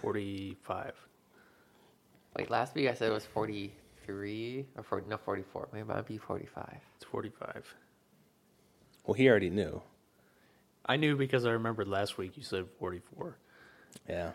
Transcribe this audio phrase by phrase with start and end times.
[0.00, 0.94] 45.
[2.36, 5.68] Wait, last week I said it was 43 or 40, no 44.
[5.72, 6.76] Maybe it might be 45.
[6.96, 7.74] It's 45.
[9.04, 9.82] Well, he already knew.
[10.86, 13.36] I knew because I remembered last week you said 44.
[14.08, 14.30] Yeah.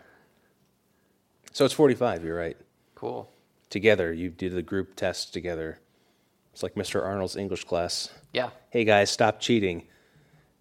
[1.52, 2.56] So it's 45, you're right.
[2.94, 3.30] Cool.
[3.70, 5.80] Together, you did the group test together.
[6.52, 7.02] It's like Mr.
[7.02, 8.10] Arnold's English class.
[8.32, 8.50] Yeah.
[8.70, 9.86] Hey guys, stop cheating.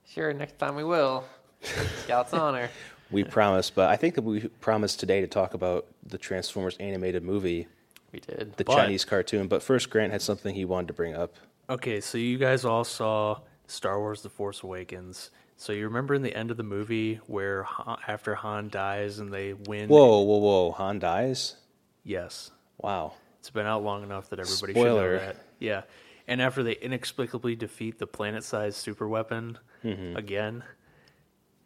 [0.07, 1.23] Sure, next time we will.
[2.03, 2.69] Scout's honor.
[3.11, 7.23] We promise, but I think that we promised today to talk about the Transformers animated
[7.23, 7.68] movie,
[8.11, 8.54] We did.
[8.57, 9.47] the But- Chinese cartoon.
[9.47, 11.36] But first, Grant had something he wanted to bring up.
[11.69, 15.32] Okay, so you guys all saw Star Wars The Force Awakens.
[15.57, 19.32] So you remember in the end of the movie where Han, after Han dies and
[19.33, 19.87] they win?
[19.87, 20.71] Whoa, whoa, whoa!
[20.71, 21.55] Han dies.
[22.04, 22.51] Yes.
[22.77, 23.13] Wow.
[23.39, 25.18] It's been out long enough that everybody Spoiler.
[25.19, 25.37] should know that.
[25.60, 25.82] Yeah.
[26.27, 30.18] And after they inexplicably defeat the planet-sized super weapon Mm-hmm.
[30.18, 30.63] again,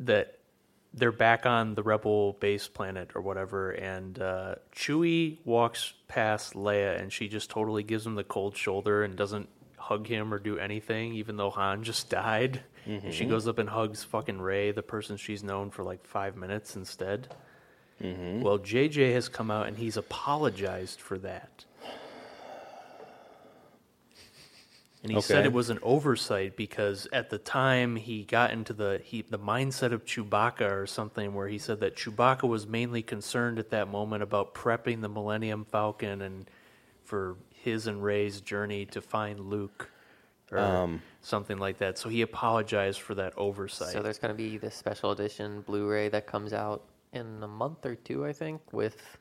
[0.02, 0.38] that
[0.93, 7.00] they're back on the rebel base planet or whatever, and uh, Chewie walks past Leia,
[7.00, 10.58] and she just totally gives him the cold shoulder and doesn't hug him or do
[10.58, 12.61] anything, even though Han just died.
[12.86, 16.36] And she goes up and hugs fucking Rey, the person she's known for like five
[16.36, 17.27] minutes instead.
[18.42, 21.66] Well, JJ has come out and he's apologized for that.
[25.02, 29.00] And he said it was an oversight because at the time he got into the
[29.03, 33.59] he, the mindset of Chewbacca or something where he said that Chewbacca was mainly concerned
[33.59, 36.50] at that moment about prepping the Millennium Falcon and
[37.05, 39.89] for his and Rey's journey to find Luke
[40.52, 41.97] or Um, something like that.
[41.97, 43.94] So he apologized for that oversight.
[43.94, 46.83] So there's going to be this special edition Blu-ray that comes out
[47.14, 49.17] in a month or two, I think, with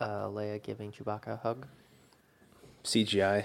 [0.00, 1.66] uh, Leia giving Chewbacca a hug.
[2.84, 3.44] CGI.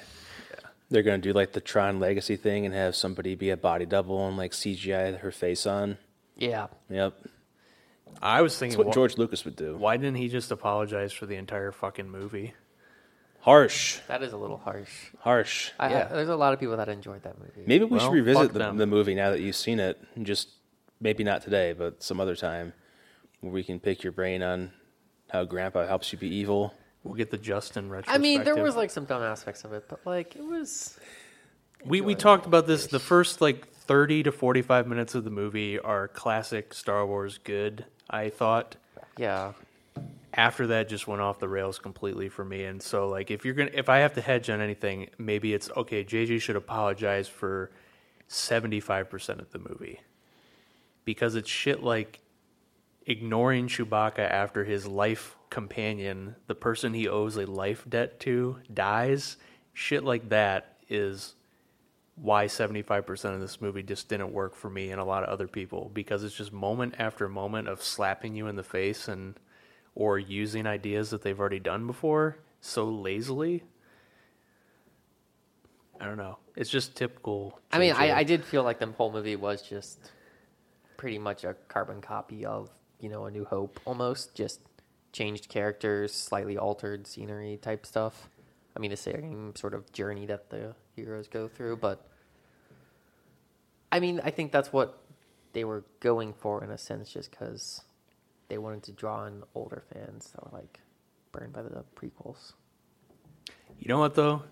[0.89, 4.25] They're gonna do like the Tron Legacy thing and have somebody be a body double
[4.27, 5.97] and like CGI her face on.
[6.37, 6.67] Yeah.
[6.89, 7.13] Yep.
[8.21, 9.75] I was That's thinking, what wh- George Lucas would do.
[9.75, 12.53] why didn't he just apologize for the entire fucking movie?
[13.41, 13.99] Harsh.
[14.07, 15.11] That is a little harsh.
[15.19, 15.71] Harsh.
[15.79, 16.07] I, Yeah.
[16.09, 17.63] I, there's a lot of people that enjoyed that movie.
[17.65, 20.01] Maybe we Well, should revisit the, the movie now that you've seen it.
[20.15, 20.49] And just
[20.99, 22.73] maybe not today, but some other time
[23.41, 24.71] where we can pick your brain on
[25.29, 26.73] how Grandpa helps you be evil.
[27.07, 30.05] We'll get the Justin I mean, there was like some dumb aspects of it, but
[30.05, 30.99] like it was.
[31.85, 32.87] we we talked about this.
[32.87, 37.37] The first like thirty to forty five minutes of the movie are classic Star Wars
[37.37, 37.85] good.
[38.09, 38.75] I thought.
[39.17, 39.53] Yeah.
[40.33, 42.65] After that, just went off the rails completely for me.
[42.65, 45.71] And so, like, if you're gonna, if I have to hedge on anything, maybe it's
[45.77, 46.03] okay.
[46.03, 47.71] JJ should apologize for
[48.27, 50.01] seventy five percent of the movie
[51.05, 52.19] because it's shit like
[53.05, 59.37] ignoring Chewbacca after his life companion, the person he owes a life debt to, dies.
[59.73, 61.35] Shit like that is
[62.15, 65.47] why 75% of this movie just didn't work for me and a lot of other
[65.47, 69.35] people because it's just moment after moment of slapping you in the face and
[69.93, 73.63] or using ideas that they've already done before so lazily.
[75.99, 76.37] I don't know.
[76.55, 77.59] It's just typical.
[77.71, 80.11] I mean, I, I did feel like the whole movie was just
[80.95, 82.69] pretty much a carbon copy of,
[82.99, 84.35] you know, A New Hope almost.
[84.35, 84.59] Just
[85.13, 88.29] changed characters, slightly altered scenery type stuff.
[88.75, 92.05] I mean, the same sort of journey that the heroes go through, but
[93.91, 95.01] I mean, I think that's what
[95.53, 97.81] they were going for in a sense, just because
[98.49, 100.79] they wanted to draw in older fans that were like
[101.31, 102.53] burned by the prequels.
[103.79, 104.43] You know what though?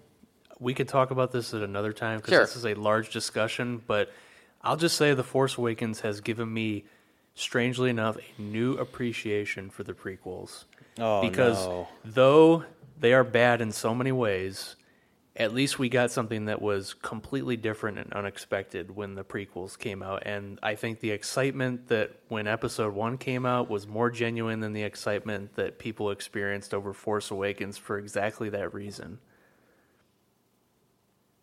[0.60, 2.42] We could talk about this at another time because Sure.
[2.42, 3.84] this is a large discussion.
[3.86, 4.10] But
[4.62, 6.86] I'll just say, The Force Awakens has given me,
[7.36, 10.66] strangely enough, a new appreciation for the prequels.
[10.98, 11.88] Oh, because no.
[12.04, 12.64] though
[13.00, 14.78] they are bad in so many ways,
[15.36, 20.02] at least we got something that was completely different and unexpected when the prequels came
[20.02, 20.24] out.
[20.26, 24.72] And I think the excitement that when episode one came out was more genuine than
[24.72, 29.20] the excitement that people experienced over Force Awakens for exactly that reason.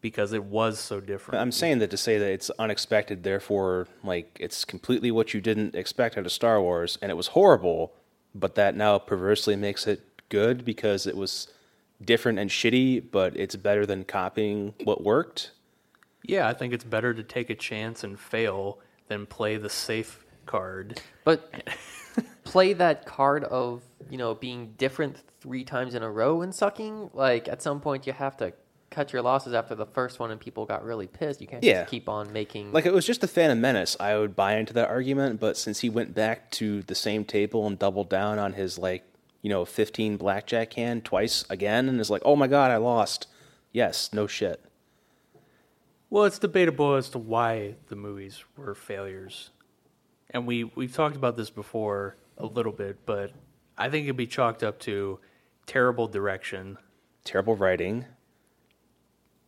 [0.03, 1.41] Because it was so different.
[1.41, 5.75] I'm saying that to say that it's unexpected, therefore, like it's completely what you didn't
[5.75, 7.95] expect out of Star Wars, and it was horrible,
[8.35, 11.49] but that now perversely makes it good because it was
[12.05, 15.53] different and shitty, but it's better than copying what worked.
[16.25, 18.79] yeah, I think it's better to take a chance and fail
[19.09, 21.01] than play the safe card.
[21.25, 21.51] But
[22.45, 27.11] play that card of you know being different three times in a row and sucking.
[27.13, 28.53] Like at some point you have to
[28.93, 31.41] cut your losses after the first one, and people got really pissed.
[31.41, 31.81] You can't Yeah.
[31.81, 34.73] just keep on making Like it was just the Phantom Menace, I would buy into
[34.75, 38.53] that argument, but since he went back to the same table and doubled down on
[38.53, 39.03] his like,
[39.41, 43.27] you know, 15 blackjack hand twice again and is like, "Oh my god, I lost."
[43.73, 44.63] Yes, no shit.
[46.11, 49.51] Well, it's debatable as to why the movies were failures.
[50.31, 53.33] And we, we've talked about this before a little bit, but
[53.79, 55.19] I think it'd be chalked up to
[55.67, 56.77] terrible direction.
[57.25, 58.05] Terrible writing.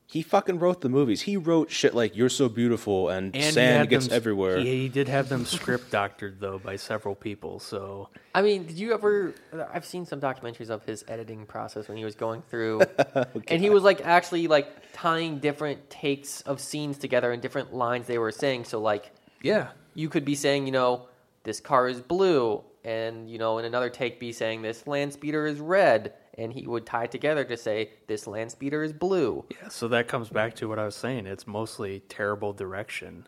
[0.06, 1.22] He fucking wrote the movies.
[1.22, 4.82] He wrote shit like "You're so beautiful" and, And he "Sand gets them, everywhere." He,
[4.82, 7.58] he did have them script doctored though by several people.
[7.58, 9.34] So I mean, did you ever?
[9.72, 12.82] I've seen some documentaries of his editing process when he was going through,
[13.48, 18.06] and he was like actually like tying different takes of scenes together and different lines
[18.06, 18.64] they were saying.
[18.64, 19.10] So like,
[19.42, 21.06] yeah, you could be saying, you know,
[21.44, 25.46] this car is blue, and you know, in another take, be saying this land speeder
[25.46, 29.44] is red, and he would tie together to say this land speeder is blue.
[29.50, 29.68] yeah.
[29.68, 31.26] So that comes back to what I was saying.
[31.26, 33.26] It's mostly terrible direction.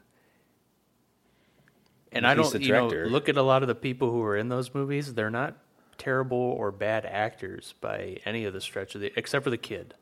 [2.13, 4.49] And I don't, you know, look at a lot of the people who are in
[4.49, 5.15] those movies.
[5.15, 5.57] They're not
[5.99, 9.95] terrible or bad actors by any of the stretch of the, except for the kid.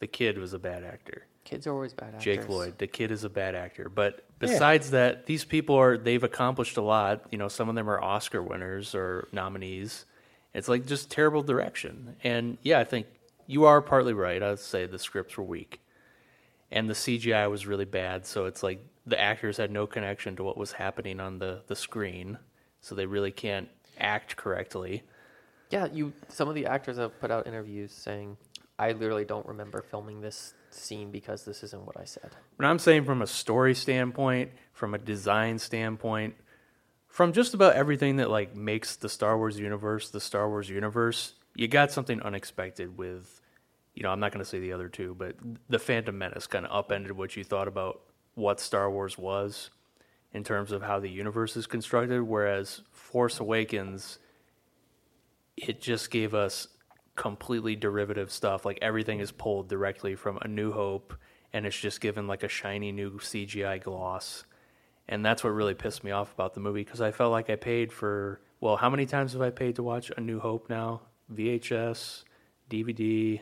[0.00, 1.26] The kid was a bad actor.
[1.44, 2.24] Kids are always bad actors.
[2.24, 2.78] Jake Lloyd.
[2.78, 3.88] The kid is a bad actor.
[3.88, 7.24] But besides that, these people are they've accomplished a lot.
[7.30, 10.04] You know, some of them are Oscar winners or nominees.
[10.54, 12.16] It's like just terrible direction.
[12.22, 13.06] And yeah, I think
[13.46, 14.42] you are partly right.
[14.42, 15.80] I'd say the scripts were weak.
[16.70, 20.42] And the CGI was really bad, so it's like the actors had no connection to
[20.42, 22.38] what was happening on the, the screen.
[22.80, 23.68] So they really can't
[23.98, 25.02] act correctly.
[25.70, 26.12] Yeah, you.
[26.28, 28.36] Some of the actors have put out interviews saying,
[28.78, 32.78] "I literally don't remember filming this scene because this isn't what I said." But I'm
[32.78, 36.34] saying from a story standpoint, from a design standpoint,
[37.12, 41.34] from just about everything that like makes the Star Wars universe the Star Wars universe,
[41.54, 43.40] you got something unexpected with
[43.94, 45.36] you know, I'm not going to say the other two, but
[45.68, 48.00] the Phantom Menace kind of upended what you thought about
[48.34, 49.68] what Star Wars was
[50.32, 54.18] in terms of how the universe is constructed whereas Force Awakens
[55.58, 56.68] it just gave us
[57.14, 58.64] completely derivative stuff.
[58.64, 61.14] Like everything is pulled directly from A New Hope,
[61.52, 64.44] and it's just given like a shiny new CGI gloss.
[65.08, 67.56] And that's what really pissed me off about the movie because I felt like I
[67.56, 68.40] paid for.
[68.60, 71.02] Well, how many times have I paid to watch A New Hope now?
[71.32, 72.24] VHS,
[72.70, 73.40] DVD,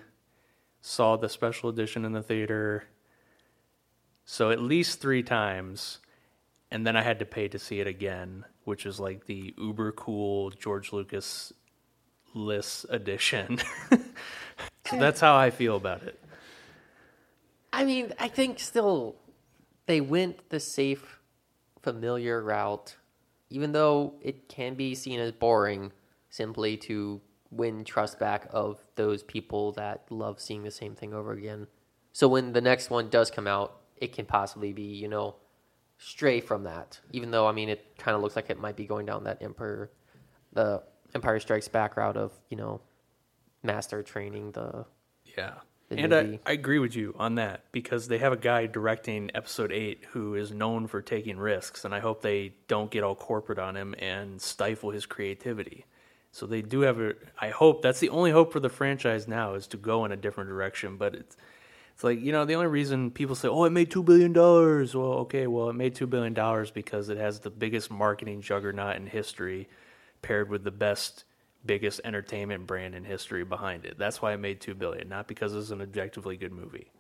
[0.80, 2.84] saw the special edition in the theater.
[4.24, 5.98] So at least three times.
[6.70, 9.92] And then I had to pay to see it again, which is like the uber
[9.92, 11.52] cool George Lucas
[12.32, 13.58] list edition.
[13.90, 16.18] so that's how I feel about it.
[17.72, 19.16] I mean, I think still
[19.86, 21.19] they went the safe,
[21.82, 22.97] familiar route,
[23.49, 25.93] even though it can be seen as boring
[26.29, 31.32] simply to win trust back of those people that love seeing the same thing over
[31.32, 31.67] again.
[32.12, 35.37] So when the next one does come out, it can possibly be, you know,
[35.99, 37.00] stray from that.
[37.12, 39.43] Even though I mean it kind of looks like it might be going down that
[39.43, 39.91] Emperor
[40.53, 40.82] the
[41.15, 42.81] Empire Strikes Back route of, you know,
[43.62, 44.87] master training the
[45.37, 45.55] Yeah.
[45.90, 46.38] And I.
[46.46, 50.34] I agree with you on that because they have a guy directing episode eight who
[50.34, 53.94] is known for taking risks, and I hope they don't get all corporate on him
[53.98, 55.87] and stifle his creativity.
[56.32, 57.14] So they do have a.
[57.40, 60.16] I hope that's the only hope for the franchise now is to go in a
[60.16, 60.96] different direction.
[60.96, 61.37] But it's
[61.93, 64.94] it's like you know the only reason people say, "Oh, it made two billion dollars."
[64.94, 68.96] Well, okay, well it made two billion dollars because it has the biggest marketing juggernaut
[68.96, 69.69] in history,
[70.22, 71.25] paired with the best,
[71.66, 73.98] biggest entertainment brand in history behind it.
[73.98, 76.90] That's why it made two billion, not because it's an objectively good movie.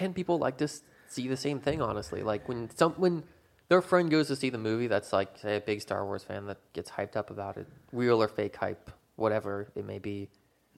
[0.00, 0.68] and people like to
[1.08, 2.22] see the same thing honestly.
[2.22, 3.24] Like when some when
[3.68, 6.46] their friend goes to see the movie that's like say a big star wars fan
[6.46, 10.28] that gets hyped up about it real or fake hype whatever it may be.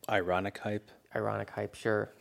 [0.08, 0.90] Ironic hype.
[1.14, 2.12] ironic hype sure.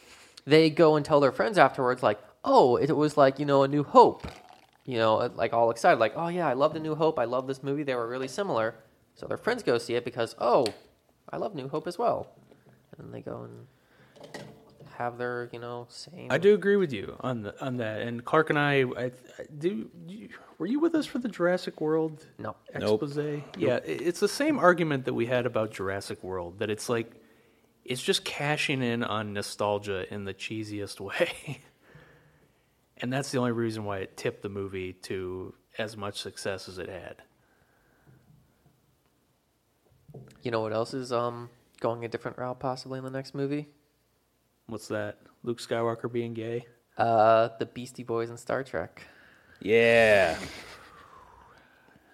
[0.46, 3.68] They go and tell their friends afterwards like oh it was like you know a
[3.68, 4.28] new hope.
[4.86, 7.18] You know uh, like all excited like oh yeah i love the new hope.
[7.20, 7.84] I love this movie.
[7.84, 8.76] They were really similar.
[9.16, 10.66] So their friends go see it because oh
[11.32, 12.28] i love new hope as well
[12.98, 13.68] and then they go and
[14.98, 18.02] have their you know same I do agree with you on the on that.
[18.04, 19.12] And Clark and I, I, I
[19.58, 19.90] do.
[20.08, 23.02] You, were you with us for the Jurassic World no Nope.
[23.02, 23.18] expose?
[23.58, 26.60] Yeah, it- it's the same argument that we had about Jurassic World.
[26.60, 27.12] That it's like
[27.84, 31.62] it's just cashing in on nostalgia in the cheesiest way.
[32.98, 36.78] and that's the only reason why it tipped the movie to as much success as
[36.78, 37.16] it had.
[40.44, 43.70] You know what else is um going a different route possibly in the next movie?
[44.68, 45.18] What's that?
[45.44, 46.68] Luke Skywalker being gay?
[46.98, 49.08] Uh, the Beastie Boys in Star Trek.
[49.62, 50.38] Yeah.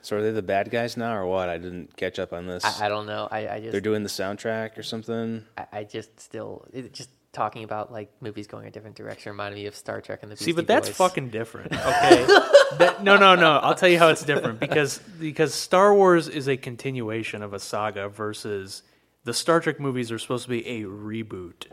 [0.01, 1.49] So are they the bad guys now, or what?
[1.49, 2.63] I didn't catch up on this.
[2.63, 3.27] I, I don't know.
[3.29, 5.43] I, I They're doing the soundtrack or something.
[5.57, 9.55] I, I just still it, just talking about like movies going a different direction reminded
[9.55, 10.97] me of Star Trek and the See, but that's Boys.
[10.97, 11.73] fucking different.
[11.73, 12.25] Okay.
[12.77, 13.57] that, no, no, no.
[13.57, 17.59] I'll tell you how it's different because because Star Wars is a continuation of a
[17.59, 18.83] saga versus
[19.23, 21.65] the Star Trek movies are supposed to be a reboot.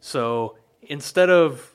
[0.00, 1.70] So instead of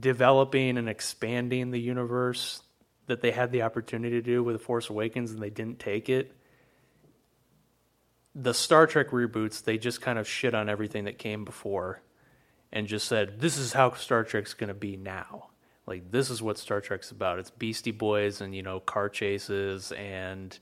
[0.00, 2.62] developing and expanding the universe
[3.06, 6.08] that they had the opportunity to do with The Force Awakens and they didn't take
[6.08, 6.32] it,
[8.38, 12.02] the Star Trek reboots, they just kind of shit on everything that came before
[12.70, 15.46] and just said, this is how Star Trek's going to be now.
[15.86, 17.38] Like, this is what Star Trek's about.
[17.38, 20.58] It's Beastie Boys and, you know, car chases and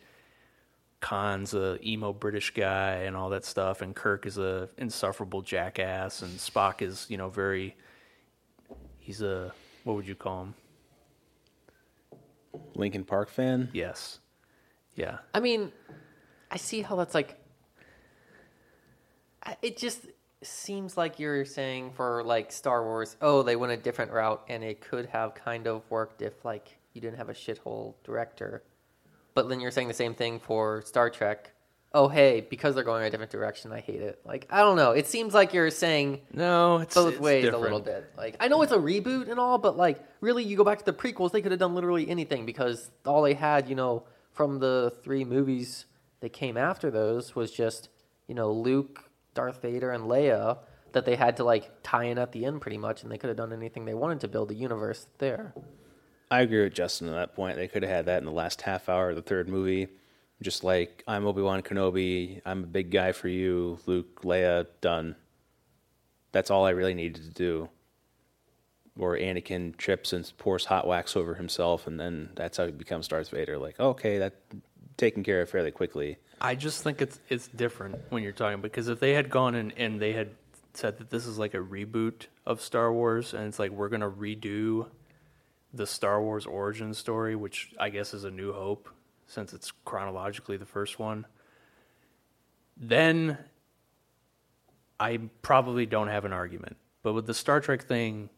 [1.00, 3.83] Khan's a emo British guy and all that stuff.
[3.83, 6.23] And Kirk is a insufferable jackass.
[6.23, 7.75] And Spock is, you know, very,
[9.00, 9.52] he's a,
[9.83, 10.54] what would you call him?
[12.76, 13.71] Linkin Park fan.
[13.73, 14.21] Yes.
[14.95, 15.19] Yeah.
[15.33, 15.73] I mean,
[16.52, 17.40] I see how that's like.
[19.62, 20.06] It just
[20.42, 24.62] seems like you're saying for like Star Wars, oh, they went a different route, and
[24.62, 28.62] it could have kind of worked if like you didn't have a shithole director.
[29.34, 31.50] But then you're saying the same thing for Star Trek.
[31.96, 34.20] Oh, hey, because they're going a different direction, I hate it.
[34.24, 34.92] Like I don't know.
[34.92, 37.60] It seems like you're saying No, it's both it's ways different.
[37.60, 38.10] a little bit.
[38.16, 40.84] Like I know it's a reboot and all, but like really, you go back to
[40.84, 44.58] the prequels, they could have done literally anything because all they had, you know, from
[44.58, 45.86] the three movies
[46.20, 47.88] that came after those was just
[48.26, 49.04] you know Luke,
[49.35, 50.59] Darth Vader, and Leia
[50.93, 53.29] that they had to like tie in at the end pretty much, and they could
[53.29, 55.53] have done anything they wanted to build a universe there.
[56.31, 57.57] I agree with Justin on that point.
[57.57, 59.88] They could have had that in the last half hour of the third movie.
[60.43, 65.17] Just like, I'm Obi Wan Kenobi, I'm a big guy for you, Luke, Leia, done.
[66.33, 67.69] That's all I really needed to do.
[68.99, 73.09] Or Anakin trips and pours hot wax over himself, and then that's how he becomes
[73.09, 73.59] Darth Vader.
[73.59, 74.35] Like, okay, that
[74.97, 76.19] taken care of fairly quickly.
[76.44, 79.72] I just think it's it's different when you're talking because if they had gone and,
[79.78, 80.28] and they had
[80.74, 84.10] said that this is like a reboot of Star Wars and it's like we're gonna
[84.10, 84.86] redo
[85.72, 88.90] the Star Wars origin story, which I guess is a New Hope
[89.26, 91.24] since it's chronologically the first one,
[92.76, 93.38] then
[95.00, 96.76] I probably don't have an argument.
[97.02, 98.28] But with the Star Trek thing,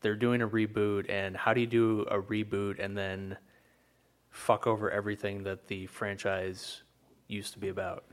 [0.00, 3.36] they're doing a reboot, and how do you do a reboot and then
[4.30, 6.82] fuck over everything that the franchise
[7.30, 8.04] used to be about?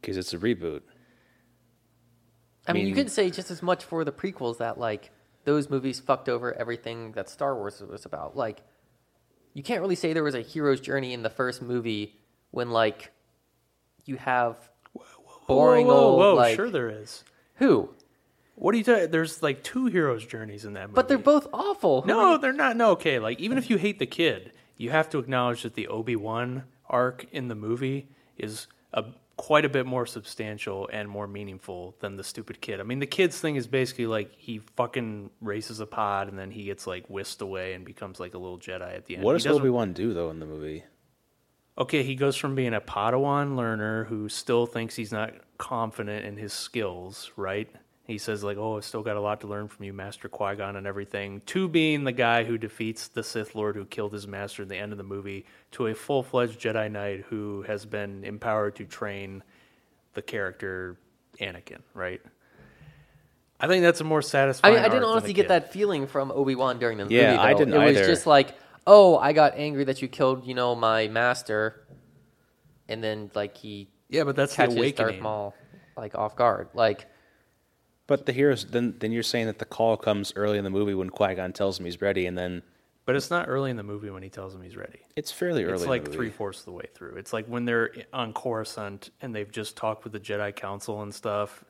[0.00, 0.80] Because it's a reboot.
[2.66, 5.10] I mean, you mean- could say just as much for the prequels that like
[5.44, 8.36] those movies fucked over everything that Star Wars was about.
[8.36, 8.62] Like,
[9.54, 12.16] you can't really say there was a hero's journey in the first movie
[12.50, 13.10] when like
[14.04, 14.56] you have
[15.48, 17.24] boring whoa, whoa, old whoa, like sure there is.
[17.54, 17.90] who,
[18.54, 19.10] What are you talking?
[19.10, 20.94] There's like two heroes' journeys in that movie.
[20.94, 22.02] but they're both awful.
[22.02, 22.76] Who no, are- they're not.
[22.76, 23.18] No, okay.
[23.18, 26.64] Like even if you hate the kid, you have to acknowledge that the Obi Wan
[26.88, 28.08] arc in the movie
[28.42, 29.04] is a
[29.40, 32.78] quite a bit more substantial and more meaningful than the stupid kid.
[32.78, 36.50] I mean, the kid's thing is basically like he fucking races a pod and then
[36.50, 39.24] he gets like whisked away and becomes like a little Jedi at the end.
[39.24, 40.84] What does Obi Wan do, though, in the movie?
[41.78, 46.36] Okay, he goes from being a Padawan learner who still thinks he's not confident in
[46.36, 47.74] his skills, right?
[48.10, 50.56] He says like, "Oh, I've still got a lot to learn from you, Master Qui
[50.56, 54.26] Gon, and everything." To being the guy who defeats the Sith Lord who killed his
[54.26, 58.24] master at the end of the movie, to a full-fledged Jedi Knight who has been
[58.24, 59.44] empowered to train
[60.14, 60.96] the character
[61.40, 62.20] Anakin, right?
[63.60, 64.74] I think that's a more I satisfying.
[64.74, 65.48] mean, I didn't than the honestly get kid.
[65.50, 67.36] that feeling from Obi Wan during the Yeah, movie.
[67.36, 67.42] Though.
[67.42, 68.54] I didn't It was just like,
[68.86, 71.86] oh, I got angry that you killed, you know, my master,
[72.88, 75.22] and then like he Yeah, but that's the catches Darth awakening.
[75.22, 75.54] Maul
[75.96, 76.68] like off guard.
[76.74, 77.06] Like,
[78.10, 80.94] But the heroes, then, then you're saying that the call comes early in the movie
[80.94, 82.62] when Qui Gon tells him he's ready, and then
[83.06, 84.98] But it's not early in the movie when he tells him he's ready.
[85.14, 85.74] it's fairly early.
[85.74, 86.16] It's in like movie.
[86.16, 87.14] three fourths of the way through.
[87.18, 91.14] It's like when they're on Coruscant and they've just talked with the Jedi Council and
[91.14, 91.62] stuff,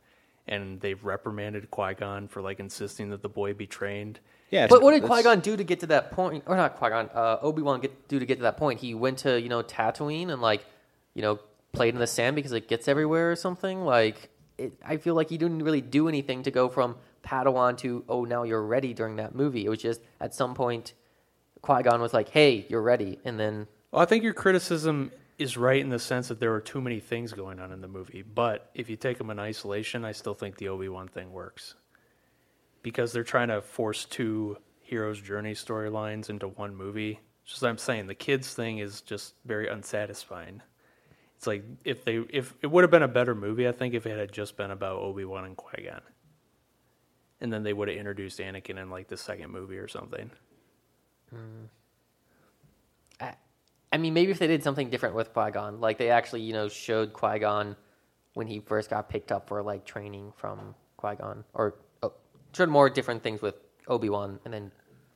[0.49, 4.19] and they've reprimanded Qui Gon for like insisting that the boy be trained.
[4.51, 6.45] Yeah, but what did that's- Qui Gon do to get to that point?
[6.47, 7.11] Or not Qui Gon?
[7.15, 8.81] Uh, Obi Wan get do to get to that point?
[8.81, 10.65] He went to you know Tatooine and like
[11.13, 11.39] you know
[11.75, 13.85] played in the sand because it gets everywhere or something.
[13.85, 14.30] Like,
[14.61, 18.25] it, I feel like he didn't really do anything to go from Padawan to oh
[18.25, 19.65] now you're ready during that movie.
[19.65, 20.95] It was just at some point
[21.63, 25.57] Qui Gon was like, hey, you're ready, and then Well, I think your criticism is
[25.57, 28.23] right in the sense that there are too many things going on in the movie.
[28.23, 31.75] But if you take them in isolation, I still think the Obi Wan thing works
[32.83, 37.21] because they're trying to force two heroes' journey storylines into one movie.
[37.45, 40.63] Just like I'm saying, the kids thing is just very unsatisfying.
[41.41, 44.05] It's like if they if it would have been a better movie, I think if
[44.05, 46.03] it had just been about Obi Wan and Qui Gon,
[47.41, 50.31] and then they would have introduced Anakin in like the second movie or something.
[51.31, 51.65] Hmm.
[53.19, 53.37] I,
[53.91, 56.53] I mean, maybe if they did something different with Qui Gon, like they actually, you
[56.53, 57.75] know, showed Qui Gon
[58.35, 62.13] when he first got picked up for like training from Qui Gon, or oh,
[62.53, 63.55] showed more different things with
[63.89, 64.71] Obi Wan, and then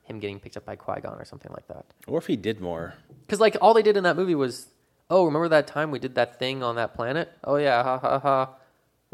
[0.04, 1.84] him getting picked up by Qui Gon or something like that.
[2.06, 2.94] Or if he did more.
[3.26, 4.68] Because like all they did in that movie was,
[5.10, 7.32] oh, remember that time we did that thing on that planet?
[7.42, 8.50] Oh yeah, ha ha ha,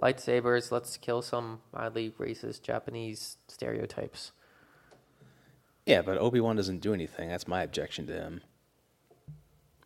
[0.01, 0.71] lightsabers.
[0.71, 4.33] Let's kill some mildly racist Japanese stereotypes.
[5.87, 7.29] Yeah, but Obi Wan doesn't do anything.
[7.29, 8.43] That's my objection to him.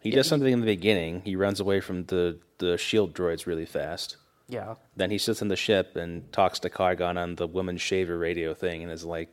[0.00, 1.22] He does something in the beginning.
[1.24, 4.16] He runs away from the the shield droids really fast.
[4.48, 4.74] Yeah.
[4.94, 8.18] Then he sits in the ship and talks to Qui Gon on the woman shaver
[8.18, 9.30] radio thing, and is like,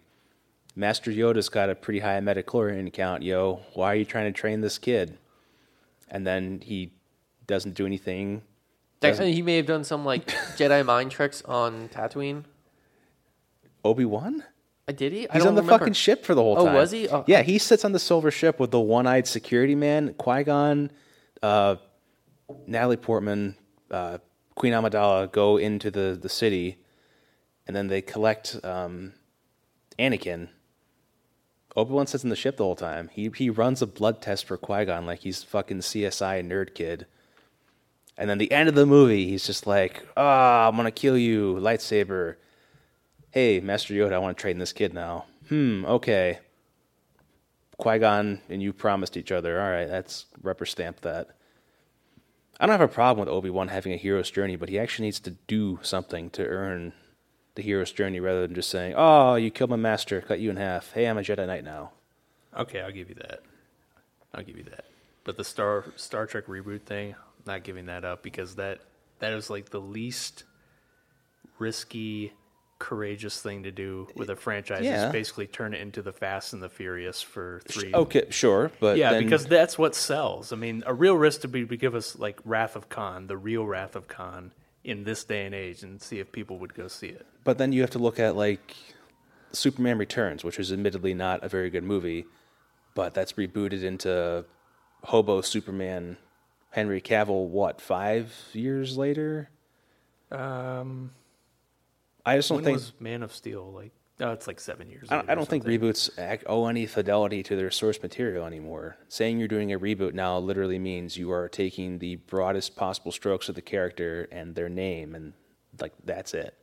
[0.74, 3.62] "Master Yoda's got a pretty high metachlorian count, yo.
[3.74, 5.18] Why are you trying to train this kid?"
[6.12, 6.92] And then he
[7.48, 8.44] doesn't do anything.
[9.00, 10.28] Doesn't- He may have done some like
[10.58, 12.44] Jedi mind tricks on Tatooine.
[13.84, 14.44] Obi Wan.
[14.88, 15.28] Uh, Did he?
[15.30, 15.80] I He's on the remember.
[15.80, 16.64] fucking ship for the whole time.
[16.64, 16.76] Oh, time.
[16.76, 17.08] was he?
[17.10, 20.92] Oh, yeah, he sits on the silver ship with the one-eyed security man, Qui Gon,
[21.42, 21.78] uh,
[22.68, 23.56] Natalie Portman,
[23.90, 24.18] uh,
[24.56, 26.78] Queen Amidala go into the the city,
[27.66, 29.14] and then they collect um,
[29.98, 30.50] Anakin.
[31.76, 33.10] Obi Wan sits in the ship the whole time.
[33.14, 37.06] He he runs a blood test for Qui Gon like he's fucking CSI nerd kid.
[38.18, 41.56] And then the end of the movie, he's just like, "Ah, I'm gonna kill you,
[41.56, 42.36] lightsaber."
[43.32, 45.26] Hey, Master Yoda, I want to train this kid now.
[45.48, 46.40] Hmm, okay.
[47.78, 49.60] Qui Gon and you promised each other.
[49.62, 51.30] All right, that's rubber stamp that.
[52.60, 55.08] I don't have a problem with Obi Wan having a hero's journey, but he actually
[55.08, 56.94] needs to do something to earn
[57.62, 60.58] the hero's journey rather than just saying, "Oh, you killed my master, cut you in
[60.58, 60.92] half.
[60.94, 61.92] Hey, I'm a Jedi Knight now."
[62.58, 63.42] Okay, I'll give you that.
[64.34, 64.86] I'll give you that.
[65.24, 67.16] But the Star Star Trek reboot thing,
[67.46, 68.80] not giving that up because that
[69.20, 70.44] that is like the least
[71.60, 72.34] risky,
[72.80, 74.84] courageous thing to do with a franchise.
[74.84, 75.08] Yeah.
[75.08, 77.94] Is basically turn it into the Fast and the Furious for three.
[77.94, 80.52] Okay, sure, but yeah, then- because that's what sells.
[80.52, 83.38] I mean, a real risk to be to give us like Wrath of Khan, the
[83.38, 84.52] real Wrath of Khan
[84.84, 87.26] in this day and age, and see if people would go see it.
[87.44, 88.76] But then you have to look at like
[89.52, 92.26] Superman Returns, which is admittedly not a very good movie,
[92.96, 94.46] but that's rebooted into
[95.04, 96.18] Hobo Superman
[96.72, 99.50] Henry Cavill what, 5 years later?
[100.32, 101.12] Um,
[102.26, 103.92] I just don't think was Man of Steel like?
[104.22, 105.08] No, it's like seven years.
[105.10, 106.12] I don't, I don't think reboots
[106.46, 108.96] owe any fidelity to their source material anymore.
[109.08, 113.50] Saying you're doing a reboot now literally means you are taking the broadest possible strokes
[113.50, 115.34] of the character and their name, and
[115.80, 116.56] like that's it.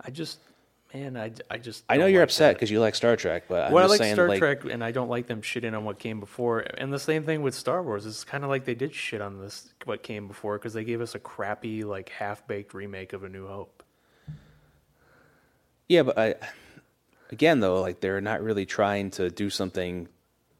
[0.00, 0.40] I just,
[0.92, 1.84] man, I, I just.
[1.88, 4.02] I know you're like upset because you like Star Trek, but I'm well, I like
[4.02, 6.64] Star like, Trek, and I don't like them shitting on what came before.
[6.76, 8.04] And the same thing with Star Wars.
[8.04, 11.00] It's kind of like they did shit on this what came before because they gave
[11.00, 13.79] us a crappy, like half baked remake of A New Hope.
[15.90, 16.34] Yeah, but I,
[17.32, 20.06] again, though, like they're not really trying to do something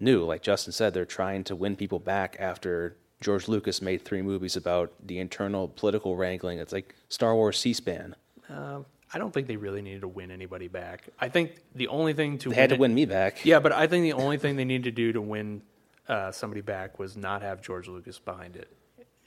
[0.00, 0.24] new.
[0.24, 4.56] Like Justin said, they're trying to win people back after George Lucas made three movies
[4.56, 6.58] about the internal political wrangling.
[6.58, 8.16] It's like Star Wars C-SPAN.
[8.48, 11.08] Um, I don't think they really needed to win anybody back.
[11.20, 13.44] I think the only thing to They had to it- win me back.
[13.44, 15.62] Yeah, but I think the only thing they needed to do to win
[16.08, 18.68] uh, somebody back was not have George Lucas behind it,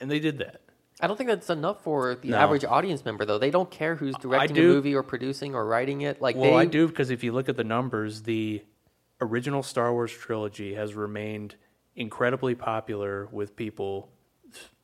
[0.01, 0.59] and they did that.
[1.03, 2.37] I don't think that's enough for the No.
[2.37, 3.37] average audience member, though.
[3.37, 4.67] They don't care who's directing a do.
[4.69, 6.21] movie or producing or writing it.
[6.21, 8.63] Like Well, they, I do because if you look at the numbers, the
[9.19, 11.55] original Star Wars trilogy has remained
[11.95, 14.09] incredibly popular with people,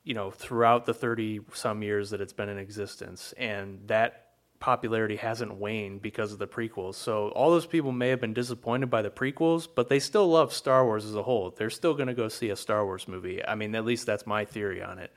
[0.04, 3.32] you know, throughout the 30 some years that it's been in existence.
[3.38, 4.26] And that
[4.60, 6.96] popularity hasn't waned because of the prequels.
[6.96, 10.52] So all those people may have been disappointed by the prequels, but they still love
[10.52, 11.50] Star Wars as a whole.
[11.50, 13.42] They're still going to go see a Star Wars movie.
[13.42, 15.10] I mean, at least that's my theory on it.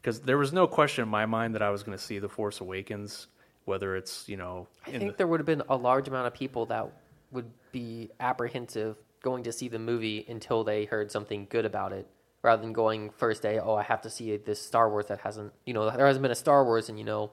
[0.00, 2.28] Because there was no question in my mind that I was going to see The
[2.28, 3.26] Force Awakens,
[3.66, 6.34] whether it's, you know, I think the- there would have been a large amount of
[6.34, 6.90] people that
[7.32, 12.06] would be apprehensive going to see the movie until they heard something good about it,
[12.42, 15.52] rather than going first day, oh, I have to see this Star Wars that hasn't,
[15.66, 17.32] you know, there hasn't been a Star Wars in, you know,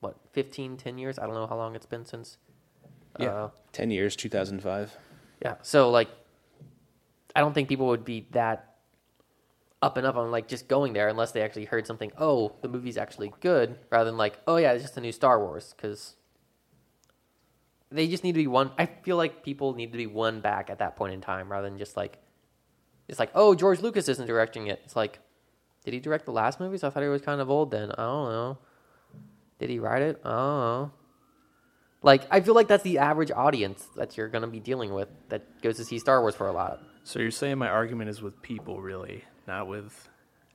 [0.00, 1.18] what, 15, 10 years?
[1.18, 2.38] I don't know how long it's been since.
[3.18, 3.44] Yeah.
[3.44, 4.96] Uh, 10 years, 2005.
[5.40, 5.54] yeah.
[5.62, 6.08] So, like,
[7.36, 8.67] I don't think people would be that
[9.80, 12.68] up and up on, like, just going there unless they actually heard something, oh, the
[12.68, 16.16] movie's actually good, rather than, like, oh, yeah, it's just a new Star Wars, because
[17.90, 18.70] they just need to be one.
[18.78, 21.68] I feel like people need to be one back at that point in time rather
[21.68, 22.18] than just like,
[23.08, 24.80] it's like, oh, George Lucas isn't directing it.
[24.84, 25.20] It's like,
[25.84, 26.84] did he direct the last movies?
[26.84, 27.90] I thought he was kind of old then.
[27.92, 28.58] I don't know.
[29.58, 30.20] Did he write it?
[30.22, 30.92] I don't know.
[32.02, 35.08] Like, I feel like that's the average audience that you're going to be dealing with
[35.30, 36.80] that goes to see Star Wars for a lot.
[37.04, 40.08] So you're saying my argument is with people, really, not with.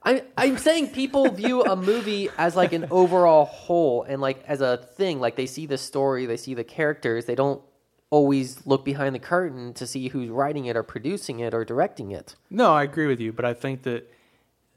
[0.04, 4.62] I'm, I'm saying people view a movie as like an overall whole and like as
[4.62, 5.20] a thing.
[5.20, 7.26] Like they see the story, they see the characters.
[7.26, 7.62] They don't
[8.10, 12.12] always look behind the curtain to see who's writing it or producing it or directing
[12.12, 12.36] it.
[12.50, 14.10] No, I agree with you, but I think that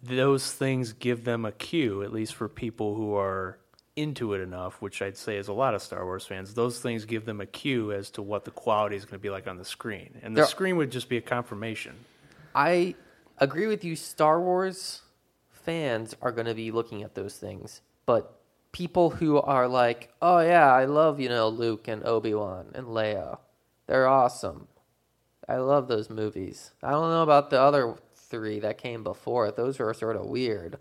[0.02, 3.58] those things give them a cue, at least for people who are
[3.96, 6.54] into it enough, which I'd say is a lot of Star Wars fans.
[6.54, 9.30] Those things give them a cue as to what the quality is going to be
[9.30, 11.94] like on the screen, and the There- screen would just be a confirmation.
[12.54, 12.94] I
[13.38, 13.96] agree with you.
[13.96, 15.02] Star Wars
[15.50, 18.38] fans are going to be looking at those things, but
[18.72, 22.86] people who are like, "Oh yeah, I love you know Luke and Obi Wan and
[22.88, 23.38] Leia,
[23.86, 24.68] they're awesome,"
[25.48, 26.72] I love those movies.
[26.82, 29.46] I don't know about the other three that came before.
[29.46, 29.56] it.
[29.56, 30.78] Those are sort of weird.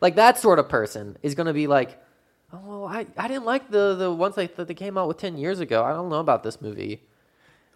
[0.00, 1.96] Like that sort of person is going to be like,
[2.52, 5.18] oh, well, I, I didn't like the the ones like, that they came out with
[5.18, 5.84] ten years ago.
[5.84, 7.02] I don't know about this movie.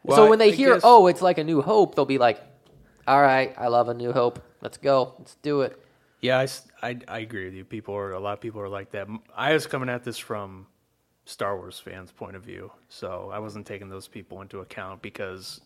[0.03, 2.19] Well, so when they I hear, guess- oh, it's like a New Hope, they'll be
[2.19, 2.41] like,
[3.07, 4.41] all right, I love a New Hope.
[4.61, 5.15] Let's go.
[5.19, 5.81] Let's do it.
[6.21, 6.47] Yeah,
[6.83, 7.65] I I agree with you.
[7.65, 9.07] People are a lot of people are like that.
[9.37, 10.67] I was coming at this from
[11.25, 15.61] Star Wars fans' point of view, so I wasn't taking those people into account because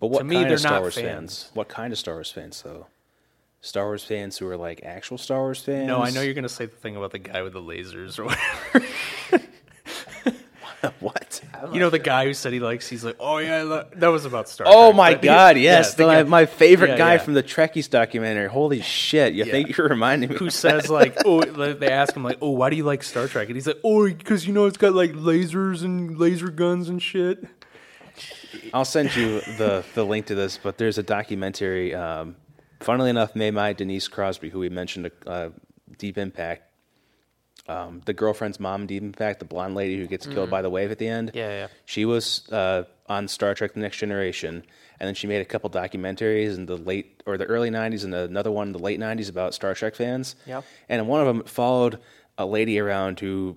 [0.00, 1.06] But what To me, kind they're of Star not Wars fans.
[1.44, 1.50] fans?
[1.54, 2.86] What kind of Star Wars fans though?
[3.60, 5.86] Star Wars fans who are like actual Star Wars fans?
[5.86, 8.24] no, I know you're gonna say the thing about the guy with the lasers or
[8.24, 8.86] whatever.
[11.00, 11.40] what?
[11.72, 12.88] You know the guy who said he likes.
[12.88, 14.64] He's like, oh yeah, I lo-" that was about Star.
[14.66, 14.74] Trek.
[14.76, 15.56] Oh Trek, my but he- God!
[15.56, 17.18] yeah, Yes, the the- guy my favorite Yeah, guy yeah.
[17.18, 18.48] from the Trekkies documentary.
[18.48, 19.34] Holy shit!
[19.34, 19.50] You Yeah.
[19.52, 20.36] think you're reminding me?
[20.36, 21.42] who says like, oh,
[21.74, 23.48] they ask him like, oh, why do you like Star Trek?
[23.48, 27.02] And he's like, oh, because you know it's got like lasers and laser guns and
[27.02, 27.44] shit.
[28.74, 31.94] I'll send you the the link to this, but there's a documentary.
[31.94, 32.36] Um,
[32.80, 35.50] funnily enough, made by Denise Crosby, who we mentioned, uh,
[35.98, 36.62] Deep Impact.
[37.70, 40.90] Um, the girlfriend's mom in fact, the blonde lady who gets killed by the wave
[40.90, 41.30] at the end.
[41.34, 41.68] Yeah, yeah.
[41.84, 44.64] She was uh, on Star Trek: The Next Generation,
[44.98, 48.12] and then she made a couple documentaries in the late or the early '90s, and
[48.12, 50.34] another one in the late '90s about Star Trek fans.
[50.46, 50.64] Yep.
[50.88, 52.00] And one of them followed
[52.38, 53.56] a lady around who,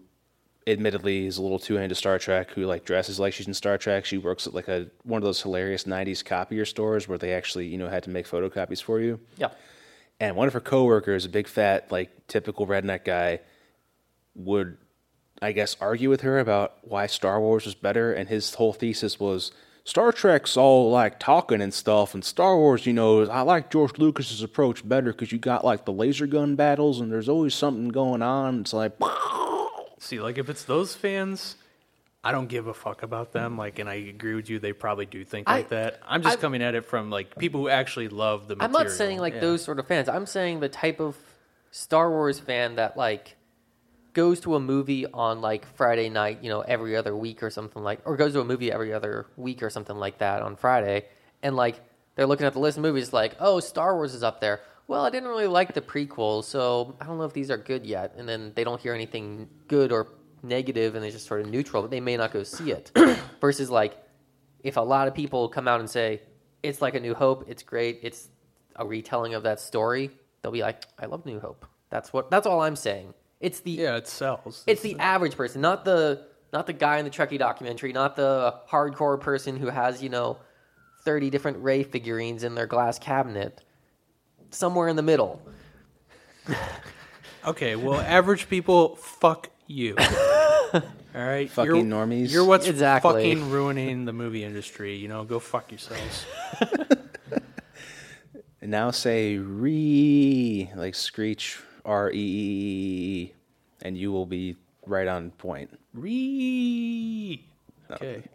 [0.68, 2.52] admittedly, is a little too into Star Trek.
[2.52, 4.06] Who like dresses like she's in Star Trek.
[4.06, 7.66] She works at like a one of those hilarious '90s copier stores where they actually
[7.66, 9.20] you know had to make photocopies for you.
[9.38, 9.50] Yeah.
[10.20, 13.40] And one of her coworkers, a big fat, like typical redneck guy,
[14.36, 14.78] would,
[15.42, 18.14] I guess, argue with her about why Star Wars was better.
[18.14, 19.52] And his whole thesis was
[19.86, 23.98] Star Trek's all like talking and stuff, and Star Wars, you know, I like George
[23.98, 27.90] Lucas's approach better because you got like the laser gun battles, and there's always something
[27.90, 28.62] going on.
[28.62, 28.94] It's like,
[30.00, 31.56] See, like if it's those fans,
[32.24, 33.58] I don't give a fuck about them.
[33.58, 36.00] Like, and I agree with you; they probably do think I- like that.
[36.08, 38.90] I'm just I- coming at it from like people who actually love the I'm not
[38.90, 39.40] saying like Yeah.
[39.42, 40.08] those sort of fans.
[40.08, 41.18] I'm saying the type of
[41.72, 43.36] Star Wars fan that like
[44.14, 47.84] goes to a movie on like Friday night, you know, every other week or something
[47.84, 51.06] like, or goes to a movie every other week or something like that on Friday,
[51.42, 51.82] and like
[52.16, 54.62] they're looking at the list of movies like, oh, Star Wars is up there.
[54.88, 57.86] Well, I didn't really like the prequels, so I don't know if these are good
[57.86, 58.14] yet.
[58.18, 60.08] And then they don't hear anything good or
[60.44, 62.92] negative, and they're just sort of neutral, but they may not go see it.
[63.42, 63.98] Versus like
[64.64, 66.22] if a lot of people come out and say
[66.62, 68.30] it's like a New Hope, it's great, it's
[68.76, 71.66] a retelling of that story, they'll be like, I love New Hope.
[71.90, 72.32] That's what.
[72.32, 73.14] That's all I'm saying.
[73.44, 74.64] It's the yeah, it sells.
[74.68, 78.56] it's the average person, not the not the guy in the Trekkie documentary, not the
[78.72, 80.38] hardcore person who has you know
[81.04, 83.62] thirty different Rey figurines in their glass cabinet.
[84.52, 85.42] Somewhere in the middle.
[87.46, 87.76] okay.
[87.76, 89.96] Well, average people, fuck you.
[90.74, 90.82] All
[91.14, 92.32] right, Fucking you're, normies.
[92.32, 93.12] You're what's Exactly.
[93.12, 94.96] fucking ruining the movie industry.
[94.96, 96.26] You know, go fuck yourselves.
[98.62, 103.34] and now say re like screech R E E E E,
[103.82, 105.78] and you will be right on point.
[105.94, 107.44] Re.
[107.92, 108.24] Okay.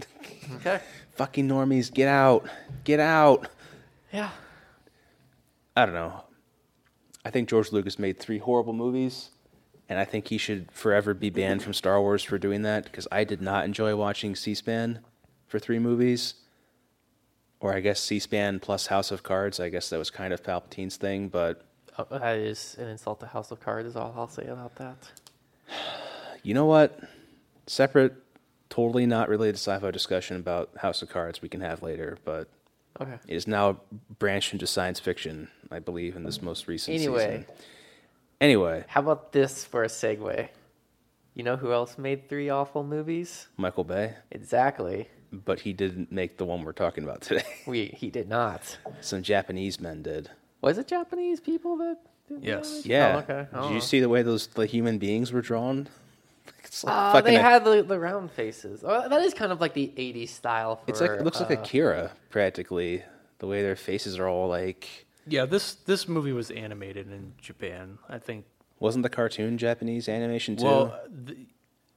[0.57, 0.81] Okay.
[1.17, 2.49] Fucking normies, get out,
[2.85, 3.49] get out.
[4.13, 4.31] Yeah.
[5.77, 6.25] I don't know.
[7.23, 9.31] I think George Lucas made three horrible movies,
[9.89, 13.07] and I think he should forever be banned from Star Wars for doing that because
[13.13, 15.01] I did not enjoy watching C-SPAN
[15.47, 16.35] for three movies.
[17.61, 19.61] Or I guess C-SPAN plus House of Cards.
[19.61, 21.68] I guess that was kind of Palpatine's thing, but
[21.99, 23.89] Uh, that is an insult to House of Cards.
[23.89, 25.11] Is all I'll say about that.
[26.43, 26.99] you know what?
[27.67, 28.15] Separate,
[28.71, 32.49] totally not related sci-fi discussion about House of Cards we can have later, but
[33.01, 33.15] Okay.
[33.29, 33.81] it is now
[34.19, 36.43] branched into science fiction, I believe, in this mm.
[36.45, 37.45] most recent Anyway.
[37.45, 37.45] season.
[38.41, 40.49] Anyway, How about this for a segue?
[41.35, 43.49] You know who else made three awful movies?
[43.57, 44.15] Michael Bay.
[44.31, 45.09] Exactly.
[45.33, 47.45] but he didn't make the one we're talking about today.
[47.67, 48.79] We he did not.
[49.01, 50.31] Some Japanese men did.
[50.61, 51.99] Was it Japanese people that?
[52.29, 52.83] Did Yes.
[52.83, 52.87] that?
[52.87, 53.14] Yeah.
[53.29, 53.68] Oh, okay.
[53.68, 55.88] Did you see the way those the human beings were drawn?
[56.64, 58.85] It's like Uh, fucking they a- had the, the round faces.
[58.87, 60.77] Oh, that is kind of like the '80s style.
[60.77, 63.03] For, it's like it looks like uh, Akira practically.
[63.38, 65.07] The way their faces are all like.
[65.27, 67.99] Yeah, this this movie was animated in Japan.
[68.09, 68.44] I think.
[68.81, 70.64] Wasn't the cartoon Japanese animation too?
[70.64, 71.37] Well, the,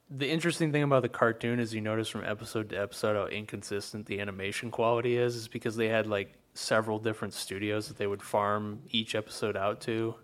[0.10, 4.06] the interesting thing about the cartoon is you notice from episode to episode how inconsistent
[4.06, 5.36] the animation quality is.
[5.36, 9.82] Is because they had like several different studios that they would farm each episode out
[9.82, 10.16] to.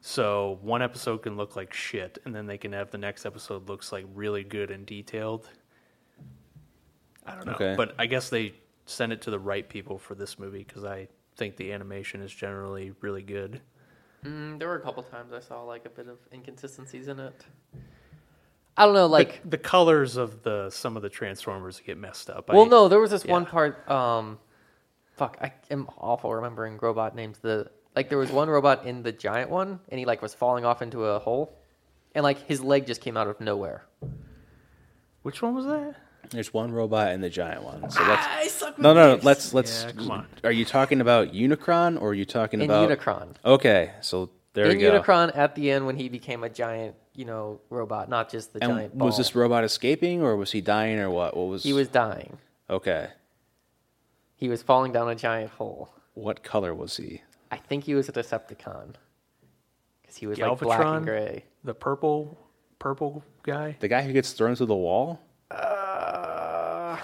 [0.00, 3.68] So one episode can look like shit, and then they can have the next episode
[3.68, 5.48] looks like really good and detailed.
[7.26, 7.74] I don't know, Okay.
[7.76, 8.54] but I guess they
[8.86, 12.32] sent it to the right people for this movie because I think the animation is
[12.32, 13.62] generally really good.
[14.24, 17.44] mm, there were a couple times I saw like a bit of inconsistencies in it.
[18.76, 19.42] I don't know, like.
[19.42, 22.48] the, the colors of the some of the transformers get messed up.
[22.50, 23.88] well, I- no, there was this one part.
[23.90, 24.38] Um,
[25.16, 27.38] fuck, I am awful remembering robot names.
[27.38, 30.64] The like there was one robot in the giant one, and he like was falling
[30.64, 31.56] off into a hole,
[32.14, 33.84] and like his leg just came out of nowhere.
[35.22, 35.96] Which one was that?
[36.30, 37.90] There's one robot and the giant one.
[37.90, 39.12] So let's ah, I suck with no, no, no.
[39.12, 39.24] names.
[39.24, 39.84] Let's let's.
[39.84, 40.26] Yeah, come on.
[40.42, 43.34] Are you talking about Unicron or are you talking in about Unicron.
[43.44, 45.00] Okay, so there in we go.
[45.00, 48.62] Unicron, at the end when he became a giant, you know, robot, not just the
[48.62, 49.06] and giant ball.
[49.06, 51.36] was this robot escaping or was he dying or what?
[51.36, 52.38] What was He was dying.
[52.68, 53.08] okay?
[54.44, 55.88] He was falling down a giant hole.
[56.12, 57.22] What color was he?
[57.50, 58.92] I think he was a Decepticon
[60.02, 61.44] because he was like black and gray.
[61.64, 62.38] The purple,
[62.78, 63.78] purple guy.
[63.80, 65.18] The guy who gets thrown through the wall?
[65.50, 66.98] Uh,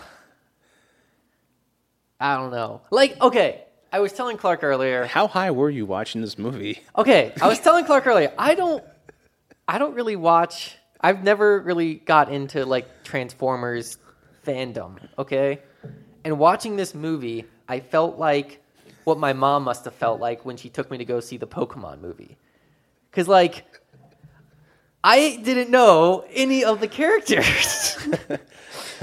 [2.20, 2.83] I don't know.
[2.90, 5.07] Like, okay, I was telling Clark earlier.
[5.07, 6.83] How high were you watching this movie?
[6.98, 8.35] Okay, I was telling Clark earlier.
[8.37, 8.85] I don't,
[9.66, 10.76] I don't really watch.
[11.00, 13.96] I've never really got into like Transformers
[14.44, 14.98] fandom.
[15.18, 15.61] Okay,
[16.24, 18.62] and watching this movie, I felt like
[19.04, 21.46] what my mom must have felt like when she took me to go see the
[21.46, 22.37] Pokemon movie.
[23.12, 23.64] Cause like,
[25.02, 27.96] I didn't know any of the characters.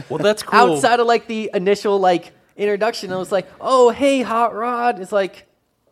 [0.10, 0.60] Well, that's cool.
[0.60, 5.12] outside of like the initial like introduction, I was like, "Oh, hey, Hot Rod." It's
[5.12, 5.48] like,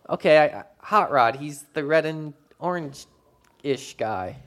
[0.10, 1.36] okay, I, Hot Rod.
[1.36, 3.06] He's the red and orange
[3.64, 4.38] ish guy.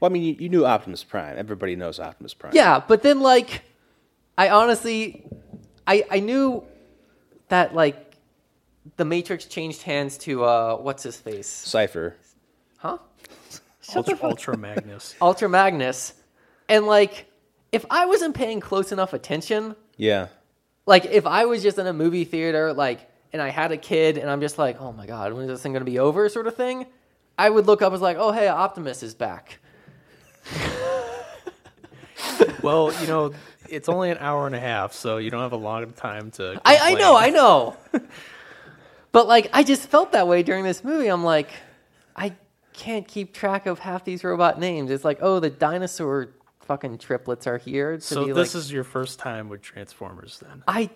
[0.00, 1.36] Well, I mean, you, you knew Optimus Prime.
[1.36, 2.52] Everybody knows Optimus Prime.
[2.54, 3.62] Yeah, but then like,
[4.36, 5.26] I honestly,
[5.88, 6.62] I I knew
[7.48, 8.14] that like
[8.96, 12.14] the Matrix changed hands to uh what's his face, Cipher.
[12.78, 12.98] huh?
[13.96, 15.14] Ultra, Ultra Magnus.
[15.22, 16.12] Ultra Magnus,
[16.68, 17.26] and like,
[17.72, 20.28] if I wasn't paying close enough attention, Yeah.
[20.86, 24.18] like if I was just in a movie theater, like, and I had a kid,
[24.18, 26.46] and I'm just like, oh my god, when is this thing gonna be over, sort
[26.46, 26.84] of thing,
[27.38, 29.58] I would look up as like, oh hey, Optimus is back.
[32.62, 33.32] Well, you know,
[33.68, 36.60] it's only an hour and a half, so you don't have a long time to.
[36.64, 37.76] I, I know, I know,
[39.12, 41.08] but like, I just felt that way during this movie.
[41.08, 41.50] I'm like,
[42.16, 42.34] I
[42.72, 44.90] can't keep track of half these robot names.
[44.90, 47.96] It's like, oh, the dinosaur fucking triplets are here.
[47.96, 50.62] To So this like, is your first time with Transformers, then?
[50.68, 50.90] I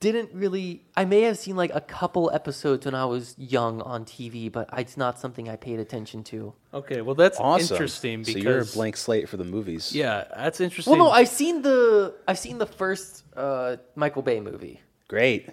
[0.00, 0.84] didn't really.
[0.96, 4.68] I may have seen like a couple episodes when I was young on TV, but
[4.78, 6.54] it's not something I paid attention to.
[6.72, 7.74] Okay, well that's Awesome.
[7.74, 9.94] interesting because so you're a blank slate for the movies.
[9.94, 10.92] Yeah, that's interesting.
[10.92, 15.48] Well, no, I've seen the I've seen the first uh, Michael Bay movie, Great.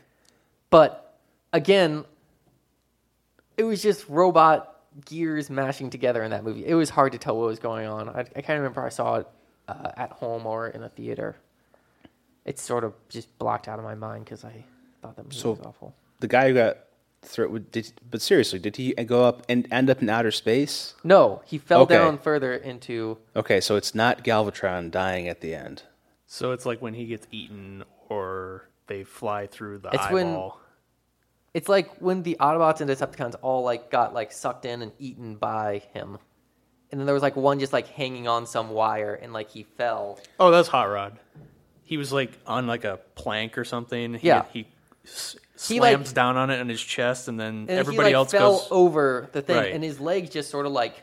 [0.69, 1.17] but
[1.51, 2.05] again,
[3.57, 4.71] it was just robot
[5.05, 6.65] gears mashing together in that movie.
[6.65, 8.09] It was hard to tell what was going on.
[8.09, 9.27] I, I can't remember if I saw it
[9.67, 11.35] uh, at home or in a theater.
[12.45, 14.63] It's sort of just blocked out of my mind because I
[15.01, 15.93] thought that movie So- was awful.
[16.19, 16.77] The guy who got
[17.21, 17.65] thrown.
[17.71, 20.93] Did, but seriously, did he go up and end up in outer space?
[21.03, 21.95] No, he fell Okay.
[21.95, 23.17] down further into.
[23.35, 25.83] Okay, so it's not Galvatron dying at the end.
[26.27, 30.59] So it's like when he gets eaten or they fly through the It's when- eyeball.
[31.55, 35.35] It's like when the Autobots and Decepticons all like got like sucked in and eaten
[35.35, 36.17] by him,
[36.91, 39.63] and then there was like one just like hanging on some wire and like he
[39.63, 40.19] fell.
[40.39, 41.17] Oh, that's Hot Rod.
[41.85, 44.15] He was like on like a plank or something.
[44.15, 44.43] He, Yeah.
[44.51, 44.67] He,
[45.05, 48.15] s- He, like- slams down on it on his chest, and then And everybody he
[48.15, 48.67] like else fell goes.
[48.71, 49.71] over the thing, Right.
[49.73, 51.01] and his legs just sort of like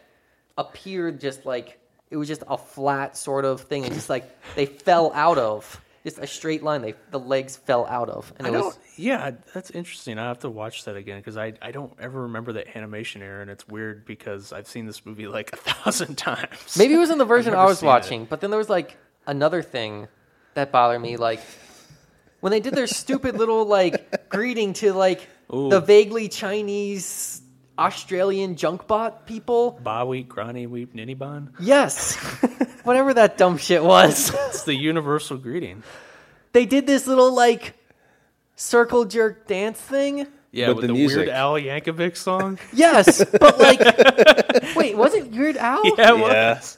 [0.59, 1.79] appeared, just like
[2.11, 5.81] it was just a flat sort of thing, and just like they fell out of
[6.05, 6.83] just a straight line.
[6.83, 10.19] They the legs fell out of, and I it don't, was yeah, that's interesting.
[10.19, 13.41] I have to watch that again because I, I don't ever remember that animation era,
[13.41, 16.77] and it's weird because I've seen this movie like a thousand times.
[16.77, 17.93] maybe it was in the version I never was seen it.
[17.93, 20.09] watching, but then there was like another thing
[20.55, 21.41] that bothered me, like
[22.41, 25.69] when they did their stupid little like greeting to like Ooh.
[25.71, 27.41] the vaguely Chinese
[27.79, 29.79] Australian junkbot people.
[29.83, 31.53] Ba weep, granny weep, ninny bon.
[31.61, 32.15] Yes,
[32.85, 34.31] whatever that dumb shit was.
[34.49, 35.83] It's the universal greeting.
[36.53, 37.75] they did this little like
[38.57, 40.27] circle jerk dance thing.
[40.55, 42.59] Yeah, But with the the, music- Weird Al Yankovic song.
[42.75, 43.81] Yes, but like,
[44.77, 45.83] wait, was it Weird Al?
[45.87, 46.55] yeah, it Yeah.
[46.55, 46.77] was.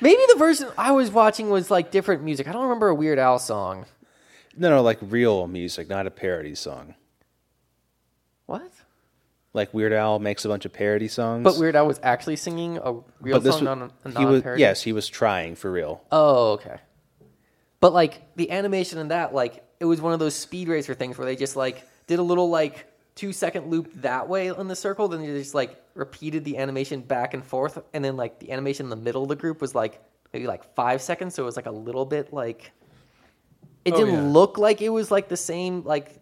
[0.00, 2.48] Maybe the version I was watching was like different music.
[2.48, 3.86] I don't remember a Weird Al song.
[4.56, 6.94] No, no, like real music, not a parody song.
[8.46, 8.70] What?
[9.52, 11.44] Like Weird Al makes a bunch of parody songs.
[11.44, 14.26] But Weird Al was actually singing a real but this song, was, not a, he
[14.26, 14.60] was, parody.
[14.60, 16.02] yes, he was trying for real.
[16.10, 16.78] Oh, okay.
[17.80, 21.16] But like the animation in that, like it was one of those speed racer things
[21.18, 24.76] where they just like did a little like two second loop that way in the
[24.76, 28.50] circle, then they just like repeated the animation back and forth, and then like the
[28.52, 30.00] animation in the middle of the group was like
[30.32, 32.72] maybe like five seconds, so it was like a little bit like
[33.84, 34.22] it Oh, didn't yeah.
[34.32, 36.16] look like it was like the same like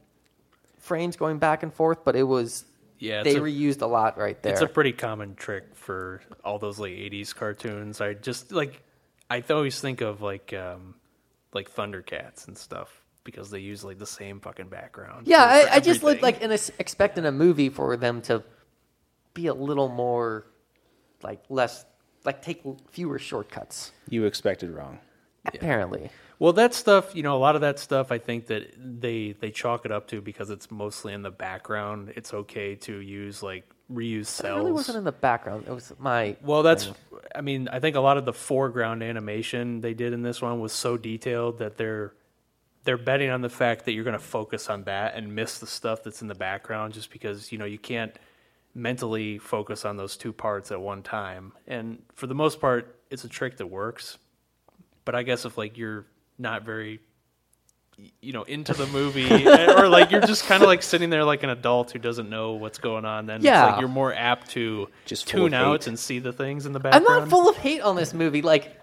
[0.78, 2.64] frames going back and forth, but it was
[2.98, 4.52] Yeah, they a- reused a lot right there.
[4.52, 8.00] It's a pretty common trick for all those late '80s cartoons.
[8.00, 8.83] I just like
[9.31, 10.94] I always think of like um,
[11.55, 13.02] like Thundercats and stuff.
[13.24, 15.26] Because they use like the same fucking background.
[15.26, 18.22] Yeah, for- for I, I just look like in a, expecting a movie for them
[18.22, 18.42] to
[19.35, 20.46] be a little more
[21.22, 21.85] like less
[22.24, 23.92] like take fewer shortcuts.
[24.08, 24.98] You expected wrong.
[25.44, 26.08] Apparently,
[26.38, 29.50] Well, that stuff, you know, a lot of that stuff, I think that they they
[29.50, 32.12] chalk it up to because it's mostly in the background.
[32.14, 34.38] It's okay to use like reuse cells.
[34.38, 34.58] it cells.
[34.58, 35.64] really wasn't in the background.
[35.66, 36.85] It was my well, that's.
[36.85, 36.94] thing.
[37.35, 40.61] I mean, I think a lot of the foreground animation they did in this one
[40.61, 42.12] was so detailed that they're
[42.85, 45.66] they're betting on the fact that you're going to focus on that and miss the
[45.66, 48.14] stuff that's in the background, just because you know you can't
[48.75, 51.53] mentally focus on those two parts at one time.
[51.66, 54.18] And for the most part, it's a trick that works.
[55.05, 56.07] But I guess if like you're
[56.38, 57.01] not very
[58.21, 61.25] you know into the movie eh, or like you're just kind of like sitting there
[61.25, 63.66] like an adult who doesn't know what's going on then it's Yeah.
[63.66, 65.87] like you're more apt to Just tune out hate.
[65.88, 68.40] and see the things in the background I'm not full of hate on this movie.
[68.42, 68.75] Like,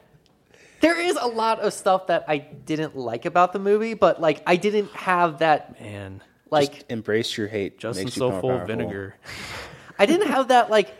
[0.81, 4.41] there is a lot of stuff that I didn't like about the movie, but like
[4.45, 7.77] I didn't have that man like Just embrace your hate.
[7.77, 9.15] justin's Makes you so more full of vinegar
[9.99, 10.95] I didn't have that like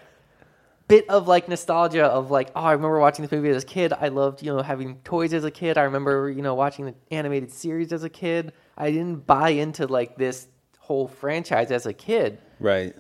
[0.88, 3.94] bit of like nostalgia of like oh I remember watching this movie as a kid.
[3.94, 5.78] I loved you know having toys as a kid.
[5.78, 8.54] I remember you know watching the animated series as a kid.
[8.78, 10.48] I didn't buy into like this
[10.80, 12.40] whole franchise as a kid.
[12.60, 12.96] Right.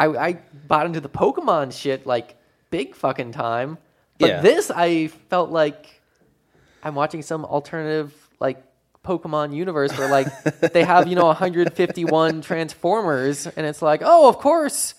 [0.00, 0.32] I, I
[0.66, 2.36] bought into the Pokemon shit like
[2.70, 3.78] big fucking time.
[4.18, 4.40] But Yeah.
[4.40, 6.00] this, I felt like
[6.82, 8.62] I'm watching some alternative like
[9.04, 10.26] Pokemon universe where like
[10.72, 14.94] they have you know 151 Transformers, and it's like, oh, of course,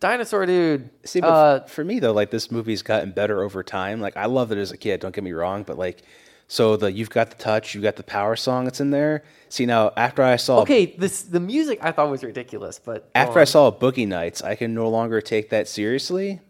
[0.00, 0.90] dinosaur dude.
[1.04, 4.00] See, but uh, for me though, like this movie's gotten better over time.
[4.00, 5.00] Like I loved it as a kid.
[5.00, 6.02] Don't get me wrong, but like,
[6.48, 9.24] so the you've got the touch, you got the power song that's in there.
[9.48, 13.38] See now, after I saw okay, this the music I thought was ridiculous, but after
[13.38, 16.40] I saw Boogie Nights, I can no longer take that seriously.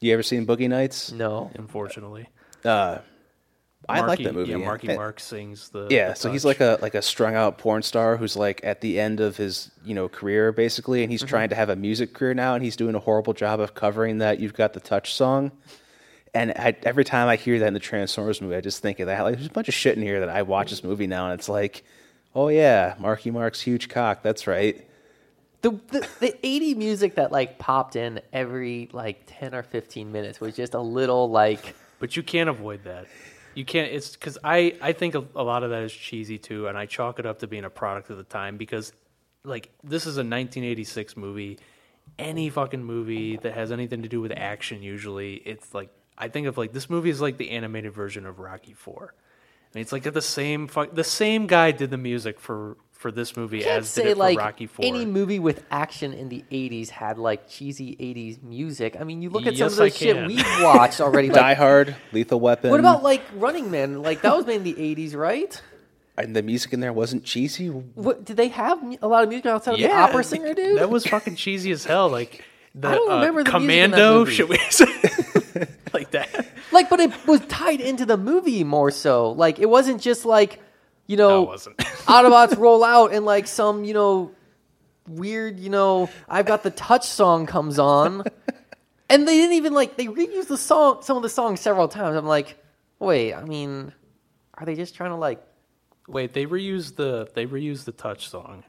[0.00, 1.12] You ever seen Boogie Nights?
[1.12, 2.28] no, unfortunately
[2.64, 2.98] Uh,
[3.88, 4.50] I like Marky- that movie.
[4.50, 7.34] yeah marky Eh, mark sings the Yeah, the so he's like a like a strung
[7.34, 11.10] out porn star who's like at the end of his you know career basically, and
[11.10, 11.28] he's Mm-hmm.
[11.28, 14.18] trying to have a music career now, and he's doing a horrible job of covering
[14.18, 14.40] that.
[14.40, 15.52] You've got the touch song,
[16.34, 19.06] and I, every time I hear that in the Transformers movie, I just think of
[19.06, 19.22] that.
[19.22, 21.38] Like, there's a bunch of shit in here that I watch this movie now, and
[21.38, 21.84] it's like,
[22.34, 24.22] oh yeah, Marky Mark's huge cock.
[24.22, 24.87] That's right.
[25.62, 30.40] The, the the 80 music that like popped in every like 10 or 15 minutes
[30.40, 33.06] was just a little like But you can't avoid that.
[33.54, 33.92] You can't.
[33.92, 36.86] It's because I I think a, a lot of that is cheesy too, and I
[36.86, 38.92] chalk it up to being a product of the time because,
[39.44, 41.58] like, this is a 1986 movie.
[42.18, 46.46] Any fucking movie that has anything to do with action, usually it's like I think
[46.46, 49.14] of like this movie is like the animated version of Rocky Four.
[49.14, 50.94] I mean, it's like the same fuck.
[50.94, 54.14] The same guy did the music for for this movie can't as did say it
[54.14, 54.84] for like Rocky Four.
[54.84, 58.96] any movie with action in the 80s had like cheesy 80s music.
[59.00, 60.26] I mean, you look at Yes, some of I the shit can.
[60.26, 61.28] we've watched already.
[61.30, 62.70] Die Hard, Lethal Weapon.
[62.70, 64.02] what about like Running Man?
[64.02, 65.60] Like that was made in the 80s, right?
[66.16, 67.68] and the music in there wasn't cheesy?
[67.68, 70.78] What did they have a lot of music outside of the opera singer, dude?
[70.80, 72.08] That was fucking cheesy as hell.
[72.08, 74.18] Like the I don't uh, remember the music in that Commando.
[74.18, 74.32] movie.
[74.34, 74.86] Should we say
[75.94, 76.48] like that?
[76.72, 79.30] like, but it was tied into the movie more so.
[79.30, 80.58] Like, it wasn't just like,
[81.08, 81.76] you know, wasn't.
[82.06, 84.30] Autobots roll out and like some, you know,
[85.08, 88.22] weird, you know, I've got the touch song comes on.
[89.10, 92.16] and they didn't even like they reused the song some of the songs several times.
[92.16, 92.56] I'm like,
[93.00, 93.92] wait, I mean,
[94.54, 95.42] are they just trying to like
[96.08, 98.64] Wait, they reused the they reused the touch song.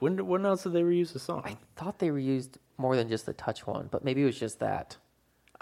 [0.00, 1.42] When when else did they reuse the song?
[1.44, 4.58] I thought they reused more than just the touch one, but maybe it was just
[4.58, 4.96] that.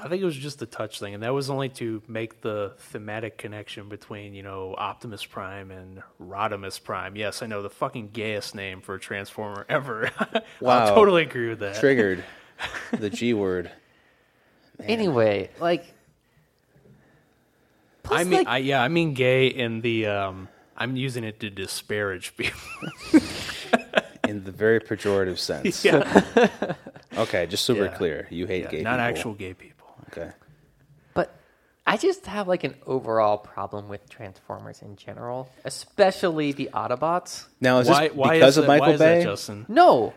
[0.05, 2.73] I think it was just the touch thing, and that was only to make the
[2.77, 7.15] thematic connection between you know Optimus Prime and Rodimus Prime.
[7.15, 10.11] Yes, I know the fucking gayest name for a Transformer ever.
[10.61, 10.87] Wow.
[10.87, 11.77] I'll totally agree with that.
[11.77, 12.25] Triggered.
[12.93, 13.71] the G word.
[14.81, 15.85] Anyway, like
[18.03, 20.07] plus, I mean, like, I, yeah, I mean gay in the.
[20.07, 22.59] Um, I'm using it to disparage people.
[24.29, 25.85] In the very pejorative sense.
[25.85, 26.25] yeah,
[27.19, 27.97] Okay, just so we're Yeah.
[27.97, 29.01] clear, you hate Yeah, gay not people.
[29.05, 29.72] actual gay people.
[30.13, 30.31] Okay.
[31.15, 31.35] But
[31.87, 37.47] I just have like an overall problem with Transformers in general, especially the Autobots.
[37.61, 38.09] Now is Why?
[38.09, 39.19] this Why because is of that, Michael why is Bay?
[39.19, 39.67] that, Justin?
[39.69, 40.13] No,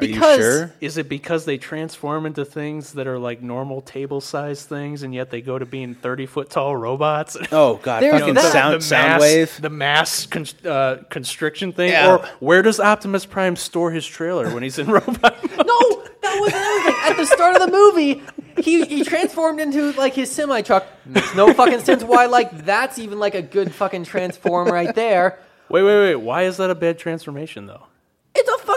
[0.00, 0.74] Are you because sure?
[0.80, 5.14] Is it because they transform into things that are like normal table size things, and
[5.14, 7.36] yet they go to being thirty foot tall robots?
[7.52, 8.52] Oh god, There's fucking that.
[8.52, 9.60] sound the mass, Soundwave.
[9.60, 12.14] the mass con- uh, constriction thing, Yeah.
[12.16, 15.22] or where does Optimus Prime store his trailer when he's in robot?
[15.22, 15.66] mode?
[15.66, 17.10] no, that was another thing.
[17.10, 18.22] At the start of the movie,
[18.62, 20.86] he he transformed into like his semi truck.
[21.06, 25.38] Makes no fucking sense why like that's even like a good fucking transform right there.
[25.68, 26.16] Wait, wait, wait.
[26.16, 27.86] Why is that a bad transformation though?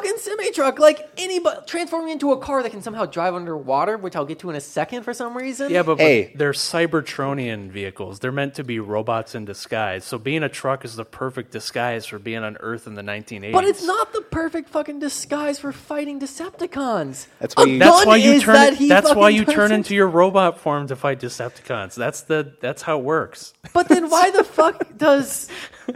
[0.10, 0.80] It's a fucking fucking semi truck.
[0.80, 4.50] Like anybody transforming into a car that can somehow drive underwater, which I'll get to
[4.50, 5.70] in a second for some reason.
[5.72, 6.34] Yeah, but, but Hey.
[6.36, 8.20] they're Cybertronian vehicles.
[8.20, 10.04] They're meant to be robots in disguise.
[10.06, 13.52] So being a truck is the perfect disguise for being on Earth in the 1980s.
[13.54, 17.28] But it's not the perfect fucking disguise for fighting Decepticons.
[17.40, 18.54] That's why A you- That's gun why you is turn.
[18.56, 21.96] that he that's why fucking you turns turn into your robot form to fight Decepticons.
[21.96, 22.54] That's the.
[22.62, 23.54] That's how it works.
[23.74, 25.50] But then why the fuck does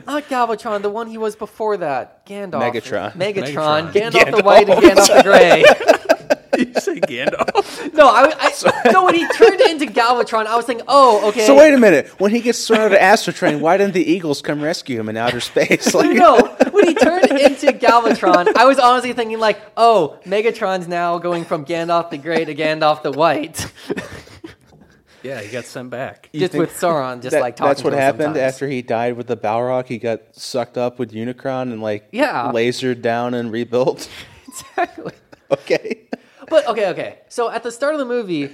[0.05, 3.11] not Galvatron, the one he was before that, Gandalf, Megatron.
[3.13, 3.93] Megatron, Megatron.
[3.93, 5.63] Gandalf, the white and Gandalf the gray.
[6.57, 7.93] you say Gandalf.
[7.93, 9.05] No, I, I no.
[9.05, 11.45] When he turned into Galvatron, I was thinking, oh, okay.
[11.45, 12.07] So wait a minute.
[12.19, 15.17] When he gets thrown out of Astrotrain, why didn't the Eagles come rescue him in
[15.17, 15.93] outer space?
[16.01, 16.39] Like, No,
[16.71, 21.65] when he turned into Galvatron, I was honestly thinking like, oh, Megatron's now going from
[21.65, 23.71] Gandalf the Grey to Gandalf the White,
[25.23, 26.29] Yeah, he got sent back.
[26.33, 27.69] just think with Sauron, just that- like talking.
[27.69, 28.53] that's what to him happened sometimes.
[28.53, 29.87] after he died with the Balrog.
[29.87, 32.51] He got sucked up with Unicron and like Yeah.
[32.53, 34.09] lasered down and rebuilt.
[34.47, 35.13] Exactly.
[35.49, 36.01] okay.
[36.49, 37.19] But okay, okay.
[37.29, 38.49] So at the start of the movie,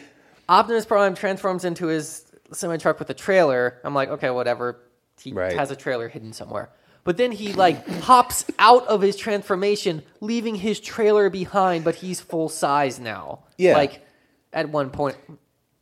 [0.48, 3.80] Optimus Prime transforms into his semi truck with a trailer.
[3.84, 4.80] I'm like, okay, whatever.
[5.20, 5.54] He Right.
[5.58, 6.70] has a trailer hidden somewhere.
[7.04, 12.22] But then he like hops out of his transformation, leaving his trailer behind, but he's
[12.22, 13.40] full size now.
[13.58, 13.74] Yeah.
[13.74, 14.06] Like
[14.54, 15.18] at one point,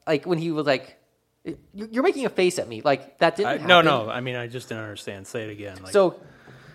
[0.08, 0.98] like when he was like,
[1.44, 1.58] "You-
[1.92, 3.48] "You're making a face at me," like that didn't.
[3.48, 3.68] I, happen.
[3.68, 4.10] no, no.
[4.10, 5.28] I mean, I just didn't understand.
[5.28, 5.78] Say it again.
[5.84, 6.20] Like, So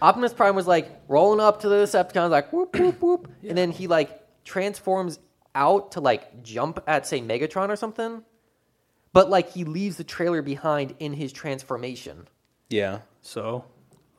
[0.02, 3.70] Optimus Prime was like rolling up to the Decepticons, like whoop whoop whoop, and then
[3.70, 5.18] he like transforms
[5.54, 8.22] out to like jump at say Megatron or something.
[9.12, 12.28] But like he leaves the trailer behind in his transformation.
[12.68, 13.00] Yeah.
[13.22, 13.64] so,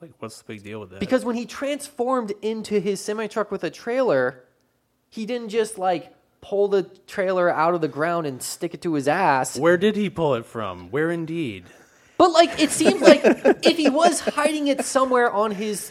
[0.02, 1.00] like, what's the big deal with that?
[1.00, 4.44] Because when he transformed into his semi truck with a trailer,
[5.08, 6.12] he didn't just like
[6.42, 9.56] pull the trailer out of the ground and stick it to his ass.
[9.58, 10.90] where did he pull it from?
[10.90, 11.64] Where indeed?
[12.18, 15.90] But like it seems like if he was hiding it somewhere on his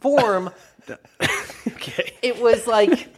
[0.00, 0.50] form,
[1.66, 2.12] Okay.
[2.22, 3.08] it was like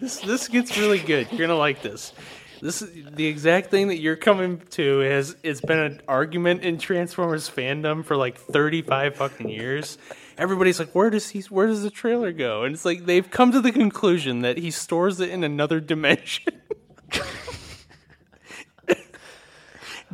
[0.00, 1.28] This this gets really good.
[1.32, 2.12] You're gonna like this.
[2.60, 6.78] This is the exact thing that you're coming to is it's been an argument in
[6.78, 9.98] Transformers fandom for like 35 fucking years.
[10.38, 11.40] Everybody's like, where does he?
[11.42, 12.64] Where does the trailer go?
[12.64, 16.60] And it's like they've come to the conclusion that he stores it in another dimension.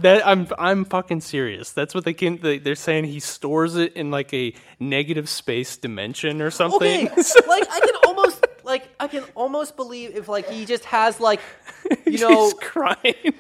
[0.03, 1.73] that I'm I'm fucking serious.
[1.73, 2.39] That's what they can.
[2.39, 7.09] They, they're saying he stores it in like a negative space dimension or something.
[7.09, 7.15] Okay,
[7.49, 11.41] like I can almost like I can almost believe if like he just has like
[12.07, 13.35] you know He's crying.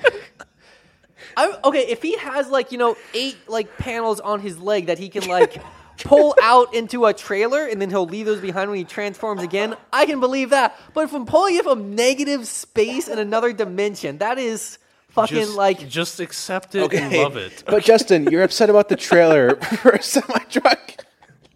[1.36, 4.98] I, okay if he has like you know eight like panels on his leg that
[4.98, 5.62] he can like
[6.04, 9.76] pull out into a trailer and then he'll leave those behind when he transforms again.
[9.92, 14.38] I can believe that, but from pulling it from negative space in another dimension, that
[14.38, 14.78] is
[15.10, 17.64] fucking just, like just accept it and love it.
[17.66, 21.04] But Justin, you're upset about the trailer for a semi truck.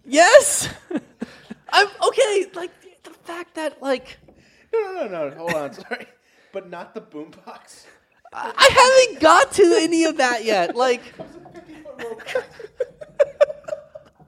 [0.05, 0.69] yes.
[1.75, 2.47] I'm okay.
[2.55, 2.71] Like
[3.03, 4.19] the fact that like
[4.73, 5.37] No, no, no, no.
[5.37, 5.73] Hold on.
[5.73, 6.07] Sorry.
[6.53, 7.87] But not the boombox.
[8.35, 10.75] I haven't got to any of that yet.
[10.75, 11.03] Like,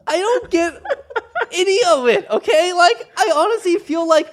[0.07, 0.83] I don't get
[1.53, 2.29] any of it.
[2.31, 4.33] Okay, like I honestly feel like.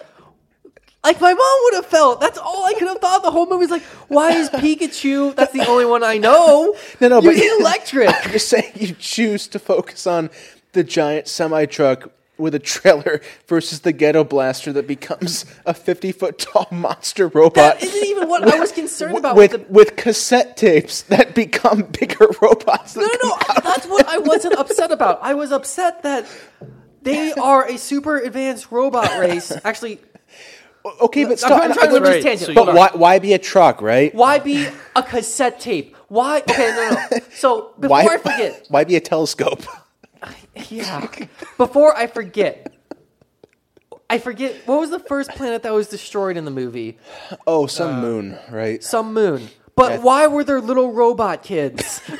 [1.03, 2.21] Like my mom would have felt.
[2.21, 3.23] That's all I could have thought.
[3.23, 5.35] The whole movie's like, why is Pikachu?
[5.35, 6.75] That's the only one I know.
[7.01, 8.11] No, no, but- using electric.
[8.29, 10.29] You're saying you choose to focus on
[10.73, 12.11] the giant semi truck
[12.41, 17.79] with a trailer versus the ghetto blaster that becomes a 50 foot tall monster robot.
[17.79, 21.33] That isn't even what I was concerned about with, with the with cassette tapes that
[21.35, 22.95] become bigger robots.
[22.97, 23.37] No, no, no.
[23.63, 25.19] That's what I wasn't upset about.
[25.21, 26.25] I was upset that
[27.01, 29.53] they are a super advanced robot race.
[29.63, 29.99] Actually,
[30.99, 31.49] Okay, but I'm stop.
[31.59, 32.47] trying, I'm trying to Right, leave tangent.
[32.47, 34.13] so but why, why be a truck, right?
[34.15, 35.95] Why be a cassette tape?
[36.07, 36.39] Why?
[36.39, 37.17] Okay, no, no.
[37.35, 39.61] So before Why, I forget, why be a telescope?
[40.69, 41.07] Yeah.
[41.57, 42.73] Before I forget,
[44.09, 46.97] I forget what was the first planet that was destroyed in the movie?
[47.47, 48.83] Oh, some uh, moon, right?
[48.83, 49.47] Some moon.
[49.75, 49.97] But Yeah.
[49.99, 52.01] why were there little robot kids?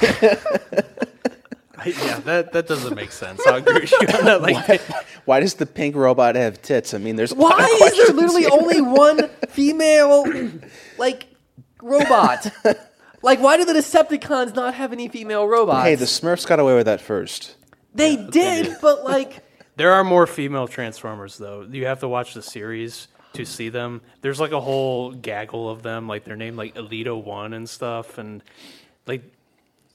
[1.84, 3.42] Yeah, that, that doesn't make sense.
[3.48, 4.42] I agree with you on that.
[4.44, 4.82] Like,
[5.26, 6.94] Why does the pink robot have tits?
[6.94, 8.52] I mean, there's a lot of Why is there questions literally here.
[8.52, 10.52] only one female,
[11.00, 11.26] like,
[11.82, 12.52] robot?
[13.24, 15.84] Like, why do the Decepticons not have any female robots?
[15.88, 17.56] Hey, the Smurfs got away with that first.
[17.94, 19.44] They did, but like,
[19.76, 21.68] there are more female Transformers, though.
[21.70, 24.02] You have to watch the series to see them.
[24.22, 26.08] There's like a whole gaggle of them.
[26.08, 28.44] Like they're named like Elita One and stuff, and
[29.08, 29.24] like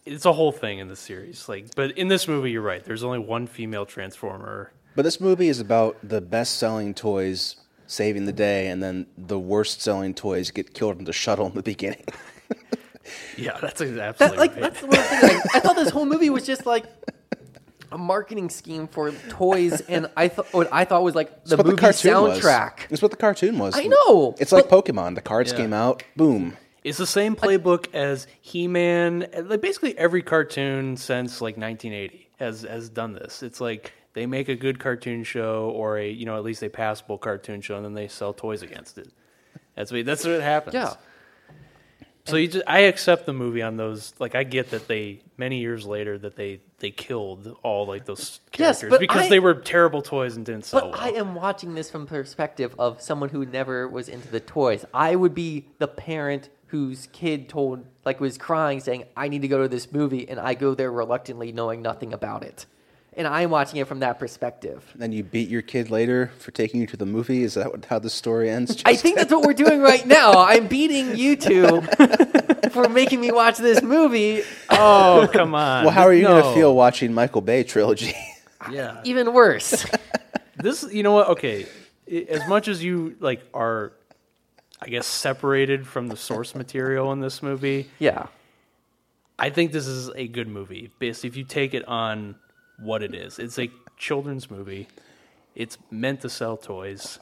[0.05, 1.49] it's a whole thing in the series.
[1.49, 2.85] Like, but in this movie, you're right.
[2.85, 4.73] There's only one female Transformer.
[4.95, 9.39] But this movie is about the best selling toys saving the day, and then the
[9.39, 12.05] worst selling toys get killed in the shuttle in the beginning.
[13.37, 14.61] Yeah, that's that absolutely like right.
[14.63, 15.23] that's the one thing.
[15.23, 16.87] Like, I thought this whole movie was just like,
[17.97, 21.59] a marketing scheme for toys, and I thought what I thought was like the That's
[21.59, 22.77] what movie soundtrack.
[22.77, 22.87] Was.
[22.91, 23.75] That's what the cartoon was.
[23.77, 25.15] I know, It's like Pokemon.
[25.15, 25.59] The cards Yeah.
[25.59, 26.57] came out, boom.
[26.85, 29.27] It's the same playbook as He-Man.
[29.45, 33.43] Like basically every cartoon since like 1980 has has done this.
[33.43, 36.69] It's like they make a good cartoon show or a you know at least a
[36.69, 39.09] passable cartoon show, and then they sell toys against it.
[39.75, 40.75] That's what that's what happens.
[40.75, 40.95] Yeah.
[42.27, 44.13] So you just, I accept the movie on those.
[44.19, 48.41] Like I get that they many years later that they they killed all like those
[48.59, 51.01] Yes, characters but because I- they were terrible toys and didn't sell But well.
[51.01, 54.85] I am watching this from the perspective of someone who never was into the toys.
[54.93, 59.49] I would be the parent whose kid told, like, was crying, saying, "I need to
[59.49, 62.67] go to this movie," and I go there reluctantly, knowing nothing about it.
[63.17, 64.85] And I'm watching it from that perspective.
[64.95, 67.43] Then you beat your kid later for taking you to the movie.
[67.43, 68.83] Is that what, how the story ends?
[68.85, 70.33] I think that's what we're doing right now.
[70.37, 71.81] I'm beating you two
[72.71, 74.43] for making me watch this movie.
[74.69, 75.29] oh, oh.
[75.33, 75.85] come on!
[75.85, 78.15] well, how are you going to feel watching Michael Bay trilogy?
[78.69, 79.01] Yeah.
[79.05, 79.87] Even worse.
[80.57, 81.67] this you know what okay
[82.29, 83.93] as much as you like are
[84.81, 88.27] i guess separated from the source material in this movie yeah.
[89.39, 92.37] i think this is a good movie basically if you take it on
[92.79, 94.87] what it is it's a children's movie
[95.55, 97.19] it's meant to sell toys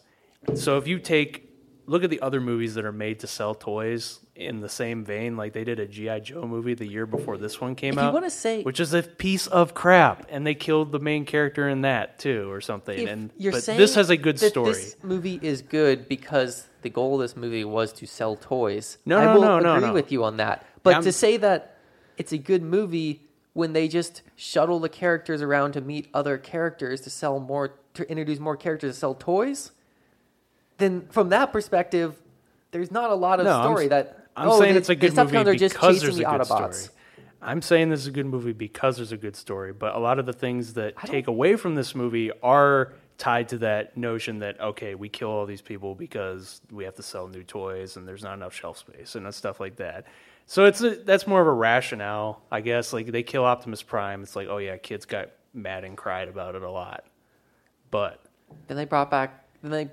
[0.55, 1.51] so if you take
[1.87, 5.37] look at the other movies that are made to sell toys in the same vein
[5.37, 8.03] like they did a gi joe movie the year before this one came If you
[8.03, 11.69] out wanna say- which is a piece of crap and they killed the main character
[11.69, 14.97] in that too or something and you're but saying this has a good story This
[15.05, 18.99] movie is good because the goal of this movie was to sell toys.
[19.07, 19.95] No, I no, will no, no, agree no.
[19.95, 20.67] with you on that.
[20.83, 21.79] But I'm- to say that
[22.19, 23.23] it's a good movie
[23.55, 28.09] when they just shuttle the characters around to meet other characters to sell more to
[28.11, 29.71] introduce more characters to sell toys,
[30.79, 32.21] then from that perspective,
[32.73, 34.97] there's not a lot of No, I'm story that I'm oh, saying the, it's a
[34.97, 36.75] good movie are just because chasing there's a the good Autobots.
[36.75, 36.99] story.
[37.41, 40.19] I'm saying this is a good movie because there's a good story, but a lot
[40.19, 44.61] of the things that take away from this movie are tied to that notion that
[44.61, 48.25] okay, we kill all these people because we have to sell new toys and there's
[48.25, 50.07] not enough shelf space and stuff like that.
[50.47, 52.93] So it's a, that's more of a rationale, I guess.
[52.93, 56.55] Like they kill Optimus Prime, it's like oh yeah, kids got mad and cried about
[56.55, 57.05] it a lot,
[57.91, 58.21] but
[58.67, 59.45] Then they brought back.
[59.63, 59.91] Then they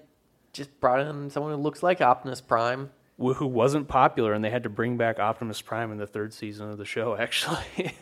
[0.54, 2.90] just brought in someone who looks like Optimus Prime.
[3.18, 6.70] who wasn't popular and they had to bring back Optimus Prime in the third season
[6.70, 7.94] of the show actually.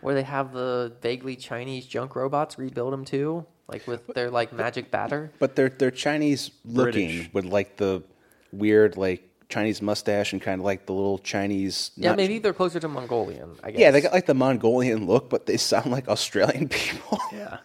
[0.00, 4.52] Where they have the vaguely Chinese junk robots rebuild them too, like with their like
[4.52, 5.30] magic batter.
[5.38, 7.32] But they're they're Chinese looking British.
[7.32, 8.02] with like the
[8.52, 11.90] weird like Chinese mustache and kind of like the little Chinese.
[11.96, 13.50] Yeah, not- maybe they're closer to Mongolian.
[13.62, 13.80] I guess.
[13.80, 17.18] Yeah, they got like the Mongolian look, but they sound like Australian people.
[17.32, 17.58] yeah.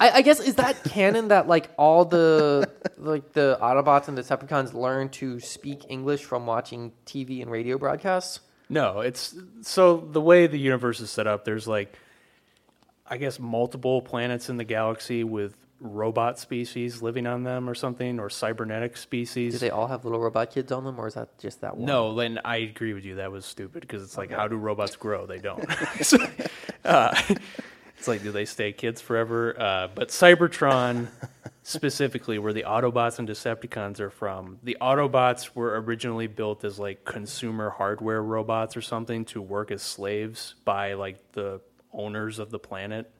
[0.00, 4.22] I, I guess is that canon that like all the like the Autobots and the
[4.22, 8.40] Decepticons learn to speak English from watching TV and radio broadcasts.
[8.68, 11.44] No, it's so the way the universe is set up.
[11.44, 11.92] There's like,
[13.06, 18.20] I guess, multiple planets in the galaxy with robot species living on them, or something,
[18.20, 19.54] or cybernetic species.
[19.54, 21.86] Do they all have little robot kids on them, or is that just that one?
[21.86, 23.16] No, Len, I agree with you.
[23.16, 25.26] That was stupid because it's like, how do robots grow?
[25.26, 25.64] They don't.
[26.02, 26.18] So,
[26.84, 27.14] uh,
[28.00, 29.54] it's like, do they stay kids forever?
[29.60, 31.08] Uh, but Cybertron,
[31.62, 37.04] specifically, where the Autobots and Decepticons are from, the Autobots were originally built as like
[37.04, 41.60] consumer hardware robots or something to work as slaves by like the
[41.92, 43.10] owners of the planet.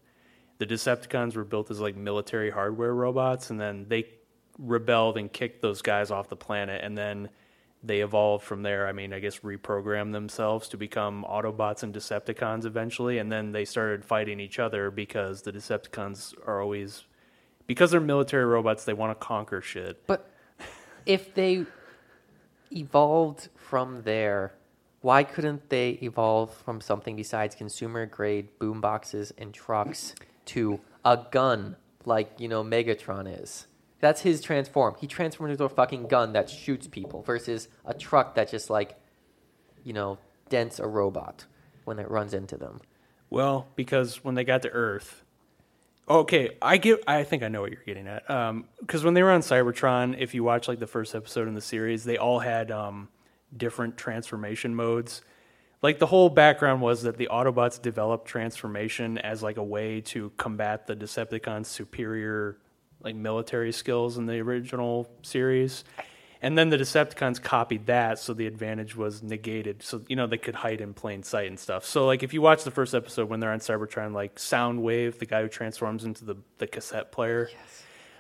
[0.61, 4.05] The Decepticons were built as like military hardware robots, and then they
[4.59, 7.31] rebelled and kicked those guys off the planet, and then
[7.83, 8.87] they evolved from there.
[8.87, 13.65] I mean, I guess reprogrammed themselves to become Autobots and Decepticons eventually, and then they
[13.65, 17.05] started fighting each other because the Decepticons are always
[17.67, 18.85] because they're military robots.
[18.85, 20.07] They want to conquer shit.
[20.07, 20.31] But
[21.07, 21.65] if they
[22.71, 24.53] evolved from there,
[25.01, 30.15] why couldn't they evolve from something besides consumer grade boom boxes and trucks
[30.55, 33.67] to a gun like, you know, Megatron is?
[34.01, 34.95] That's his transform.
[34.99, 38.99] He transforms into a fucking gun that shoots people versus a truck that just like,
[39.85, 41.45] you know, dents a robot
[41.85, 42.81] when it runs into them.
[43.29, 45.23] Well, because when they got to Earth,
[46.09, 47.05] okay, I get.
[47.07, 48.27] I think I know what you're getting at.
[48.81, 51.61] Because when they were on Cybertron, if you watch like the first episode in the
[51.61, 53.09] series, they all had um,
[53.57, 55.23] different transformation modes.
[55.83, 60.31] Like the whole background was that the Autobots developed transformation as like a way to
[60.37, 62.59] combat the Decepticons' superior
[63.03, 65.85] like military skills in the original series.
[66.43, 69.83] And then the Decepticons copied that, so the advantage was negated.
[69.83, 71.85] So you know they could hide in plain sight and stuff.
[71.85, 75.27] So like if you watch the first episode when they're on Cybertron, like Soundwave, the
[75.27, 77.51] guy who transforms into the the cassette player,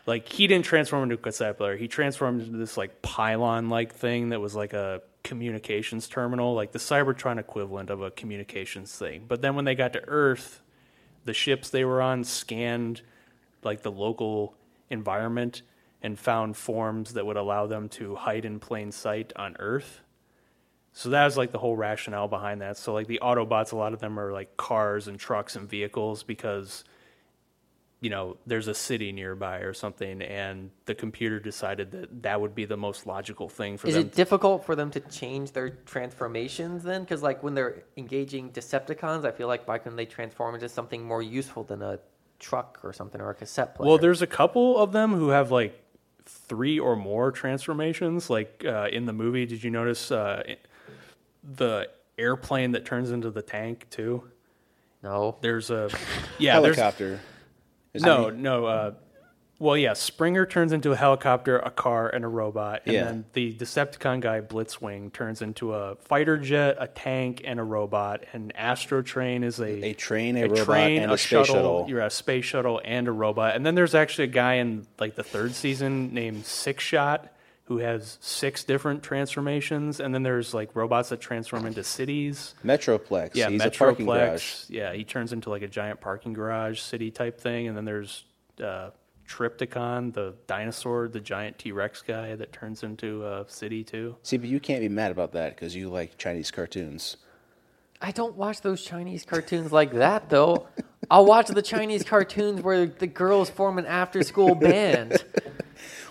[0.07, 1.77] like he didn't transform into a cassette player.
[1.77, 6.73] He transformed into this like pylon like thing that was like a communications terminal, like
[6.73, 9.25] the Cybertron equivalent of a communications thing.
[9.29, 10.63] But then when they got to Earth,
[11.25, 13.03] the ships they were on scanned
[13.63, 14.55] like the local
[14.89, 15.63] environment
[16.03, 20.01] and found forms that would allow them to hide in plain sight on Earth.
[20.93, 22.77] So that was like the whole rationale behind that.
[22.77, 26.23] So like the Autobots, a lot of them are like cars and trucks and vehicles
[26.23, 26.85] because
[28.01, 32.55] you know there's a city nearby or something, and the computer decided that that would
[32.55, 34.07] be the most logical thing for Is them.
[34.07, 37.03] it difficult for them to change their transformations then?
[37.03, 41.05] Because like when they're engaging Decepticons, I feel like why couldn't they transform into something
[41.05, 41.99] more useful than a
[42.39, 43.89] truck or something or a cassette player?
[43.89, 45.79] Well, there's a couple of them who have like
[46.25, 48.31] three or more transformations.
[48.31, 50.43] Like uh, in the movie, did you notice uh,
[51.45, 51.89] the
[52.19, 54.25] airplane that turns into the tank too?
[55.03, 55.37] no.
[55.41, 55.91] There's a
[56.39, 57.21] yeah, there's Helicopter.
[57.95, 58.67] Is no no.
[58.67, 58.95] Uh,
[59.59, 63.05] well, yeah, Springer turns into a helicopter, a car, and a robot, and Yeah.
[63.05, 68.25] then the Decepticon guy Blitzwing turns into a fighter jet, a tank, and a robot.
[68.33, 71.85] And Astrotrain is a A train, a robot, and a space shuttle.
[71.89, 73.55] You're a space shuttle and a robot.
[73.55, 77.29] And then there's actually a guy in like the third season named Six Shot
[77.71, 80.01] who has six different transformations.
[80.01, 82.57] And then there's like robots that transform into cities.
[82.65, 83.37] Metroplex.
[83.37, 84.43] Yeah, He's a parking garage.
[84.43, 84.71] Metroplex.
[84.71, 87.69] Yeah, he turns into like a giant parking garage city type thing.
[87.69, 88.25] And then there's
[88.61, 88.91] uh,
[89.29, 94.17] Trypticon, the dinosaur, the giant T Rex guy that turns into a city too.
[94.25, 97.19] See, but you can't be mad about that because you like Chinese cartoons.
[98.03, 100.67] I don't watch those Chinese cartoons like that though.
[101.09, 105.25] I'll watch the Chinese cartoons where the girls form an after school band.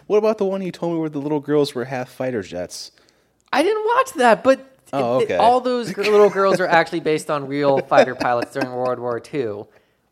[0.09, 2.91] What about the one you told me where the little girls were half fighter jets?
[3.53, 5.35] I didn't watch that, but Oh, it- okay.
[5.35, 9.65] all those little girls are actually based on real fighter pilots during World War II.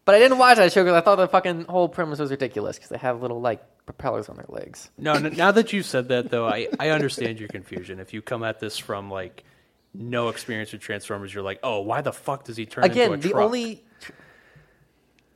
[0.06, 2.78] But I didn't watch that show because I thought the fucking whole premise was ridiculous
[2.78, 4.92] because they have little like propellers on their legs.
[5.00, 8.00] No, n- now that you've said that, though, I, I understand your confusion.
[8.00, 9.46] If you come at this from like
[9.96, 13.16] no experience with Transformers, you're like, oh, why the fuck does he turn Again, into
[13.16, 13.44] a the truck?
[13.46, 13.84] only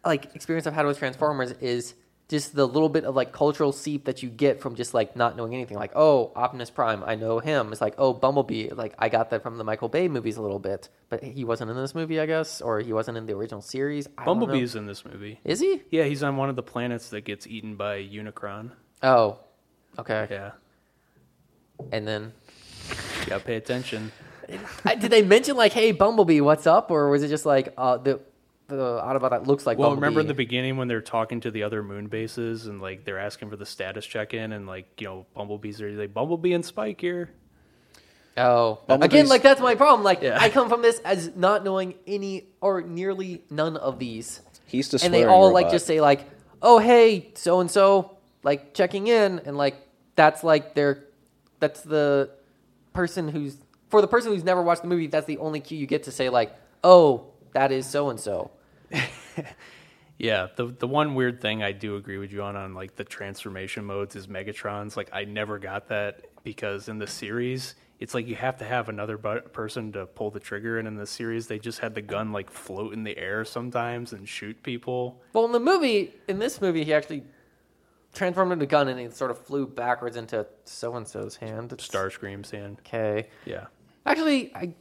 [0.05, 1.95] like experience I've had with Transformers is
[2.31, 5.35] just the little bit of like cultural seep that you get from just like not
[5.35, 5.77] knowing anything.
[5.77, 7.73] Like, oh, Optimus Prime, I know him.
[7.73, 10.57] It's like, oh, Bumblebee, like I got that from the Michael Bay movies a little
[10.57, 13.61] bit, but he wasn't in this movie, I guess, or he wasn't in the original
[13.61, 14.07] series.
[14.17, 14.23] I.
[14.23, 15.41] Bumblebee's in this movie.
[15.43, 15.83] is he?
[15.91, 18.71] Yeah, he's on one of the planets that gets eaten by Unicron.
[19.03, 19.39] Oh,
[19.99, 20.27] okay.
[20.31, 20.51] Yeah,
[21.91, 22.31] And then
[23.19, 24.13] you gotta pay attention.
[24.47, 28.21] Did they mention like, hey, Bumblebee, what's up, or was it just like uh, the
[28.77, 30.01] the Autobot that looks like Well, Bumblebee?
[30.05, 33.19] remember in the beginning when they're talking to the other moon bases and like they're
[33.19, 36.65] asking for the status check in and like you know Bumblebee's are like Bumblebee and
[36.65, 37.29] Spike here.
[38.37, 40.03] Oh, Bumblebee's- again, like that's my problem.
[40.03, 40.37] Like Yeah.
[40.39, 45.01] I come from this as not knowing any or nearly none of these, He's the
[45.03, 46.25] and they swearing all like just say like,
[46.61, 49.75] "Oh, hey, so and so," like checking in, and like
[50.15, 51.03] that's like their
[51.59, 52.29] that's the
[52.93, 53.57] person who's
[53.89, 55.07] for the person who's never watched the movie.
[55.07, 56.55] That's the only cue you get to say like,
[56.85, 58.51] "Oh, that is so and so."
[60.17, 63.03] Yeah, the the one weird thing I do agree with you on on like the
[63.03, 64.95] transformation modes is Megatron's.
[64.95, 68.87] Like I never got that because in the series it's like you have to have
[68.89, 72.03] another bu- person to pull the trigger, and in the series they just had the
[72.03, 75.19] gun like float in the air sometimes and shoot people.
[75.33, 77.23] Well, in the movie, in this movie, he actually
[78.13, 81.73] transformed into a gun and he sort of flew backwards into so and so's hand.
[81.73, 82.77] It's- Starscream's hand.
[82.85, 83.27] Okay.
[83.45, 83.67] Yeah,
[84.05, 84.75] Actually, I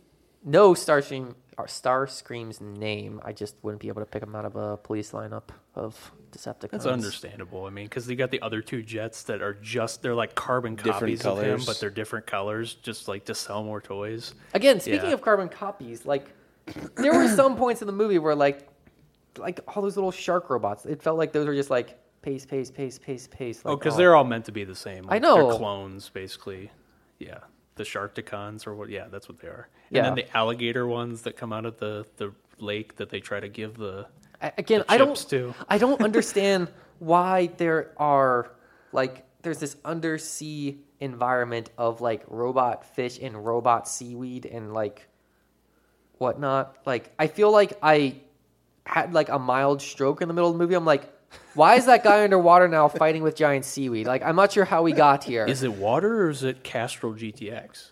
[0.45, 3.20] know Starscream or uh, Starscream's name.
[3.24, 6.70] I just wouldn't be able to pick him out of a police lineup of Decepticons.
[6.70, 7.66] that's understandable.
[7.66, 10.76] I mean, because they got the other two jets that are just they're like carbon
[10.76, 14.34] Different copies of him, but they're different colors, just like to sell more toys.
[14.55, 15.14] Again, speaking Yeah.
[15.14, 16.28] of carbon copies, like
[16.97, 18.68] there were some points in the movie where like
[19.38, 22.70] like all those little shark robots, it felt like those were just like pace, pace,
[22.70, 23.62] pace, pace, pace.
[23.64, 23.99] Oh, Like, because oh.
[23.99, 25.07] they're all meant to be the same.
[25.09, 25.49] I know.
[25.49, 26.70] They're clones, basically.
[27.18, 27.38] Yeah.
[27.81, 28.91] The Sharkticons or what?
[28.91, 29.70] Yeah, that's what they are.
[29.89, 30.03] And Yeah.
[30.03, 33.49] then the alligator ones that come out of the, the lake that they try to
[33.49, 34.07] give the.
[34.43, 35.55] I- again, the I don't too.
[35.66, 36.68] I don't understand
[36.99, 38.51] why there are
[38.93, 45.09] like there's this undersea environment of like robot fish and robot seaweed and like
[46.18, 46.76] whatnot.
[46.85, 48.16] Like I feel like I
[48.85, 50.74] had like a mild stroke in the middle of the movie.
[50.74, 51.11] I'm like,
[51.55, 54.07] why is that guy underwater now fighting with giant seaweed?
[54.07, 55.45] Like I'm not sure how we got here.
[55.47, 57.91] Is it water or is it Castrol GTX?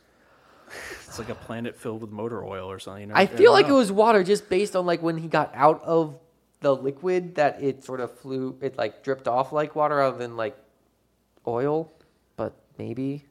[1.07, 3.11] It's like a planet filled with motor oil or something.
[3.13, 6.19] I feel like it was water just based on like when he got out of
[6.61, 10.37] the liquid that it sort of flew it like dripped off like water rather than
[10.37, 10.57] like
[11.47, 11.91] oil,
[12.37, 13.25] but maybe.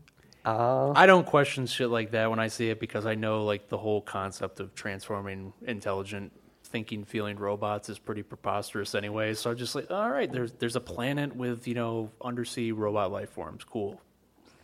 [0.46, 3.68] Uh, I don't question shit like that when I see it because I know like
[3.68, 6.32] the whole concept of transforming intelligent
[6.68, 9.34] thinking feeling robots is pretty preposterous anyway.
[9.34, 13.12] So I'm just like, all right, there's there's a planet with, you know, undersea robot
[13.12, 13.64] life forms.
[13.64, 14.00] Cool.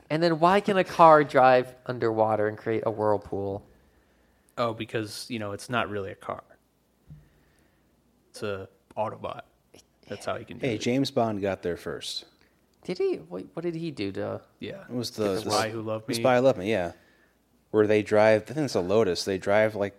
[0.10, 3.66] and then why can a car drive underwater and create a whirlpool?
[4.58, 6.44] Oh, because, you know, it's not really a car.
[8.30, 9.42] It's a Autobot.
[10.08, 10.78] That's how he can do Hey, it.
[10.78, 12.26] Hey, James Bond got there first.
[12.84, 13.16] Did he?
[13.16, 14.42] What, what did he do to?
[14.60, 14.82] Yeah.
[14.90, 16.14] It was the, The Spy Who Loved Me.
[16.16, 16.92] Spy Who Loved Me, yeah.
[17.72, 19.24] Where they drive, I think it's a Lotus.
[19.26, 19.96] They drive like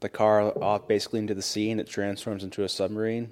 [0.00, 3.30] the car off basically into the sea, and it transforms into a submarine.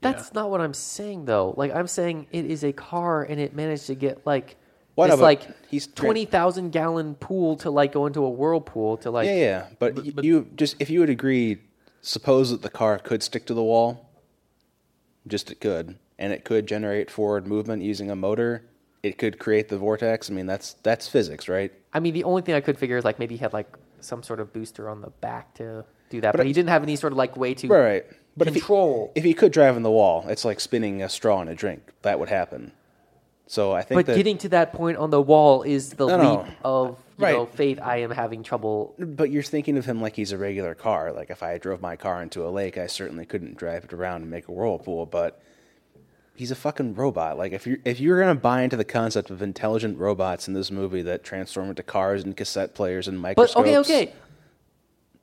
[0.00, 1.54] That's not what I'm saying though.
[1.56, 4.56] Like I'm saying it is a car and it managed to get like
[4.96, 8.98] Well, this like he's tra- twenty thousand gallon pool to like go into a whirlpool
[8.98, 9.66] to like yeah, yeah.
[9.78, 11.58] But, y you just if you would agree,
[12.02, 14.10] suppose that the car could stick to the wall,
[15.26, 18.66] just it could, and it could generate forward movement using a motor.
[19.02, 20.30] It could create the vortex.
[20.30, 21.72] I mean, that's that's physics, right?
[21.92, 23.74] I mean the only thing I could figure is like maybe he had like
[24.04, 26.82] some sort of booster on the back to do that, but, But he didn't have
[26.82, 28.06] any sort of like way to Right, right.
[28.36, 29.12] But if he- control.
[29.14, 31.92] If he, could drive in the wall, it's like spinning a straw in a drink.
[32.02, 32.72] That would happen.
[33.46, 34.16] So I think but that.
[34.16, 37.32] getting to that point on the wall is the No, leap of you Right.
[37.34, 37.78] know faith.
[37.80, 38.94] I am having trouble.
[38.98, 41.12] But you're thinking of him like he's a regular car.
[41.12, 44.22] Like if I drove my car into a lake, I certainly couldn't drive it around
[44.22, 45.04] and make a whirlpool.
[45.06, 45.40] But
[46.36, 47.38] he's a fucking robot.
[47.38, 50.70] Like if you're if you're gonna buy into the concept of intelligent robots in this
[50.70, 54.12] movie that transform into cars and cassette players and microscopes, But okay, okay.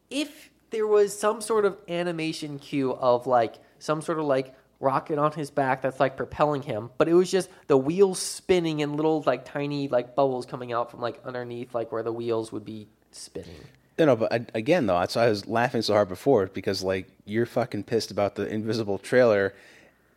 [0.09, 5.19] If there was some sort of animation cue of like some sort of like rocket
[5.19, 8.95] on his back that's like propelling him, but it was just the wheels spinning and
[8.95, 12.65] little like tiny like bubbles coming out from like underneath like where the wheels would
[12.65, 13.55] be spinning.
[13.97, 16.81] You know, but I, again, though, that's why I was laughing so hard before because
[16.81, 19.53] like you're fucking pissed about the invisible trailer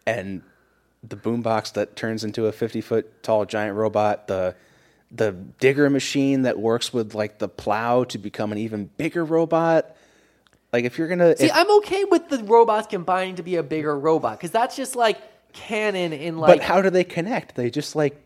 [0.07, 0.43] and
[1.07, 4.55] the boombox that turns into a 50 foot tall giant robot, the
[5.11, 9.95] the digger machine that works with like the plow to become an even bigger robot.
[10.73, 13.63] Like if you're gonna, See, if- I'm okay with the robots combining to be a
[13.63, 15.19] bigger robot because that's just like
[15.53, 16.59] canon in like.
[16.59, 17.55] but how do they connect?
[17.55, 18.21] They just like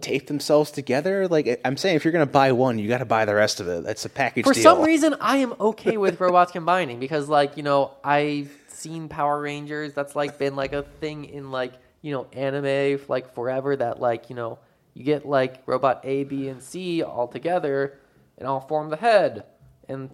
[0.00, 1.28] tape themselves together.
[1.28, 3.68] Like I'm saying, if you're gonna buy one, you got to buy the rest of
[3.68, 3.84] it.
[3.84, 4.62] That's a package For deal.
[4.62, 9.38] some reason, I am okay with robots combining because, like, you know, I've seen Power
[9.42, 9.92] Rangers.
[9.92, 13.76] That's like been like a thing in like you know anime like forever.
[13.76, 14.58] That like you know
[14.94, 17.98] you get like robot A, B, and C all together
[18.38, 19.44] and all form the head,
[19.88, 20.10] and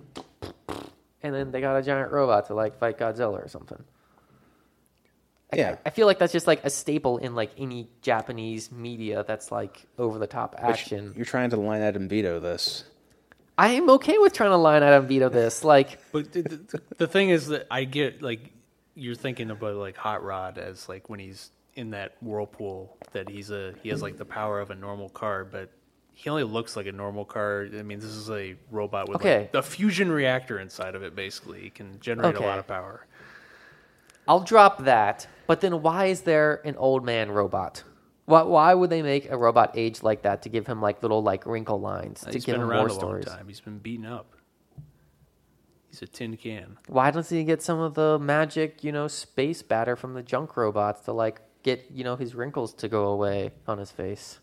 [1.23, 3.83] and then they got a giant robot to like fight Godzilla or something.
[5.53, 5.77] I- Yeah.
[5.87, 9.87] I feel like that's just like a staple in like any Japanese media that's like
[9.99, 11.13] over the top But action.
[11.17, 12.85] You're trying to line item veto this.
[13.59, 15.65] I am okay with trying to line item veto this.
[15.65, 18.51] Like, But the, the, the thing is that I get like
[18.95, 23.51] you're thinking about like Hot Rod as like when he's in that whirlpool that he's
[23.51, 25.71] a he has like the power of a normal car, but
[26.13, 27.69] he only looks like a normal car.
[27.79, 29.41] I mean, this is a robot with Okay.
[29.53, 31.15] like a fusion reactor inside of it.
[31.15, 32.45] Basically, he can generate Okay.
[32.45, 33.07] a lot of power.
[34.27, 35.29] I'll drop that.
[35.47, 37.85] But then why is there an old man robot?
[38.25, 41.23] Why, why would they make a robot age like that to give him like little
[41.23, 43.27] like wrinkle lines to He's give been him around more a stories?
[43.27, 43.49] long time.
[43.49, 44.33] He's been beaten up.
[45.89, 46.77] He's a tin can.
[46.89, 50.57] Why doesn't he get some of the magic, you know, space batter from the junk
[50.57, 54.39] robots to like get, you know, his wrinkles to go away on his face?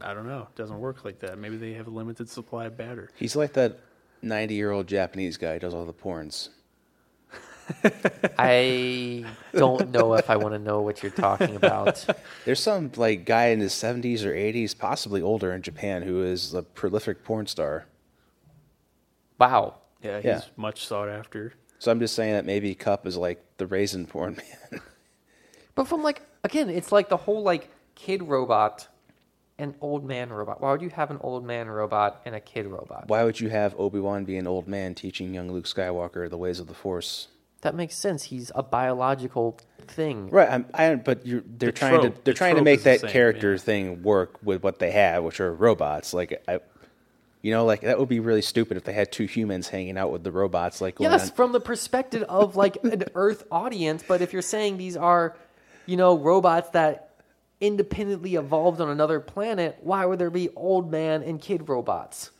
[0.00, 0.42] I don't know.
[0.50, 1.38] It doesn't work like that.
[1.38, 3.08] Maybe they have a limited supply of batter.
[3.16, 3.80] He's like that
[4.22, 6.50] 90 year old Japanese guy who does all the porns.
[8.38, 9.24] I
[9.54, 12.04] don't know if I want to know what you're talking about.
[12.44, 16.52] There's some like guy in his 70s or 80s, possibly older in Japan, who is
[16.52, 17.86] a prolific porn star.
[19.38, 19.76] Wow.
[20.02, 20.40] Yeah, he's Yeah.
[20.56, 21.54] much sought after.
[21.78, 24.82] So I'm just saying that maybe Kup is like the raisin porn man.
[25.74, 28.88] But from like again, it's like the whole like kid robot
[29.58, 30.60] and old man robot.
[30.60, 33.04] Why would you have an old man robot and a kid robot?
[33.08, 36.36] Why would you have Obi Wan be an old man teaching young Luke Skywalker the
[36.38, 37.28] ways of the Force?
[37.60, 38.24] That makes sense.
[38.24, 40.28] He's a biological thing.
[40.28, 42.82] Right, I'm, I, but you're, they're The trying trope- to they're the trying to make
[42.82, 43.58] that same, character yeah.
[43.58, 46.12] thing work with what they have, which are robots.
[46.12, 46.60] Like I,
[47.40, 50.10] you know, like that would be really stupid if they had two humans hanging out
[50.12, 50.80] with the robots.
[50.82, 54.04] Like Yes, on- from the perspective of like an Earth audience.
[54.06, 55.34] But if you're saying these are,
[55.86, 57.16] you know, robots that
[57.60, 62.30] independently evolved on another planet, why would there be old man and kid robots?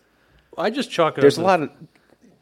[0.56, 1.20] I just chalk it.
[1.20, 1.70] there's up a lot of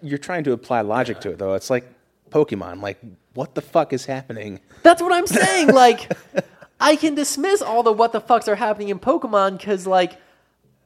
[0.02, 1.54] you're trying to apply logic to it though.
[1.54, 1.84] It's like
[2.30, 2.82] Pokemon.
[2.82, 2.98] Like
[3.34, 4.60] what the fuck is happening?
[4.82, 5.68] That's what I'm saying.
[5.68, 6.12] Like,
[6.80, 10.20] I can dismiss all the what the fucks are happening in Pokemon because, like,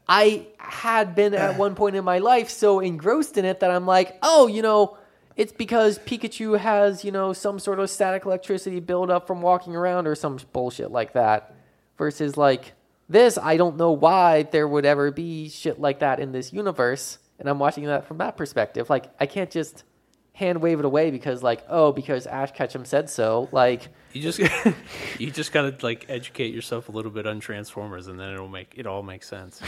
[0.09, 3.87] I had been at one point in my life so engrossed in it that I'm
[3.87, 4.97] like, oh, you know,
[5.37, 10.07] it's because Pikachu has, you know, some sort of static electricity buildup from walking around
[10.07, 11.55] or some bullshit like that.
[11.99, 12.73] Versus, like,
[13.09, 17.19] this, I don't know why there would ever be shit like that in this universe.
[17.39, 18.91] And I'm watching that from that perspective.
[18.91, 19.85] Like, I can't just
[20.33, 23.49] hand wave it away because, like, oh, because Ash Ketchum said so.
[23.53, 24.39] Like, You just
[25.19, 28.73] you just gotta like educate yourself a little bit on Transformers, and then it'll make
[28.77, 29.61] it all make sense.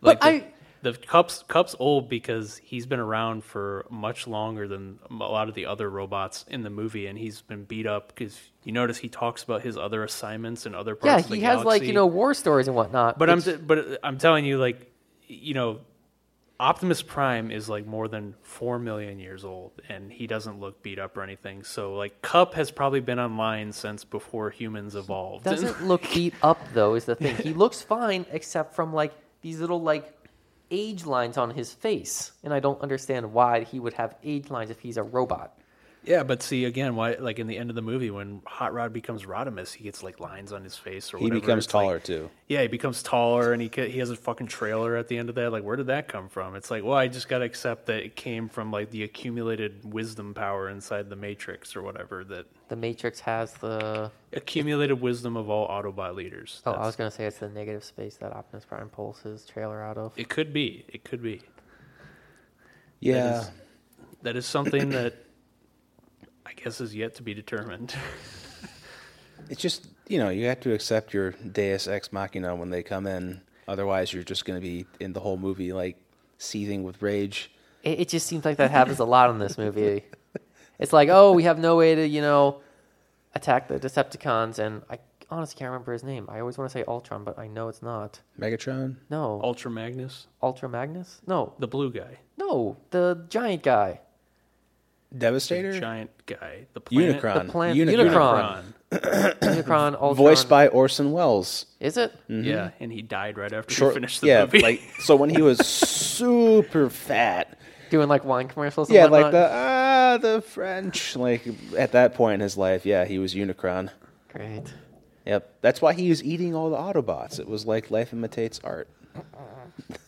[0.00, 0.52] But Like the- I,
[0.82, 5.54] the Kup's Kup's old because he's been around for much longer than a lot of
[5.54, 9.08] the other robots in the movie, and he's been beat up because you notice he
[9.08, 11.24] talks about his other assignments and other Yeah, parts.
[11.24, 13.18] of the he has like you know war stories and whatnot.
[13.18, 14.92] But I'm which- but I'm telling you, like,
[15.26, 15.80] you know,
[16.60, 20.98] Optimus Prime is like more than four million years old, and he doesn't look beat
[20.98, 21.62] up or anything.
[21.62, 25.44] So like, Kup has probably been online since before humans evolved.
[25.44, 26.94] doesn't look beat up though.
[26.94, 30.12] Is the thing he looks fine except from like these little like
[30.70, 34.70] age lines on his face, and I don't understand why he would have age lines
[34.70, 35.57] if he's a robot.
[36.08, 38.92] Yeah, but see again, why like in the end of the movie when Hot Rod
[38.92, 41.24] becomes Rodimus, he gets like lines on his face or whatever.
[41.34, 41.40] He whatever.
[41.46, 42.30] becomes It's like- taller too.
[42.48, 45.34] Yeah, he becomes taller, and he he has a fucking trailer at the end of
[45.34, 45.52] that.
[45.52, 46.56] Like, where did that come from?
[46.56, 49.92] It's like, well, I just got to accept that it came from like the accumulated
[49.92, 52.24] wisdom power inside the Matrix or whatever.
[52.24, 54.10] That The Matrix has the.
[54.32, 56.62] accumulated wisdom of all Autobot leaders.
[56.64, 59.82] Oh, I was gonna say it's the negative space that Optimus Prime pulls his trailer
[59.82, 60.12] out of.
[60.16, 60.86] It could be.
[60.88, 61.42] It could be.
[63.00, 63.42] Yeah.
[63.42, 63.50] is-
[64.22, 65.14] That is something that
[66.48, 67.94] I guess is yet to be determined.
[69.50, 73.06] It's just you know you have to accept your Deus ex machina when they come
[73.06, 73.40] in.
[73.66, 75.96] Otherwise, you're just going to be in the whole movie like
[76.38, 77.50] seething with rage.
[77.82, 80.04] It, it just seems like that happens a lot in this movie.
[80.78, 82.60] It's like, oh, we have no way to, you know,
[83.34, 86.28] attack the Decepticons, and I honestly can't remember his name.
[86.30, 88.20] I always want to say Ultron, but I know it's not.
[88.38, 91.20] Megatron, No, Ultra Magnus, Ultra Magnus?
[91.26, 94.00] No, the blue guy, no, the giant guy.
[95.16, 98.62] Devastator, giant guy, the planet, Unicron, The plan- Unicron, Unicron.
[99.40, 100.14] Unicron, Ultron.
[100.14, 101.66] voiced by Orson Welles.
[101.80, 102.12] Is it?
[102.28, 104.60] Yeah, and he died right after Short- he finished the yeah, movie.
[104.60, 107.58] like so when he was super fat.
[107.90, 109.22] Doing like wine commercials and Yeah, whatnot?
[109.22, 111.16] like the ah the French.
[111.16, 111.46] Like
[111.76, 113.88] at that point in his life, yeah, he was Unicron.
[114.30, 114.64] Great.
[115.24, 117.40] Yep, that's why he was eating all the Autobots.
[117.40, 118.88] It was like life imitates art.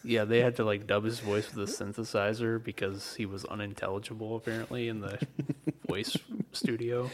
[0.03, 4.37] Yeah, they had to like dub his voice with a synthesizer because he was unintelligible
[4.37, 5.19] apparently in the
[5.89, 6.17] voice
[6.53, 7.11] studio.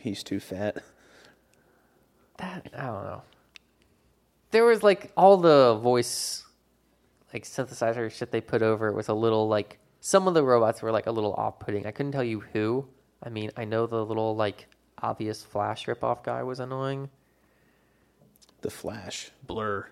[0.00, 0.82] He's too fat.
[2.38, 3.22] That, I don't know.
[4.50, 6.44] There was like all the voice,
[7.32, 10.82] like synthesizer shit they put over it was a little like, some of the robots
[10.82, 11.86] were like a little off putting.
[11.86, 12.88] I couldn't tell you who.
[13.22, 14.66] I mean, I know the little like
[15.02, 17.10] obvious Flash ripoff guy was annoying.
[18.62, 19.30] The Flash.
[19.46, 19.86] Blurr.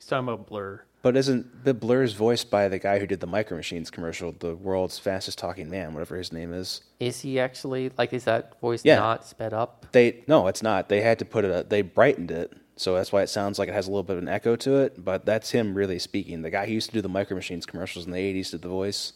[0.00, 0.80] He's, he's talking about Blurr.
[1.02, 4.54] But isn't the Blurr's voiced by the guy who did the Micro Machines commercial, the
[4.54, 6.82] world's fastest talking man, whatever his name is?
[6.98, 8.12] Is he actually like?
[8.12, 8.96] Is that voice Yeah.
[8.96, 9.86] not sped up?
[9.92, 10.88] They no, it's not.
[10.90, 11.70] They had to put it.
[11.70, 14.22] They brightened it, so that's why it sounds like it has a little bit of
[14.22, 15.02] an echo to it.
[15.02, 16.42] But that's him really speaking.
[16.42, 18.68] The guy who used to do the Micro Machines commercials in the '80s did the
[18.68, 19.14] voice.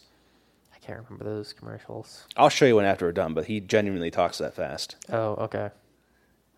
[0.73, 2.25] I can't remember those commercials.
[2.35, 3.35] I'll show you one after we're done.
[3.35, 4.95] But he genuinely talks that fast.
[5.11, 5.69] Oh, okay.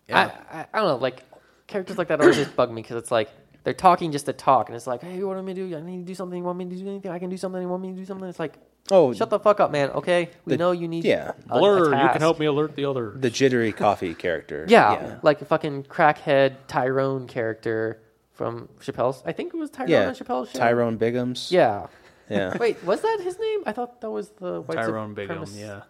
[0.08, 0.32] Yeah.
[0.50, 0.96] I, I I don't know.
[0.96, 1.22] Like
[1.66, 3.28] characters like that always just bug me because it's like
[3.64, 5.76] they're talking just to talk, and it's like, hey, what do I do?
[5.76, 6.38] I need to do something.
[6.38, 7.10] You want me to do anything?
[7.10, 7.60] I can do something.
[7.60, 8.28] You want me to do something?
[8.28, 8.54] It's like,
[8.90, 9.90] Oh, shut the fuck up, man.
[9.90, 11.02] Okay, we The- know you need.
[11.02, 11.08] To.
[11.08, 11.32] Yeah.
[11.50, 13.12] a- a Blurr, you can help me alert the other.
[13.14, 14.64] the jittery coffee character.
[14.68, 18.00] Yeah, like a fucking crackhead Tyrone character
[18.32, 19.22] from Chappelle's.
[19.26, 20.08] I think it was Tyrone yeah.
[20.08, 20.58] on Chappelle's show.
[20.58, 21.50] Tyrone Biggums.
[21.50, 21.88] Yeah.
[22.30, 22.56] yeah.
[22.60, 23.60] Wait, was that his name?
[23.66, 25.80] I thought that was the white Tyrone Biggums, supremacist- yeah.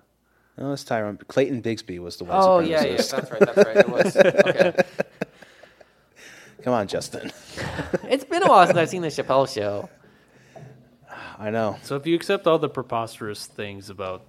[0.56, 1.18] No, it's Tyrone.
[1.28, 2.36] Clayton Bigsby was the one.
[2.36, 3.76] Oh yeah, yeah, that's right, that's right.
[3.76, 4.16] It was.
[4.16, 4.72] Okay.
[6.62, 7.32] Come on, Justin.
[8.08, 9.88] It's been a while since I've seen the Chappelle show.
[11.38, 11.76] I know.
[11.82, 14.22] So if you accept all the preposterous things about,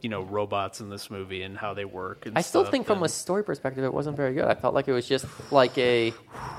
[0.00, 2.86] you know, robots in this movie and how they work, and I still stuff, think
[2.86, 4.44] from a story perspective, it wasn't very good.
[4.44, 6.14] I felt like it was just like a.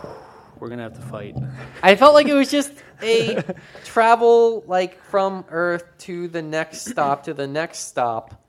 [0.60, 1.36] we're gonna have to fight.
[1.84, 3.44] I felt like it was just a
[3.84, 8.42] travel like from Earth to the next stop to the next stop,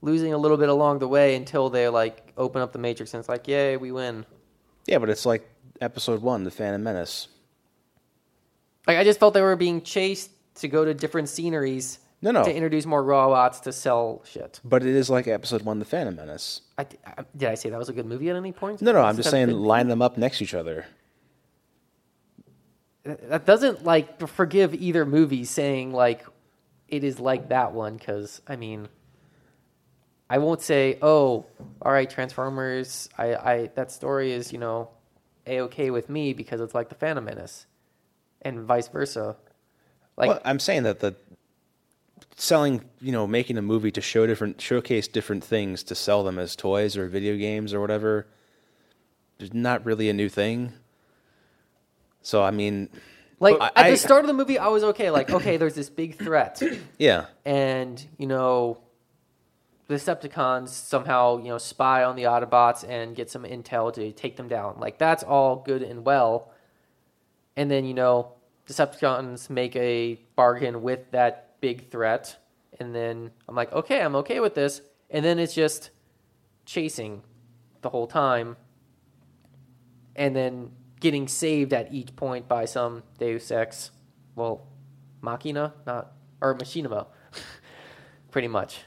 [0.00, 3.20] losing a little bit along the way until they like open up the Matrix and
[3.20, 4.24] it's like, yay, we win.
[4.88, 5.48] Yeah, but it's like
[5.80, 7.28] episode one, The Phantom Menace.
[8.86, 12.42] Like I just felt they were being chased to go to different sceneries No, no.
[12.42, 14.60] to introduce more robots to sell shit.
[14.64, 16.62] But it is like episode one, The Phantom Menace.
[16.78, 18.80] I, I- did I say that was a good movie at any point?
[18.80, 20.86] No, no, I'm just saying line them up next to each other.
[23.04, 26.24] that doesn't like forgive either movie saying like
[26.88, 28.88] it is like that one because I mean
[30.30, 31.46] I won't say oh
[31.82, 34.90] all right Transformers I I that story is you know
[35.46, 37.66] a okay with me because it's like the Phantom Menace
[38.42, 39.36] and vice versa.
[40.16, 41.14] Like well, I'm saying that the
[42.36, 46.38] selling, you know, making a movie to show different, showcase different things to sell them
[46.38, 48.26] as toys or video games or whatever,
[49.38, 50.72] is not really a new thing.
[52.22, 52.88] So I mean,
[53.40, 55.74] like I- at I- the start of the movie I was okay like okay there's
[55.74, 56.62] this big threat.
[56.98, 58.78] Yeah, and you know
[59.88, 64.36] the Decepticons somehow you know spy on the Autobots and get some intel to take
[64.36, 64.78] them down.
[64.78, 66.52] Like that's all good and well,
[67.56, 68.34] and then you know
[68.68, 72.36] Decepticons make a bargain with that big threat,
[72.78, 75.90] and then I'm like, okay, I'm okay with this, and then it's just
[76.66, 77.22] chasing
[77.80, 78.56] the whole time,
[80.14, 83.90] and then getting saved at each point by some Deus Ex,
[84.34, 84.66] well,
[85.22, 86.12] Machina, not
[86.42, 87.06] or Machinima,
[88.30, 88.80] pretty much.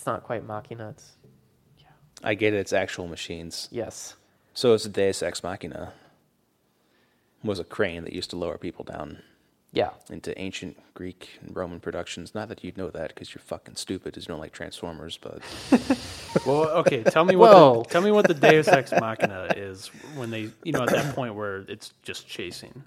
[0.00, 0.88] It's not quite Machina.
[0.96, 1.12] It's
[2.24, 2.56] I get it.
[2.56, 3.68] It's actual machines.
[3.70, 4.16] yes.
[4.54, 5.92] So it's a Deus Ex Machina.
[7.44, 9.18] Was a crane that used to lower people down
[9.72, 9.90] Yeah.
[10.08, 12.34] into ancient Greek and Roman productions.
[12.34, 14.04] Not that you'd know that because you're fucking stupid.
[14.04, 15.42] Because you don't like Transformers, but
[16.46, 17.02] Well, okay.
[17.02, 17.82] Tell me what Whoa.
[17.82, 21.14] the, tell me what the Deus Ex Machina is when they you know at that
[21.14, 22.84] point where it's just chasing.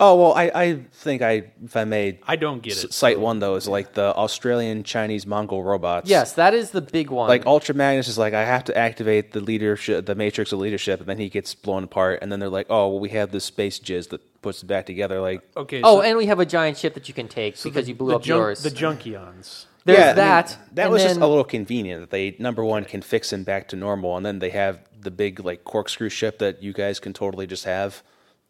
[0.00, 2.92] Oh well, I, I think I if I may I don't get s- it.
[2.92, 6.08] cite one though is like the Australian Chinese Mongol robots.
[6.10, 7.28] Yes, that is the big one.
[7.28, 11.00] Like Ultra Magnus is like, I have to activate the leadership, the matrix of leadership,
[11.00, 12.18] and then he gets blown apart.
[12.22, 14.86] And then they're like, oh, well, we have this space jizz that puts it back
[14.86, 15.20] together.
[15.20, 15.80] Like, Okay.
[15.82, 17.92] oh, so- and we have a giant ship that you can take so because the-
[17.92, 18.62] you blew up junk- yours.
[18.62, 19.66] The Junkions.
[19.84, 20.58] There's Yeah, I mean, that.
[20.74, 23.68] that and was just a little convenient that they number one can fix him back
[23.68, 27.12] to normal, and then they have the big like corkscrew ship that you guys can
[27.12, 28.02] totally just have.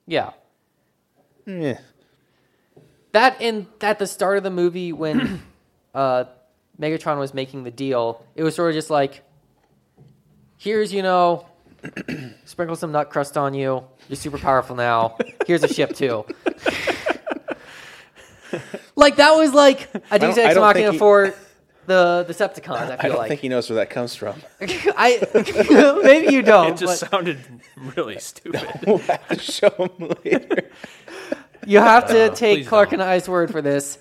[0.07, 0.31] Yeah.
[1.47, 1.79] Yeah.
[3.13, 5.41] That and at the start of the movie when
[5.95, 6.25] uh,
[6.81, 9.23] Megatron was making the deal, it was sort of just like,
[10.59, 11.47] here's you know,
[12.45, 13.83] sprinkle some nut crust on you.
[14.09, 15.17] You're super powerful now.
[15.47, 16.25] Here's a ship too.
[18.97, 21.35] like that was like a Deus I Ex don't Machina think he- for
[21.87, 22.69] the Decepticons.
[22.77, 24.35] I feel I don't like think he knows where that comes from.
[24.61, 26.73] I maybe you don't.
[26.73, 27.39] It just but sounded
[27.97, 28.69] really stupid.
[28.87, 30.71] we'll have to show him later.
[31.67, 33.01] You have to take Clark don't.
[33.01, 33.99] and I's word for this.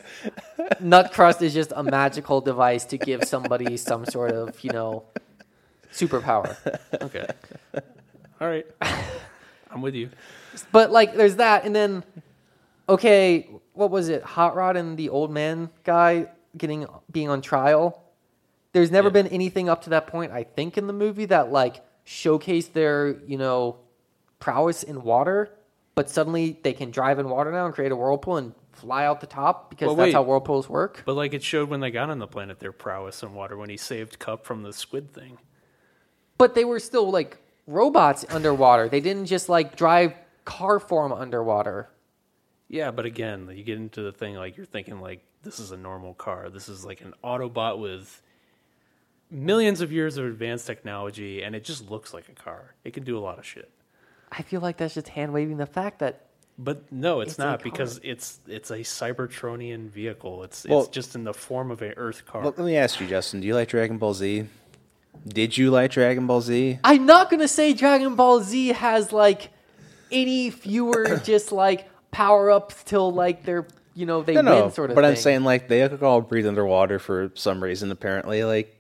[0.80, 5.04] Nut crust is just a magical device to give somebody some sort of you know
[5.94, 6.56] superpower.
[7.02, 7.26] Okay.
[8.42, 8.66] All right.
[9.72, 10.10] I'm with you.
[10.72, 12.04] But like, there's that, and then
[12.88, 14.24] okay, what was it?
[14.24, 18.02] Hot Rod and the old man guy getting being on trial.
[18.74, 19.14] There's never Yeah.
[19.14, 23.18] been anything up to that point, I think, in the movie that like showcased their
[23.28, 23.78] you know
[24.40, 25.50] prowess in water.
[25.96, 29.22] But suddenly they can drive in water now and create a whirlpool and fly out
[29.22, 30.14] the top because Well, that's wait.
[30.14, 31.04] how whirlpools work.
[31.06, 33.70] But like it showed when they got on the planet their prowess in water when
[33.70, 35.38] he saved Kup from the squid thing.
[36.38, 38.90] But they were still like robots underwater.
[38.90, 41.90] They didn't just like drive car form underwater.
[42.68, 45.78] Yeah, but again, you get into the thing like you're thinking like this is a
[45.78, 46.50] normal car.
[46.50, 48.22] This is like an Autobot with
[49.32, 52.76] millions of years of advanced technology, and it just looks like a car.
[52.84, 53.70] It can do a lot of shit.
[54.32, 56.22] I feel like that's just hand waving the fact that
[56.58, 57.68] But no, it's, It's not car.
[57.68, 57.72] Oh.
[57.72, 60.44] because it's it's a Cybertronian vehicle.
[60.44, 62.44] It's Well- it's just in the form of an Earth car.
[62.44, 63.42] Let, let me ask you, Justin.
[63.42, 64.46] Do you like Dragon Ball Z?
[65.28, 66.80] Did you like Dragon Ball Z?
[66.84, 69.50] I'm not gonna say Dragon Ball Z has like
[70.12, 74.62] any fewer just like power ups till like they're you know they No, no.
[74.64, 75.10] win sort of but thing.
[75.12, 77.92] I'm saying like they could all breathe underwater for some reason.
[77.92, 78.78] Apparently, like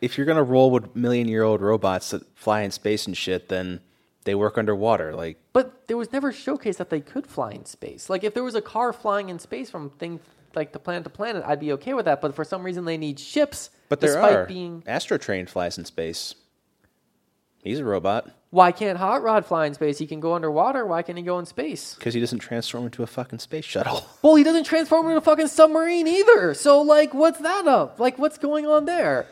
[0.00, 3.48] if you're gonna roll with million year old robots that fly in space and shit,
[3.48, 3.80] then
[4.24, 5.14] they work underwater.
[5.14, 8.10] Like But there was never showcased that they could fly in space.
[8.10, 10.20] Like if there was a car flying in space from thing
[10.54, 12.20] like the planet to planet, I'd be okay with that.
[12.20, 13.70] But for some reason they need ships.
[13.88, 14.46] But there despite are.
[14.46, 16.34] being Astrotrain flies in space.
[17.62, 19.96] He's a robot why can't Hot Rod fly in space?
[19.96, 20.84] He can go underwater.
[20.84, 21.94] Why can't he go in space?
[21.94, 24.06] because he doesn't transform into a fucking space shuttle.
[24.22, 26.52] Well, he doesn't transform into a fucking submarine either.
[26.54, 27.98] So like, what's that up?
[27.98, 29.26] Like, what's going on there?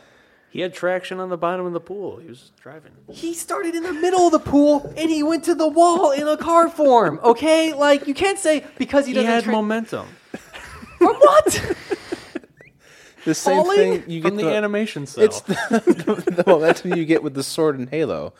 [0.50, 2.18] He had traction on the bottom of the pool.
[2.18, 2.92] He was driving.
[3.08, 6.26] He started in the middle of the pool and he went to the wall in
[6.26, 7.20] a car form.
[7.22, 9.30] Okay, like you can't say because he He doesn't.
[9.30, 10.08] had tra- momentum
[10.98, 11.76] From what?
[13.24, 15.24] The same Falling thing you get from the, the, animation cell.
[15.24, 15.54] It's the,
[16.26, 18.32] the momentum you get with the sword in Halo.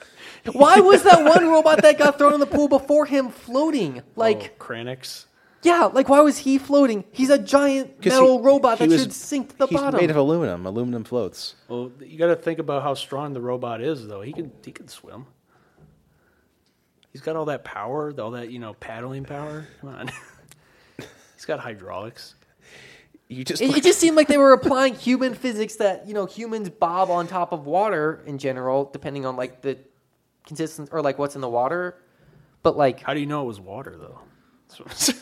[0.53, 4.01] Why was that one robot that got thrown in the pool before him floating?
[4.01, 5.27] Oh, like, oh, Kranix.
[5.63, 7.05] Yeah, like why was he floating?
[7.13, 9.79] He's a giant 'Cause metal he- robot he that was- should sink to the He's
[9.79, 10.01] bottom.
[10.01, 10.65] made of aluminum.
[10.67, 11.55] Aluminum floats.
[11.69, 14.21] Well, you got to think about how strong the robot is, though.
[14.23, 15.27] He can he can swim.
[17.13, 19.67] He's got all that power, all that you know paddling power.
[19.81, 20.11] Come on,
[21.37, 22.35] he's got hydraulics.
[23.29, 26.27] You just It, it just seemed like they were applying human physics that you know
[26.27, 29.79] humans bob on top of water in general, depending on like the
[30.47, 31.97] consistency or like what's in the water.
[32.63, 34.21] But like, How do you know it was water, though?
[34.87, 35.17] That's what-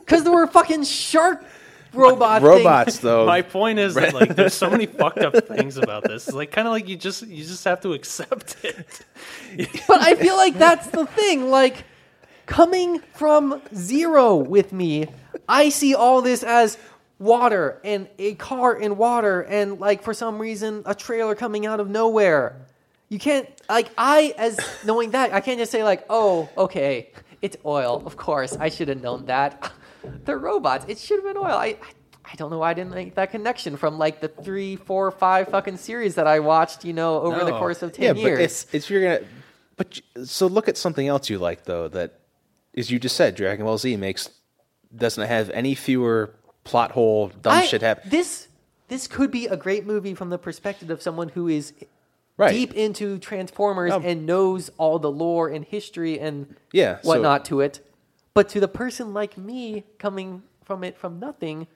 [0.00, 1.44] because there were fucking shark
[1.92, 2.48] robot things.
[2.48, 3.26] robots though.
[3.26, 6.28] My point is that like there's so many fucked up things about this.
[6.28, 9.00] It's like kind of like you just you just have to accept it.
[9.88, 11.50] But I feel like that's the thing.
[11.50, 11.84] Like
[12.46, 15.06] coming from zero with me,
[15.48, 16.78] I see all this as
[17.18, 21.80] water and a car in water and like for some reason a trailer coming out
[21.80, 22.54] of nowhere.
[23.08, 27.10] You can't like I as knowing that I can't just say like oh okay
[27.42, 28.56] It's oil, of course.
[28.56, 29.72] I should have known that.
[30.24, 30.86] They're robots.
[30.88, 31.44] It should have been oil.
[31.54, 31.76] I, I
[32.32, 35.46] I don't know why I didn't make that connection from like the three, four, five
[35.48, 37.58] fucking series that I watched, you know, over the No.
[37.58, 38.38] course of yeah, ten but years.
[38.40, 39.28] it's it's you're gonna.
[39.76, 41.86] But you- so look at something else you like though.
[41.86, 42.18] That
[42.72, 44.28] is you just said Dragon Ball Z makes
[44.94, 46.34] doesn't have any fewer
[46.64, 48.10] plot hole dumb I- shit happen.
[48.10, 48.48] This
[48.88, 51.74] this could be a great movie from the perspective of someone who is
[52.38, 52.52] Right.
[52.52, 54.00] deep into Transformers No.
[54.00, 57.80] and knows all the lore and history and Yeah, so- whatnot to it.
[58.34, 61.66] But to the person like me coming from it from nothing,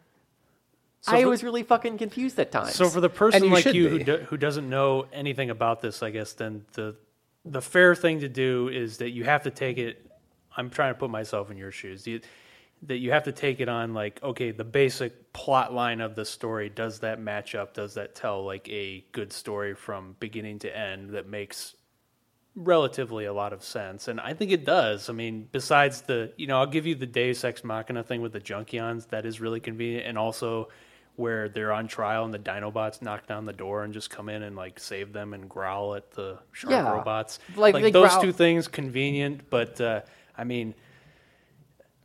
[1.01, 2.75] So I for- was really fucking confused at times.
[2.75, 4.05] So for the person you like should you who, be.
[4.05, 6.95] do, who doesn't know anything about this, I guess then the
[7.47, 10.05] the fair thing to do is that you have to take it.
[10.59, 12.07] I'm trying to put myself in your shoes.
[12.07, 12.21] You,
[12.85, 16.25] that you have to take it on like okay, the basic plot line of the
[16.25, 17.75] story does that match up?
[17.75, 21.75] Does that tell like a good story from beginning to end that makes
[22.57, 25.09] relatively a lot of sense, and I think it does.
[25.09, 28.33] I mean, besides the, you know, I'll give you the Deus Ex Machina thing with
[28.33, 29.09] the Junkions.
[29.09, 30.69] That is really convenient, and also
[31.17, 34.43] where they're on trial and the Dinobots knock down the door and just come in
[34.43, 36.91] and like save them and growl at the shark Yeah.
[36.91, 37.41] robots.
[37.57, 40.01] Like, Like, those growl- two things convenient, but uh,
[40.37, 40.75] I mean.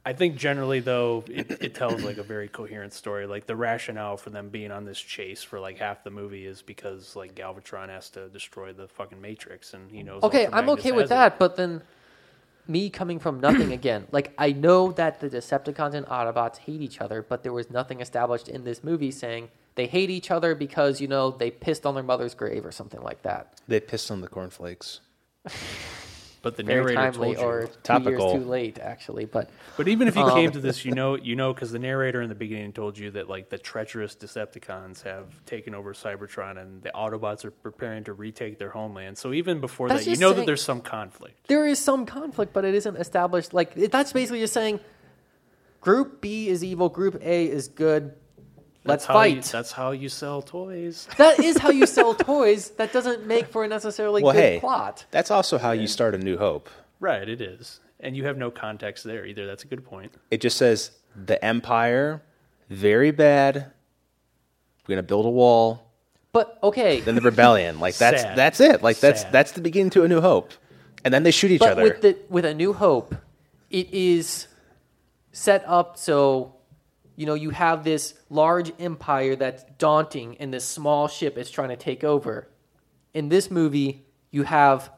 [0.05, 3.25] I think generally though it, it tells like a very coherent story.
[3.25, 6.61] Like the rationale for them being on this chase for like half the movie is
[6.61, 10.21] because like Galvatron has to destroy the fucking Matrix, and he knows.
[10.21, 11.15] okay, I'm okay with has it.
[11.15, 11.81] that, but then
[12.67, 14.05] me coming from nothing again.
[14.11, 17.99] Like I know that the Decepticons and Autobots hate each other, but there was nothing
[17.99, 21.95] established in this movie saying they hate each other because you know they pissed on
[21.95, 23.59] their mother's grave or something like that.
[23.67, 25.01] They pissed on the cornflakes.
[26.45, 27.43] But the Very narrator timely told you.
[27.43, 28.11] or two Topical.
[28.29, 29.25] years too late, actually.
[29.25, 31.79] But But even if you Um, came to this, you know, you know, because the
[31.79, 36.61] narrator in the beginning told you that like the treacherous Decepticons have taken over Cybertron,
[36.61, 39.17] and the Autobots are preparing to retake their homeland.
[39.17, 41.47] So even before That's that, you just know saying- that there's some conflict.
[41.47, 43.51] there is some conflict, but it isn't established.
[43.51, 44.79] Like it- that's basically just saying,
[45.81, 48.13] Group B is evil, Group A is good.
[48.87, 49.51] Let's That's how you- fight.
[49.51, 51.07] that's how you sell toys.
[51.17, 52.69] that is how you sell toys.
[52.71, 55.05] That doesn't make for a necessarily Well, good hey, plot.
[55.11, 56.69] that's also how you start a New Hope.
[56.99, 59.45] right, it is, and you have no context there either.
[59.47, 60.13] That's a good point.
[60.29, 62.21] It just says the Empire,
[62.69, 63.71] very bad.
[64.87, 65.81] We're gonna build a wall.
[66.31, 67.79] But okay, Then the rebellion.
[67.85, 68.37] Like that's Sad.
[68.37, 68.83] that's it.
[68.83, 69.31] Like that's Sad.
[69.31, 70.51] that's the beginning to a New Hope.
[71.03, 71.83] And then they shoot each but other.
[71.83, 73.15] with the with a New Hope,
[73.71, 74.47] it is
[75.31, 76.54] set up so
[77.15, 81.69] you know you have this large empire that's daunting, and this small ship is trying
[81.69, 82.47] to take over.
[83.13, 84.91] In this movie, you have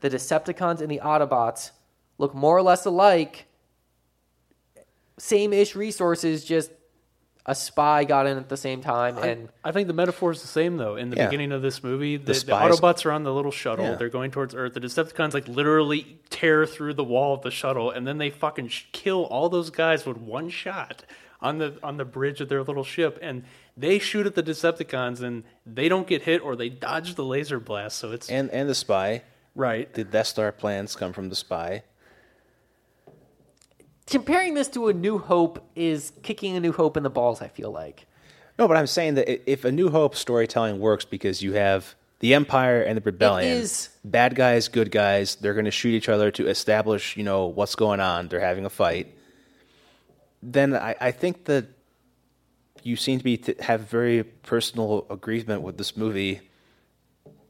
[0.00, 1.70] the Decepticons and the Autobots
[2.18, 3.46] look more or less alike,
[5.18, 6.70] same-ish resources, just
[7.46, 10.48] a spy got in at the same time, and I think the metaphor is the
[10.48, 10.96] same though.
[10.96, 11.26] In the Yeah.
[11.28, 13.86] beginning of this movie, the, the, spies- Autobots are on the little shuttle.
[13.86, 13.94] Yeah.
[13.94, 14.74] They're going towards Earth.
[14.74, 18.68] The Decepticons like literally tear through the wall of the shuttle, and then they fucking
[18.68, 21.04] sh- kill all those guys with one shot
[21.40, 23.18] on the on the bridge of their little ship.
[23.22, 23.44] And
[23.76, 27.60] they shoot at the Decepticons, and they don't get hit or they dodge the laser
[27.60, 27.98] blast.
[27.98, 29.22] So it's and and the spy.
[29.54, 29.92] right.
[29.92, 31.82] The Death Star plans come from the spy.
[34.06, 37.42] comparing this to a New Hope is kicking a New Hope in the balls.
[37.42, 38.06] I feel like.
[38.58, 42.34] No, but I'm saying that if a New Hope storytelling works because you have the
[42.34, 46.32] Empire and the Rebellion, is- bad guys, good guys, they're going to shoot each other
[46.32, 48.26] to establish, you know, what's going on.
[48.28, 49.14] They're having a fight.
[50.42, 51.66] Then I, I think that
[52.82, 56.40] you seem to be to have very personal agreement with this movie.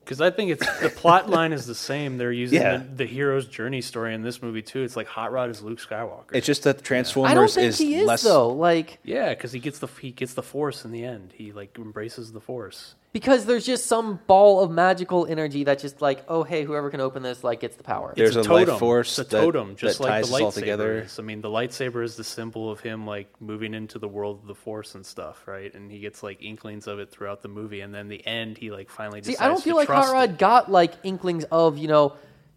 [0.01, 2.16] Because I think it's the plot line is the same.
[2.16, 2.78] They're using Yeah.
[2.78, 4.82] the, the hero's journey story in this movie too.
[4.82, 6.30] It's like Hot Rod is Luke Skywalker.
[6.32, 8.22] It's just that Transformers I don't think is he is less.
[8.22, 8.49] though.
[8.49, 11.34] Like yeah, because he gets the he gets the Force in the end.
[11.36, 12.95] He like embraces the Force.
[13.13, 17.01] Because there's just some ball of magical energy that just like, oh hey, whoever can
[17.01, 18.13] open this like gets the power.
[18.17, 18.79] There's it's a life totem.
[18.79, 20.99] force It's a that- totem, just that like ties the us all lightsaber together.
[21.01, 21.18] is.
[21.18, 24.47] I mean, the lightsaber is the symbol of him like moving into the world of
[24.47, 25.72] the Force and stuff, right?
[25.75, 28.71] And he gets like inklings of it throughout the movie, and then the end, he
[28.71, 29.22] like finally.
[29.22, 30.13] See, I don't feel to like Hot.
[30.13, 32.14] Rod got like inklings of you know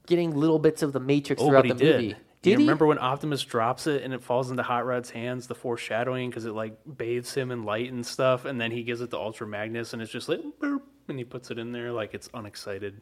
[0.08, 2.16] getting little bits of the Matrix Oh, throughout but the he movie.
[2.42, 2.52] Did.
[2.52, 2.64] You he?
[2.64, 6.46] remember when Optimus drops it and it falls into Hot Rod's hands, the foreshadowing, because
[6.46, 9.48] it like bathes him in light and stuff, and then he gives it to Ultra
[9.48, 13.00] Magnus, and it's just like, and he puts it in there like it's unexcited.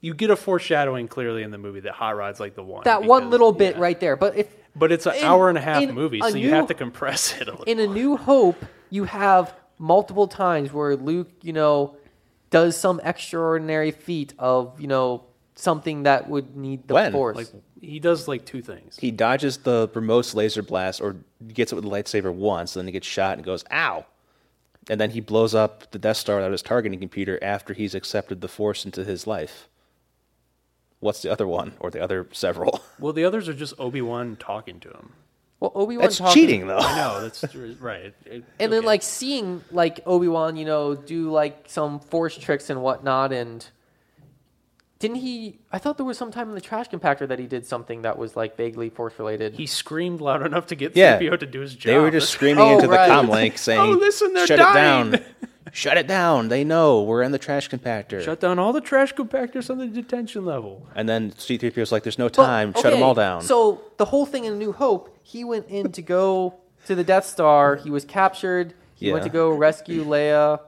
[0.00, 2.82] you get a foreshadowing clearly in the movie that Hot Rod's like the one.
[2.84, 3.80] that one because- little bit yeah.
[3.82, 4.16] right there?
[4.16, 6.66] But if But it's an in- hour and a half movie, a so you have
[6.66, 7.64] to compress it a little.
[7.64, 11.96] in A New Hope, you have multiple times where Luke, you know,
[12.50, 15.24] does some extraordinary feat of, you know,
[15.54, 17.12] something that would need the When?
[17.12, 17.36] Force.
[17.36, 17.48] like
[17.80, 18.96] he does like two things.
[18.98, 21.16] He dodges the remote's laser blast or
[21.52, 24.06] gets it with the lightsaber once, and then he gets shot and goes, ow.
[24.88, 28.40] And then he blows up the Death Star without his targeting computer after he's accepted
[28.40, 29.68] the Force into his life.
[31.00, 32.80] What's the other one or the other several?
[32.98, 35.12] Well, the others are just Obi Wan talking to him.
[35.60, 36.78] Well, Obi Wan That's cheating though.
[36.78, 38.14] I know that's right.
[38.24, 42.70] It- and then like seeing like Obi Wan, you know, do like some force tricks
[42.70, 43.66] and whatnot, and
[44.98, 45.58] didn't he?
[45.72, 48.16] I thought there was some time in the trash compactor that he did something that
[48.16, 49.54] was like vaguely force related.
[49.54, 51.18] he screamed loud enough to get Yeah.
[51.18, 51.90] 3PO to do his job.
[51.92, 53.08] They were just screaming Oh, into right.
[53.08, 55.24] the comlink saying, Oh, listen, they're "Shut dying." it down!
[55.72, 56.48] Shut it down!
[56.48, 59.86] They know we're in the trash compactor." shut down all the trash compactors on the
[59.88, 60.86] detention level.
[60.94, 62.72] and then C-3PO was like, "There's no But, time.
[62.74, 65.90] Shut them okay, all down." So the whole thing in New Hope, he went in
[65.92, 66.54] to go
[66.86, 67.74] to the Death Star.
[67.76, 68.74] He was captured.
[68.94, 69.28] He went Yeah.
[69.28, 70.60] to go rescue Leia.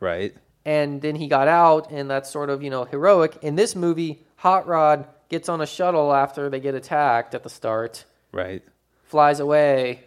[0.00, 0.34] right?
[0.64, 3.36] And then he got out, and that's sort of you know heroic.
[3.42, 7.48] In this movie, Hot Rod gets on a shuttle after they get attacked at the
[7.50, 8.62] start, Right.
[9.04, 10.04] flies away,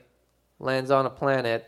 [0.59, 1.65] lands on a planet.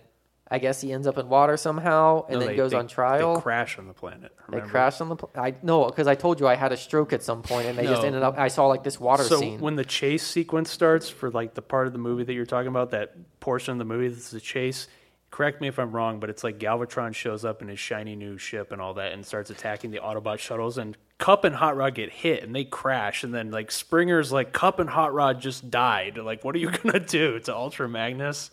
[0.50, 2.88] I guess he ends up in water somehow, and No, then they- goes they- on
[2.88, 3.36] trial.
[3.36, 4.32] They crash on the planet.
[4.48, 4.72] They remember?
[4.72, 5.18] crash on the.
[5.18, 7.78] Pl- I no, because I told you I had a stroke at some point, and
[7.78, 8.38] they just ended up.
[8.40, 9.60] I saw like this water So scene.
[9.60, 12.70] when the chase sequence starts for like the part of the movie that you're talking
[12.70, 14.88] about, that portion of the movie that's the chase.
[15.30, 18.38] Correct me if I'm wrong, but it's like Galvatron shows up in his shiny new
[18.38, 20.78] ship and all that, and starts attacking the Autobot shuttles.
[20.78, 23.24] And Kup and Hot Rod get hit, and they crash.
[23.24, 26.18] And then like Springer's like Kup and Hot Rod just died.
[26.28, 28.52] Like, what are you gonna do to Ultra Magnus?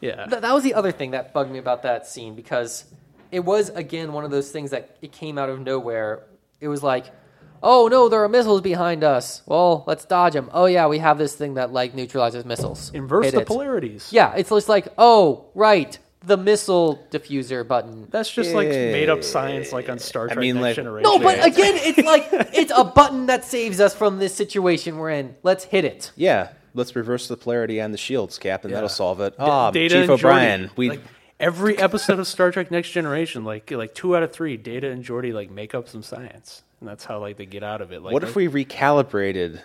[0.00, 2.84] Yeah, Th- that was the other thing that bugged me about that scene because
[3.30, 6.24] it was again one of those things that it came out of nowhere.
[6.60, 7.06] It was like,
[7.62, 9.42] oh no, there are missiles behind us.
[9.46, 10.50] Well, let's dodge them.
[10.52, 12.90] Oh yeah, we have this thing that like neutralizes missiles.
[12.94, 13.46] inverse Hit the it.
[13.46, 14.08] polarities.
[14.10, 18.06] Yeah, it's just like, oh right, the missile diffuser button.
[18.10, 21.02] That's just like made up science, like on Star Trek mean, Next like- Generation.
[21.10, 25.10] No, but again, it's like it's a button that saves us from this situation we're
[25.10, 25.34] in.
[25.42, 26.12] Let's hit it.
[26.16, 26.48] Yeah.
[26.76, 28.76] Let's reverse the polarity on the shields, Cap, and Yeah.
[28.76, 29.34] that'll solve it.
[29.38, 30.70] Ah, Data Chief and Geordi, O'Brien.
[30.76, 31.00] We like
[31.38, 35.04] every episode of Star Trek Next Generation, like like two out of three, Data and
[35.04, 38.02] Geordi like make up some science, and that's how like they get out of it.
[38.02, 39.60] Like, what if we recalibrated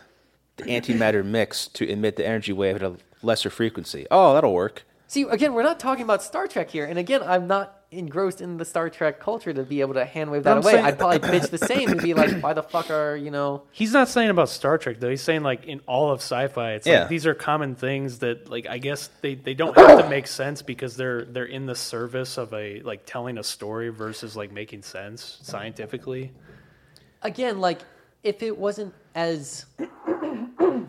[0.58, 4.06] the antimatter mix to emit the energy wave at a lesser frequency?
[4.12, 4.84] Oh, that'll work.
[5.10, 8.58] See, again, we're not talking about Star Trek here, and again, I'm not engrossed in
[8.58, 10.74] the Star Trek culture to be able to hand wave that I'm away.
[10.74, 13.64] saying- I'd probably bitch the same and be like, "Why the fuck are you know?"
[13.72, 15.10] He's not saying about Star Trek though.
[15.10, 17.00] He's saying like in all of sci-fi, it's Yeah.
[17.00, 20.28] like these are common things that like I guess they, they don't have to make
[20.28, 24.52] sense because they're they're in the service of a like telling a story versus like
[24.52, 26.32] making sense scientifically.
[27.24, 27.80] again, like
[28.22, 29.66] if it wasn't as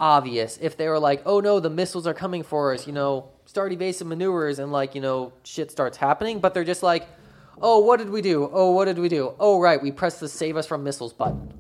[0.00, 3.28] obvious, if they were like, "Oh no, the missiles are coming for us," you know,
[3.46, 7.06] start evasive maneuvers, and like you know, shit starts happening, but they're just like,
[7.60, 8.50] "Oh, what did we do?
[8.52, 9.34] Oh, what did we do?
[9.38, 11.52] Oh, right, we pressed the save us from missiles button."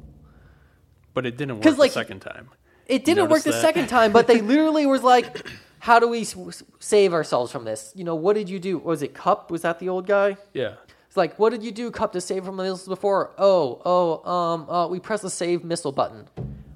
[1.14, 2.48] But it didn't work 'Cause, the like, second time.
[2.86, 3.60] It didn't work notice the that?
[3.60, 5.46] second time, but they literally was like,
[5.80, 8.78] "How do we s- save ourselves from this?" You know, what did you do?
[8.78, 9.50] Was it Kup?
[9.50, 10.36] Was that the old guy?
[10.54, 10.74] Yeah.
[11.06, 13.30] It's like, what did you do, Kup, to save from the missiles before?
[13.36, 16.28] Oh, oh, um, uh, we pressed the save missile button.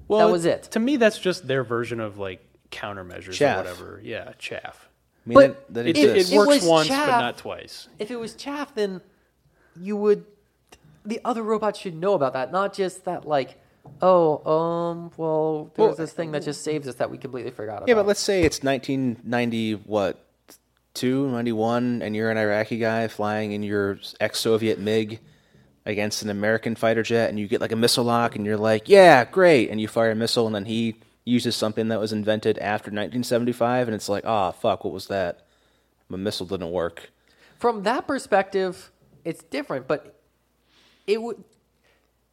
[0.09, 0.65] Well, that was it.
[0.73, 3.57] To me, that's just their version of like countermeasures Chaff.
[3.57, 4.01] or whatever.
[4.03, 4.89] Yeah, chaff.
[5.27, 6.33] I mean, But that, that It, It- it, exists.
[6.33, 7.07] it works was once, chaff.
[7.09, 7.89] but not twice.
[7.99, 9.01] If it was chaff, then
[9.81, 10.27] you would.
[11.07, 13.61] The other robots should know about that, not just that, like,
[14.01, 17.79] oh, um, well, there's Well, this thing that just saves us that we completely forgot
[17.79, 17.89] about.
[17.89, 20.25] Yeah, but let's say it's 1990, what,
[20.95, 25.21] two, 91, and you're an Iraqi guy flying in your ex-Soviet MiG
[25.87, 28.89] against an American fighter jet, and you get like a missile lock, and you're like,
[28.89, 32.59] yeah, great, and you fire a missile, and then he uses something that was invented
[32.59, 35.47] after 1975, and it's like, ah, fuck, what was that?
[36.09, 37.11] My missile didn't work.
[37.59, 38.91] From that perspective,
[39.25, 40.21] it's different, but
[41.07, 41.43] it would.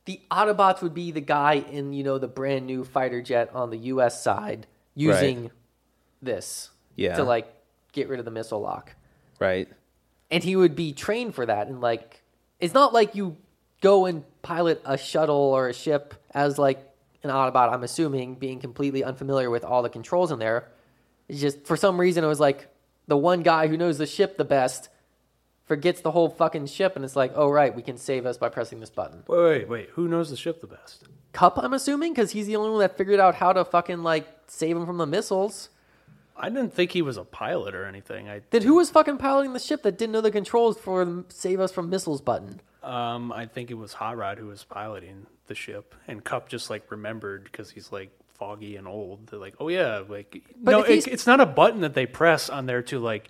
[0.06, 3.70] The Autobots would be the guy in, you know, the brand new fighter jet on
[3.70, 4.22] the U.S.
[4.24, 4.66] side
[4.96, 5.52] using
[6.22, 7.16] this Yeah.
[7.18, 7.54] to, like,
[7.94, 8.96] get rid of the missile lock.
[9.40, 9.68] Right?
[10.32, 12.21] and he would be trained for that and like
[12.62, 13.36] it's not like you
[13.82, 16.80] go and pilot a shuttle or a ship as like
[17.24, 20.70] an autobot i'm assuming being completely unfamiliar with all the controls in there
[21.28, 22.68] it's just for some reason it was like
[23.08, 24.90] the one guy who knows the ship the best
[25.66, 28.50] forgets the whole fucking ship and it's like oh right we can save us by
[28.50, 29.90] pressing this button Wait, wait, wait.
[29.94, 31.08] Who knows the ship the best?
[31.34, 34.28] Kup i'm assuming because he's the only one that figured out how to fucking like
[34.48, 35.70] save him from the missiles
[36.36, 38.30] I didn't think he was a pilot or anything.
[38.30, 41.26] I then who was fucking piloting the ship that didn't know the controls for the
[41.30, 45.28] save us from missiles button um I think it was Hot Rod who was piloting
[45.48, 49.28] the ship, and Kup just like remembered because he's like foggy and old.
[49.28, 51.94] They're like, oh yeah, like But no, if he's- it, it's not a button that
[51.94, 53.30] they press on there to like.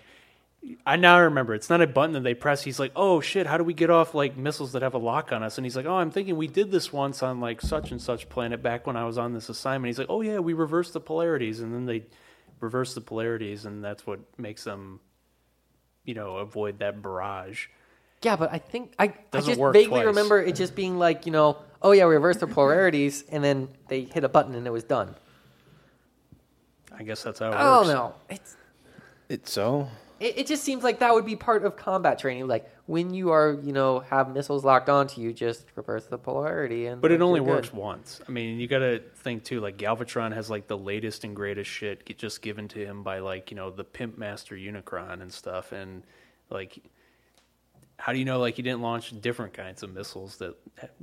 [0.86, 2.62] I now remember it's not a button that they press.
[2.62, 5.32] He's like, oh shit, how do we get off like missiles that have a lock
[5.32, 5.58] on us?
[5.58, 8.28] And he's like, oh, I'm thinking we did this once on like such and such
[8.28, 9.88] planet back when I was on this assignment.
[9.88, 12.04] He's like, oh yeah, we reversed the polarities, and then they
[12.62, 15.00] reverse the polarities, and that's what makes them,
[16.04, 17.66] you know, avoid that barrage.
[18.22, 20.06] Yeah, but I think I, I Doesn't just work vaguely twice.
[20.06, 23.68] remember it just being like, you know, oh yeah, we reversed the polarities, and then
[23.88, 25.14] they hit a button and it was done.
[26.96, 27.88] I guess that's how it I don't works.
[27.88, 28.14] know.
[28.30, 28.56] It's
[29.28, 29.88] It's so.
[30.22, 32.46] It, it just seems like that would be part of combat training.
[32.46, 36.86] Like when you are, you know, have missiles locked onto you, just reverse the polarity
[36.86, 37.02] and.
[37.02, 37.48] But it only good.
[37.48, 38.20] works once.
[38.26, 39.60] I mean, you got to think too.
[39.60, 43.18] Like Galvatron has like the latest and greatest shit get- just given to him by
[43.18, 45.72] like you know the Pimp Master Unicron and stuff.
[45.72, 46.04] And
[46.50, 46.78] like,
[47.98, 50.56] how do you know like he didn't launch different kinds of missiles that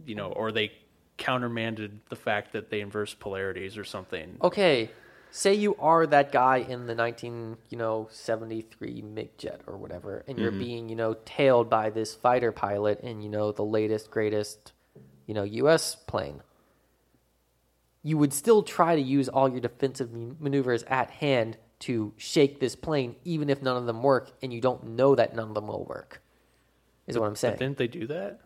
[0.06, 0.72] you know, or they
[1.18, 4.38] countermanded the fact that they inverse polarities or something?
[4.41, 4.90] Okay,
[5.32, 10.24] say you are that guy in the 19, you know, 73 MiG jet or whatever,
[10.28, 10.60] and you're mm-hmm.
[10.60, 14.74] being, you know, tailed by this fighter pilot in, you know, the latest, greatest,
[15.28, 15.96] you know, U.S.
[15.96, 16.42] plane.
[18.02, 22.76] You would still try to use all your defensive maneuvers at hand to shake this
[22.76, 25.68] plane, even if none of them work, and you don't know that none of them
[25.68, 26.22] will work.
[27.08, 27.56] Is what I'm saying.
[27.56, 28.42] But didn't they do that?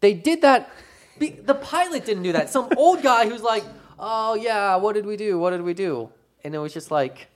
[0.00, 0.70] They did that.
[1.18, 2.50] The pilot didn't do that.
[2.50, 3.64] Some old guy who's like,
[3.98, 5.38] "Oh yeah, what did we do?
[5.38, 6.10] What did we do?"
[6.44, 7.28] And it was just like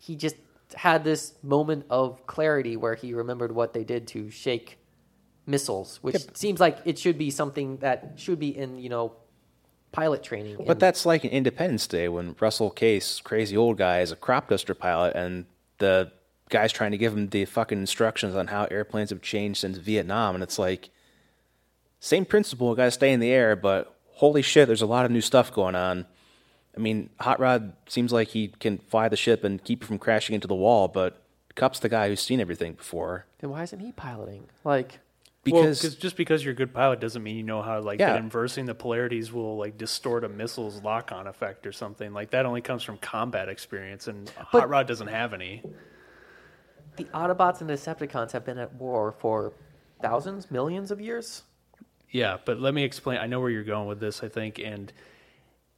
[0.00, 0.36] he just
[0.74, 4.78] had this moment of clarity where he remembered what they did to shake
[5.46, 9.12] missiles, which seems like it should be something that should be in you know
[9.92, 10.56] pilot training.
[10.66, 14.48] But that's like an Independence Day when Russell Case, crazy old guy, is a crop
[14.48, 15.44] duster pilot, and
[15.78, 16.10] the
[16.48, 20.34] guy's trying to give him the fucking instructions on how airplanes have changed since Vietnam,
[20.34, 20.90] and it's like
[22.00, 25.10] same principle, got to stay in the air, but holy shit, there's a lot of
[25.10, 26.06] new stuff going on.
[26.76, 29.98] I mean, Hot Rod seems like he can fly the ship and keep it from
[29.98, 31.20] crashing into the wall, but
[31.54, 33.26] Kup's the guy who's seen everything before.
[33.40, 34.44] then why isn't he piloting?
[34.64, 35.00] Like,
[35.44, 37.98] Well, Because 'cause just because you're a good pilot doesn't mean you know how like
[37.98, 38.12] Yeah.
[38.12, 42.12] that inversing the polarities will like distort a missile's lock-on effect or something.
[42.14, 45.62] Like that only comes from combat experience, and But- Hot Rod doesn't have any.
[46.96, 49.52] the Autobots and Decepticons have been at war for
[50.00, 51.42] thousands, millions of years.
[52.12, 53.18] Yeah, but let me explain.
[53.18, 54.22] I know where you're going with this.
[54.22, 54.92] I think, and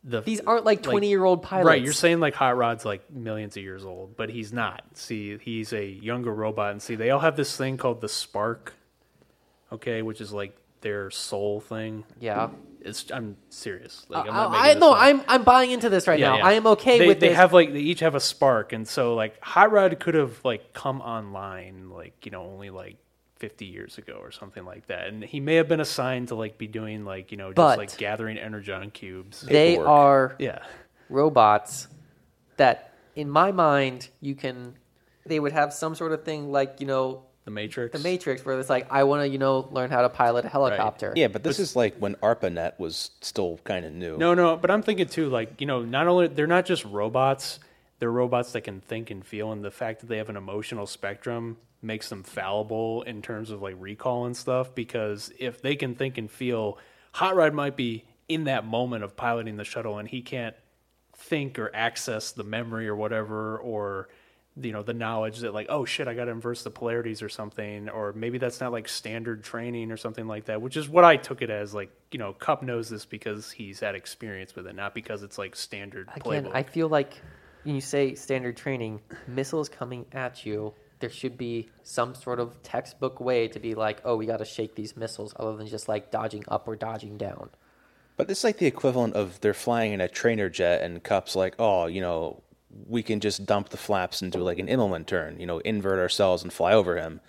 [0.03, 1.67] the These aren't like like- 20 year old pilots.
[1.67, 4.83] Right, you're saying like Hot Rod's like millions of years old, but he's not.
[4.95, 8.75] See, he's a younger robot, and see, they all have this thing called the spark,
[9.73, 12.05] okay, which is like their soul thing.
[12.21, 12.51] Yeah.
[12.83, 14.05] It's I'm serious.
[14.11, 14.99] Like I'm I, not I, no, up.
[15.01, 16.37] I'm I'm buying into this right now.
[16.41, 17.37] I am okay they, with they this.
[17.39, 20.75] have like they each have a spark, and so like Hot Rod could have like
[20.75, 22.99] come online like you know only like
[23.37, 26.57] 50 years ago or something like that, and he may have been assigned to like
[26.59, 29.41] be doing like you know just But- like gathering energon cubes.
[29.43, 29.89] they paperwork.
[29.89, 30.59] are yeah.
[31.09, 31.89] robots
[32.57, 34.75] that, in my mind, you can.
[35.27, 37.93] They would have some sort of thing like you know The Matrix.
[37.97, 40.49] the Matrix, where it's like I want to you know learn how to pilot a
[40.49, 41.13] helicopter.
[41.17, 44.17] yeah, but this is like when ARPANET was still kind of new.
[44.19, 47.59] No, no, but I'm thinking too, like, you know, not only they're not just robots,
[47.99, 50.87] they're robots that can think and feel, and the fact that they have an emotional
[50.87, 54.75] spectrum makes them fallible in terms of like recall and stuff.
[54.75, 56.79] Because if they can think and feel,
[57.13, 60.57] Hot Rod might be in that moment of piloting the shuttle and he can't
[61.17, 64.09] think or access the memory or whatever, or
[64.61, 67.89] you know the knowledge that like oh shit i gotta inverse the polarities or something
[67.89, 71.17] or maybe that's not like standard training or something like that which is what i
[71.17, 74.77] took it as like you know Kup knows this because he's had experience with it
[74.77, 77.21] not because it's like standard Again, playbook I feel like
[77.65, 83.21] you say standard training, missiles coming at you, there should be some sort of textbook
[83.21, 86.11] way to be like, oh, we got to shake these missiles, other than just like
[86.11, 87.51] dodging up or dodging down.
[88.17, 91.57] But it's like the equivalent of they're flying in a trainer jet and Kup's like,
[91.59, 92.43] oh, you know,
[92.87, 95.99] we can just dump the flaps and do like an Immelmann turn, you know, invert
[95.99, 97.21] ourselves and fly over him.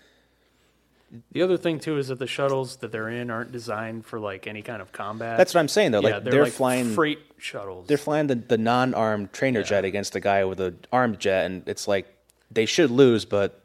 [1.32, 4.48] The other thing too is that the shuttles that they're in aren't designed for like
[4.48, 6.02] any kind of combat That's what I'm saying though.
[6.02, 9.66] yeah, like they're, they're, like flying freight shuttles they're flying the, the non-armed trainer Yeah.
[9.66, 12.08] jet against a guy with an armed jet and it's like
[12.52, 13.62] they should lose, but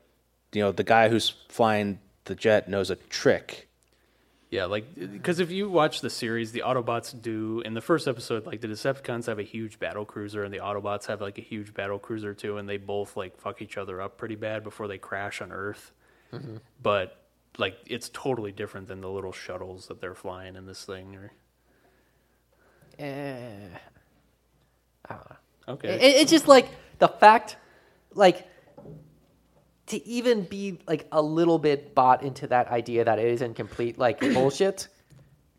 [0.53, 3.69] you know, the guy who's flying the jet knows a trick.
[4.51, 8.47] Yeah, like because if you watch the series, the Autobots do in the first episode,
[8.47, 11.73] like the Decepticons have a huge battle cruiser, and the Autobots have like a huge
[11.73, 14.99] battle cruiser too, and they both like fuck each other up pretty bad before they
[14.99, 15.93] crash on Earth.
[16.33, 16.57] Mm-hmm.
[16.83, 17.20] But
[17.59, 21.15] like it's totally different than the little shuttles that they're flying in this thing.
[21.17, 21.33] Or
[22.99, 23.69] Eh.
[25.09, 25.73] I don't know.
[25.75, 26.69] okay, It, it's just like
[26.99, 27.57] the fact,
[28.15, 28.47] like,
[29.87, 33.99] to even be like a little bit bought into that idea that it is incomplete,
[33.99, 34.89] like bullshit,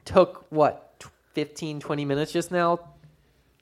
[0.06, 2.80] took what, tw- 15, 20 minutes just now?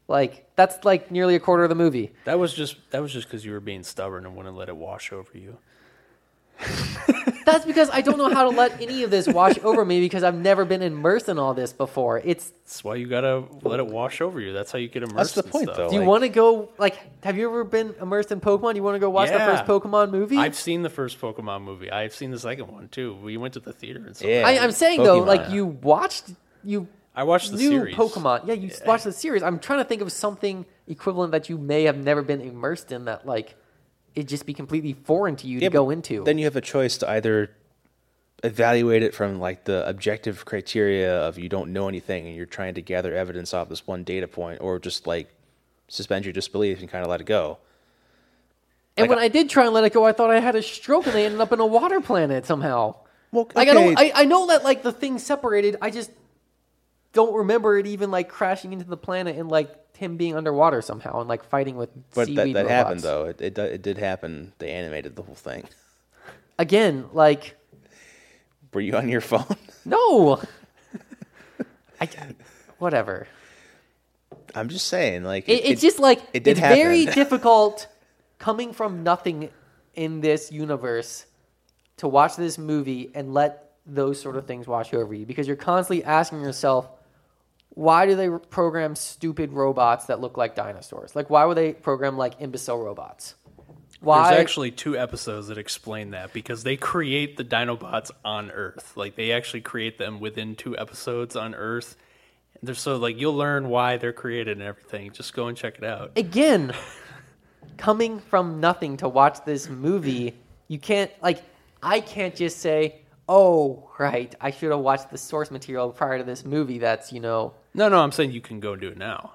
[0.07, 2.11] Like, that's like nearly a quarter of the movie.
[2.25, 4.75] that was just that was just because you were being stubborn and wouldn't let it
[4.75, 5.57] wash over you.
[7.45, 10.23] That's because I don't know how to let any of this wash over me because
[10.23, 12.21] I've never been immersed in all this before.
[12.23, 14.53] It's That's why you gotta let it wash over you.
[14.53, 15.33] That's how you get immersed.
[15.33, 15.77] That's the in point, stuff.
[15.77, 15.89] though.
[15.89, 18.75] do you like- want to go like have you ever been immersed in Pokemon?
[18.75, 20.37] You want to go watch the first Pokemon movie?
[20.37, 21.89] I've seen the first Pokemon movie.
[21.91, 23.15] I've seen the second one too.
[23.15, 24.29] We went to the theater and stuff.
[24.29, 24.43] Yeah.
[24.45, 25.27] I, I'm saying though, Pokemon.
[25.27, 26.31] like you watched
[26.63, 27.95] you I watched the new series.
[27.95, 28.47] Pokemon.
[28.47, 29.43] Yeah, you watched the series.
[29.43, 33.05] I'm trying to think of something equivalent that you may have never been immersed in
[33.05, 33.55] that like
[34.15, 36.23] it'd just be completely foreign to you Yeah, to go into.
[36.23, 37.51] Then you have a choice to either
[38.43, 42.73] evaluate it from like the objective criteria of you don't know anything and you're trying
[42.75, 45.29] to gather evidence off this one data point, or just like
[45.87, 47.57] suspend your disbelief and kind of let it go.
[48.95, 50.61] and like, when I did try and let it go, I thought I had a
[50.61, 52.95] stroke and they ended up in a water planet somehow.
[53.31, 55.77] Well, Like I don't, I, I know that like the thing separated.
[55.81, 56.11] I just
[57.13, 61.19] don't remember it even like crashing into the planet and like him being underwater somehow
[61.19, 62.71] and like fighting with but that, seaweed that robots.
[62.71, 63.25] happened though.
[63.25, 64.53] It, it it did happen.
[64.59, 65.65] They animated the whole thing.
[66.57, 67.55] Again, like
[68.73, 69.57] Were you on your phone?
[69.85, 70.41] no,
[71.99, 72.09] I
[72.77, 73.27] whatever.
[74.55, 77.87] I'm just saying, like It, it's just like it did it's very difficult
[78.37, 79.49] coming from nothing
[79.95, 81.25] in this universe
[81.97, 85.57] to watch this movie and let those sort of things wash over you because you're
[85.57, 86.89] constantly asking yourself
[87.71, 92.17] why do they program stupid robots that look like dinosaurs like why would they program
[92.17, 93.35] like imbecile robots
[94.01, 98.95] why There's actually two episodes that explain that because they create the Dinobots on Earth.
[98.95, 101.97] Like they actually create them within two episodes on Earth.
[102.63, 105.11] They're so like you'll learn why they're created and everything.
[105.11, 106.13] Just go and check it out.
[106.15, 106.73] again
[107.77, 110.35] coming from nothing to watch this movie
[110.67, 111.41] you can't like
[111.81, 113.01] i can't just say
[113.31, 117.19] oh right i should have watched the source material prior to this movie that's you
[117.19, 119.33] know No, no, I'm saying you can go do it now.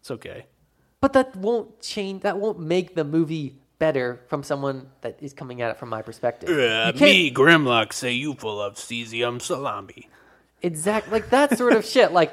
[0.00, 0.46] It's okay.
[1.02, 5.60] but that won't change that won't make the movie better from someone that is coming
[5.60, 10.08] at it from my perspective You can't- Grimlock, say you full of cesium salami.
[10.62, 12.32] exact like that sort of shit like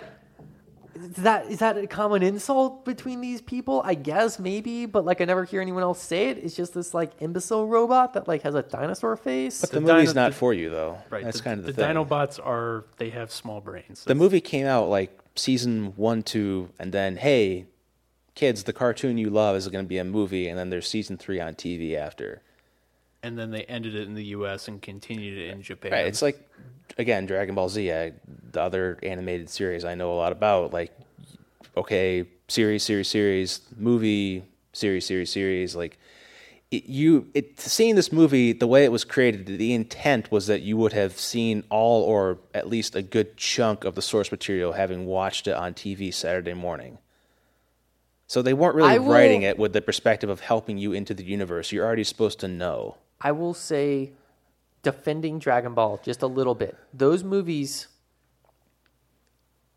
[1.03, 5.21] is that is that a common insult between these people i guess maybe but like
[5.21, 8.41] i never hear anyone else say it it's just this like imbecile robot that like
[8.41, 10.97] has a dinosaur face But the, The movie's dino- not the- for you though.
[11.09, 11.23] Right.
[11.23, 11.87] That's the, kind of the, thing.
[11.93, 12.05] the thing.
[12.07, 14.03] Dinobots are they have small brains.
[14.05, 17.65] the movie came out like season one, two, and then hey,
[18.35, 21.17] kids, the cartoon you love is going to be a movie, and then there's season
[21.17, 22.41] three on TV after.
[23.23, 24.67] And then they ended it in the U.S.
[24.67, 25.93] and continued it in Japan.
[25.93, 26.05] Right.
[26.05, 26.47] It's like
[26.97, 28.13] again, Dragon Ball Z, I,
[28.51, 30.73] the other animated series I know a lot about.
[30.73, 30.91] Like,
[31.75, 34.43] okay, series, series, series, movie,
[34.73, 35.75] series, series, series.
[35.75, 35.97] Like,
[36.71, 40.61] it, you, it seeing this movie, the way it was created, the intent was that
[40.61, 44.73] you would have seen all, or at least a good chunk of the source material,
[44.73, 46.97] having watched it on TV Saturday morning.
[48.27, 51.13] So they weren't really I will- writing it with the perspective of helping you into
[51.13, 51.71] the universe.
[51.71, 52.97] You're already supposed to know.
[53.23, 54.11] I will say,
[54.83, 56.77] defending Dragon Ball just a little bit.
[56.93, 57.87] Those movies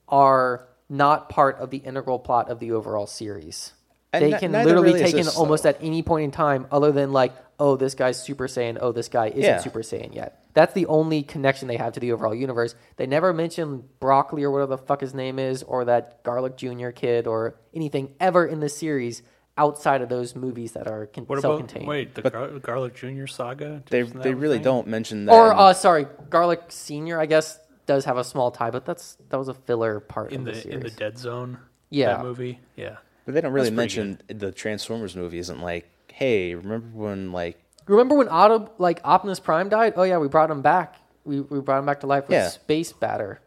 [0.09, 3.73] are not part of the integral plot of the overall series.
[4.13, 6.93] And they ne- can literally really take in almost at any point in time, other
[6.93, 9.59] than like, oh, this guy's Super Saiyan, oh, this guy isn't Yeah.
[9.59, 10.43] Super Saiyan yet.
[10.55, 12.75] That's the only connection they have to the overall universe.
[12.97, 16.91] They never mention broccoli or whatever the fuck his name is, or that Garlic Jr.
[16.91, 19.23] kid, or anything ever in the series
[19.59, 21.87] outside of those movies that are con- what about self-contained.
[21.89, 23.27] wait the Gar- Garlic Jr.
[23.27, 23.83] saga?
[23.91, 24.65] They Isn't that they a really thing?
[24.65, 25.33] don't mention that.
[25.33, 27.19] Or in- uh, sorry, Garlic Senior.
[27.21, 30.41] I guess does have a small tie, but that's that was a filler part in
[30.41, 30.75] of the, the series.
[30.77, 31.59] in the Dead Zone.
[31.89, 32.17] Yeah.
[32.17, 32.59] that movie.
[32.75, 35.39] Yeah, But they don't really That's pretty mention the Transformers movie.
[35.39, 39.93] Isn't like, hey, remember when like Remember when Auto like Optimus Prime died?
[39.97, 40.97] Oh yeah, we brought him back.
[41.25, 42.49] We we brought him back to life with Yeah.
[42.49, 43.41] Space Batter.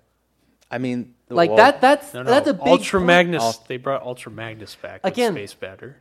[0.71, 1.81] I mean, Like well, that.
[1.81, 2.29] That's no, no.
[2.29, 3.07] that's a big Ultra point.
[3.07, 3.43] Magnus.
[3.43, 5.97] Al- they brought Ultra Magnus back Again, with Space Batter.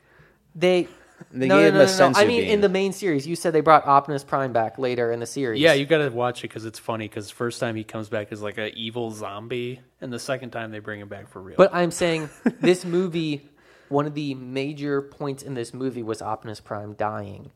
[0.55, 0.89] They.
[1.33, 2.19] They no, gave no, him no, a no, no.
[2.19, 2.61] I senzu mean, in beam.
[2.61, 5.61] the main series, you said they brought Optimus Prime back later in the series.
[5.61, 7.09] Yeah, you got to watch it because it's funny.
[7.09, 10.71] Because first time he comes back as like an evil zombie, and the second time
[10.71, 11.57] they bring him back for real.
[11.57, 12.31] But I'm saying
[12.61, 13.49] this movie,
[13.89, 17.51] one of the major points in this movie was Optimus Prime dying.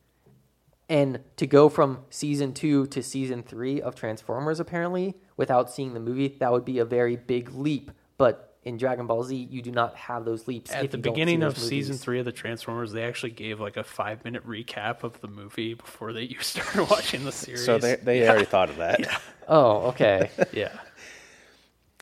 [0.89, 6.01] And to go from season two to season three of Transformers, apparently, without seeing the
[6.01, 7.91] movie, that would be a very big leap.
[8.19, 10.71] But in Dragon Ball Z, you do not have those leaps.
[10.73, 13.33] at if the you don't see beginning of season three of the Transformers, they actually
[13.33, 17.33] gave like a five minute recap of the movie before they you started watching the
[17.33, 17.65] series.
[17.65, 19.21] so they they already thought of that.
[19.49, 20.31] Oh, okay.
[20.53, 20.71] yeah.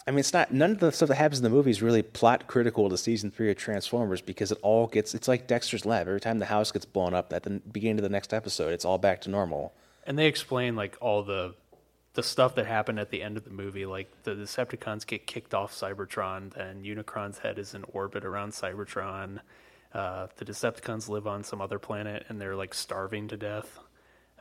[0.07, 2.03] I mean, it's not none of the stuff that happens in the movie is really
[2.03, 6.07] plot critical to season three of Transformers because it all gets it's like Dexter's Lab.
[6.07, 8.85] Every time the house gets blown up, at the beginning of the next episode, it's
[8.85, 9.73] all back to normal.
[10.07, 11.55] And they explain like all the
[12.15, 15.55] the stuff that happened at the end of the movie, like the Decepticons get kicked
[15.55, 19.41] off Cybertron, then Unicron's head is in orbit around Cybertron.
[19.93, 23.79] Uh, the Decepticons live on some other planet and they're like starving to death.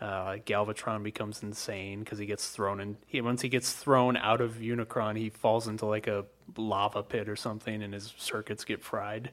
[0.02, 2.98] Uh, Galvatron becomes insane because he gets thrown in.
[3.06, 6.26] He, once he gets thrown out of Unicron, he falls into like a
[6.56, 9.32] lava pit or something, and his circuits get fried.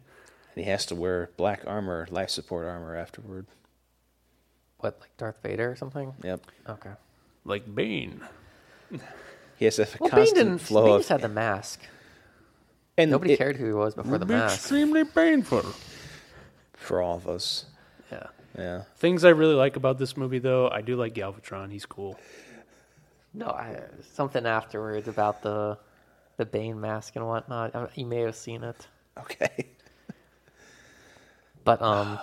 [0.54, 3.46] And he has to wear black armor, life support armor afterward.
[4.78, 6.14] What, like Darth Vader or something?
[6.24, 6.46] Yep.
[6.68, 6.90] Okay.
[7.46, 8.20] Like Bane.
[9.56, 10.58] He has a Well, Bane constant didn't.
[10.58, 11.00] flow Bane of.
[11.00, 11.80] just had the mask.
[12.98, 14.56] and Nobody it- cared who he was before the mask.
[14.56, 15.64] extremely painful.
[16.74, 17.64] for all of us.
[18.12, 18.26] Yeah.
[18.58, 18.82] Yeah.
[18.96, 21.72] Things I really like about this movie, though, I do like Galvatron.
[21.72, 22.18] He's cool.
[23.34, 23.80] No, I,
[24.12, 25.78] something afterwards about the
[26.36, 27.74] the Bane mask and whatnot.
[27.74, 28.86] I- You may have seen it,
[29.18, 29.66] Okay.
[31.64, 32.18] but um,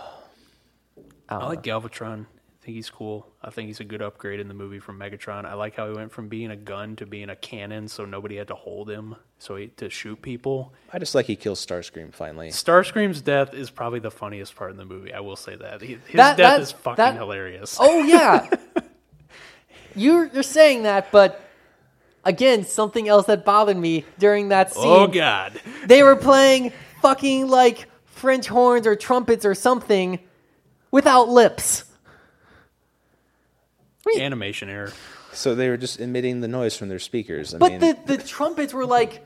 [1.29, 1.79] I, I don't like know.
[1.81, 2.25] Galvatron.
[2.63, 3.27] I think he's cool.
[3.41, 5.43] I think he's a good upgrade in the movie from Megatron.
[5.43, 8.37] I like how he went from being a gun to being a cannon, so nobody
[8.37, 10.73] had to hold him, so he to shoot people.
[10.93, 12.51] I just like he kills Starscream finally.
[12.51, 15.13] Starscream's death is probably the funniest part in the movie.
[15.13, 17.75] I will say that He- his That- death that- is fucking that- hilarious.
[17.81, 18.49] Oh yeah,
[19.95, 21.41] you're you're saying that, but
[22.23, 24.85] again, something else that bothered me during that oh, scene.
[24.85, 25.59] Oh, God!
[25.85, 26.71] They were playing
[27.01, 30.19] fucking like French horns or trumpets or something
[30.91, 31.83] without lips.
[34.19, 34.91] Animation error.
[35.31, 37.53] So they were just emitting the noise from their speakers.
[37.55, 39.23] I But mean, the the trumpets were like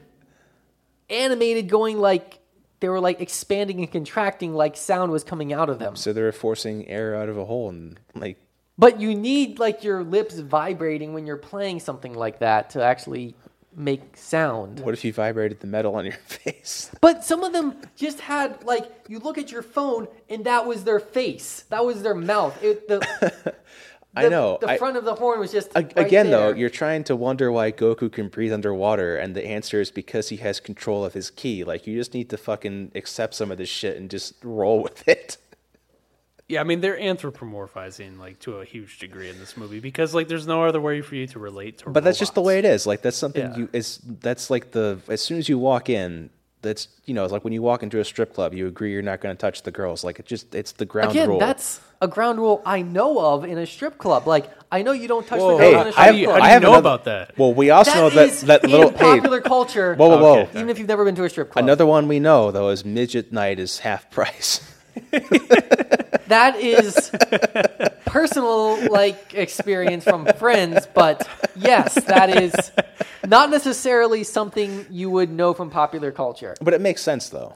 [1.09, 2.39] animated, going like
[2.79, 5.95] they were like expanding and contracting, like sound was coming out of them.
[5.95, 8.37] so they were forcing air out of a hole and like
[8.77, 13.35] But you need like your lips vibrating when you're playing something like that to actually
[13.75, 14.79] make sound.
[14.79, 16.89] what if you vibrated the metal on your face?
[17.01, 20.83] But some of them just had like you look at your phone and that was
[20.83, 22.61] their face, that was their mouth.
[22.63, 23.55] It, the,
[24.26, 24.57] I know.
[24.61, 27.15] the I- front of the horn was just A- right Again, though, you're trying to
[27.15, 31.14] wonder why Goku can breathe underwater, and the answer is because he has control of
[31.14, 31.64] his ki.
[31.64, 35.07] Like, you just need to fucking accept some of this shit and just roll with
[35.07, 35.38] it.
[36.49, 40.30] Yeah, I mean they're anthropomorphizing like to a huge degree in this movie because like
[40.30, 41.89] there's no other way for you to relate to.
[41.89, 42.88] But that's just the way it is.
[42.88, 43.57] Like, that's something Yeah.
[43.57, 46.30] you is that's like the as soon as you walk in,
[46.61, 49.02] that's you know, it's like when you walk into a strip club, you agree you're
[49.02, 50.06] not going to touch the girls.
[50.06, 51.39] Like, it just it's the ground Again, rule.
[51.39, 54.28] that's a ground rule I know of in a strip club.
[54.28, 56.19] Like I know you don't touch Whoa, the Hey, girls in a how strip do
[56.19, 56.34] you, club.
[56.36, 57.38] how do I you have know another- about that?
[57.38, 59.95] well, we also know is that that in little hey, popular culture.
[59.95, 60.40] Whoa, whoa, whoa!
[60.41, 60.57] Okay.
[60.60, 62.84] Even if you've never been to a strip club, Another one we know though is
[62.86, 64.61] midget night is half price.
[66.28, 67.11] that is
[68.06, 70.88] personal like experience from friends.
[70.94, 72.53] But yes, that is
[73.26, 76.56] not necessarily something you would know from popular culture.
[76.61, 77.56] but it makes sense though.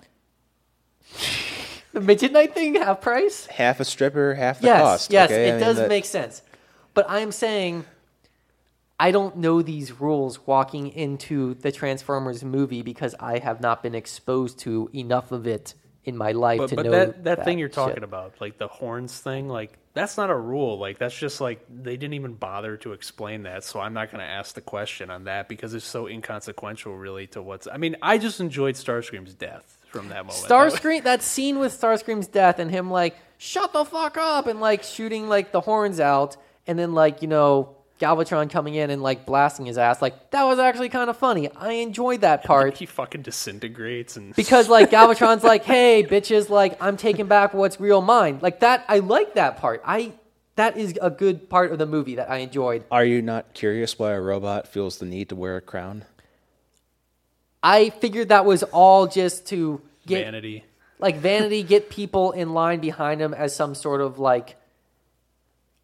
[1.93, 3.45] The midget night thing, half price.
[3.47, 5.11] Half a stripper, half the yes, cost.
[5.11, 5.45] yes, okay?
[5.45, 6.41] I it mean, does that- make sense.
[6.93, 7.85] But I'm saying
[8.99, 13.95] I don't know these rules walking into the Transformers movie because I have not been
[13.95, 15.73] exposed to enough of it
[16.03, 17.75] in my life But, to but know that, that thing you're shit.
[17.75, 20.77] talking about, like the horns thing, like that's not a rule.
[20.77, 23.63] Like that's just like they didn't even bother to explain that.
[23.63, 27.25] So I'm not going to ask the question on that because it's so inconsequential, really,
[27.27, 27.67] to what's.
[27.67, 30.45] I mean, I just enjoyed Starscream's death from that moment.
[30.45, 34.83] Starscream, that scene with Starscream's death and him like shut the fuck up and like
[34.83, 36.37] shooting like the horns out
[36.67, 40.43] and then like you know Galvatron coming in and like blasting his ass like that
[40.45, 41.49] was actually kind of funny.
[41.55, 42.77] I enjoyed that part.
[42.77, 47.79] he fucking disintegrates and because like Galvatron's like, "Hey, bitches, like I'm taking back what's
[47.79, 49.81] real mine." Like that, I like that part.
[49.85, 50.13] I
[50.55, 52.83] that is a good part of the movie that I enjoyed.
[52.91, 56.05] Are you not curious why a robot feels the need to wear a crown?
[57.63, 60.65] I figured that was all just to get vanity.
[60.99, 64.55] like vanity, get people in line behind him as some sort of like,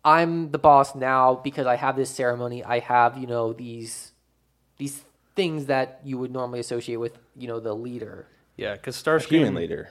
[0.04, 2.64] I'm the boss now because I have this ceremony.
[2.64, 4.12] I have you know these
[4.78, 5.04] these
[5.36, 8.28] things that you would normally associate with you know the leader.
[8.56, 9.30] Yeah, because A Starscream.
[9.30, 9.90] human leader.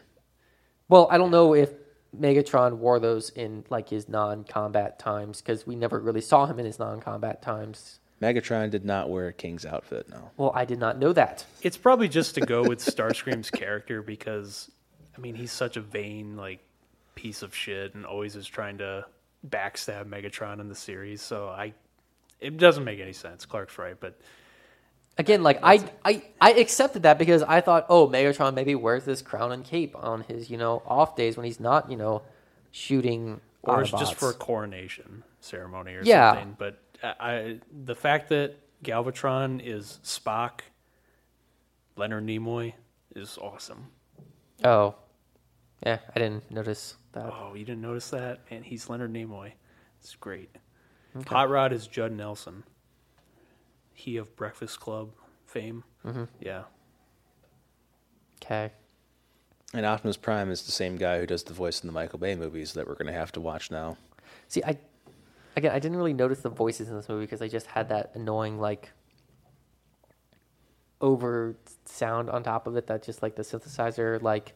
[0.88, 1.70] Well, I don't know if
[2.18, 6.64] Megatron wore those in like his non-combat times because we never really saw him in
[6.66, 8.00] his non-combat times.
[8.22, 10.08] Megatron did not wear a king's outfit.
[10.08, 10.30] No.
[10.36, 11.44] Well, I did not know that.
[11.62, 14.70] It's probably just to go with Starscream's character because,
[15.16, 16.60] I mean, he's such a vain like
[17.14, 19.04] piece of shit and always is trying to
[19.46, 21.20] backstab Megatron in the series.
[21.20, 21.74] So I,
[22.40, 23.44] it doesn't make any sense.
[23.44, 24.18] Clark's right, but
[25.18, 29.22] Again, like I, I, I accepted that because I thought, oh, Megatron maybe wears this
[29.22, 32.20] crown and cape on his, you know, off days when he's not, you know,
[32.70, 33.40] shooting.
[33.62, 36.34] or it's just for a coronation ceremony or Yeah.
[36.34, 36.56] something.
[36.58, 40.60] But I, I, the fact that Galvatron is Spock,
[41.96, 42.74] Leonard Nimoy
[43.14, 43.88] is awesome.
[44.64, 44.94] Oh,
[45.84, 47.32] yeah, I didn't notice that.
[47.32, 48.40] Oh, you didn't notice that?
[48.50, 49.52] Man, he's Leonard Nimoy.
[50.00, 50.50] It's great.
[51.28, 52.64] Hot Rod is Judd Nelson.
[53.92, 55.12] He of Breakfast Club
[55.46, 55.84] fame.
[56.04, 56.24] Mm-hmm.
[56.40, 56.64] Yeah.
[58.42, 58.70] Okay.
[59.72, 62.34] And Optimus Prime is the same guy who does the voice in the Michael Bay
[62.34, 63.96] movies that we're going to have to watch now.
[64.48, 64.78] See, I,
[65.56, 68.10] Again, I didn't really notice the voices in this movie because I just had that
[68.14, 68.92] annoying like
[71.00, 74.54] over sound on top of it that just like the synthesizer like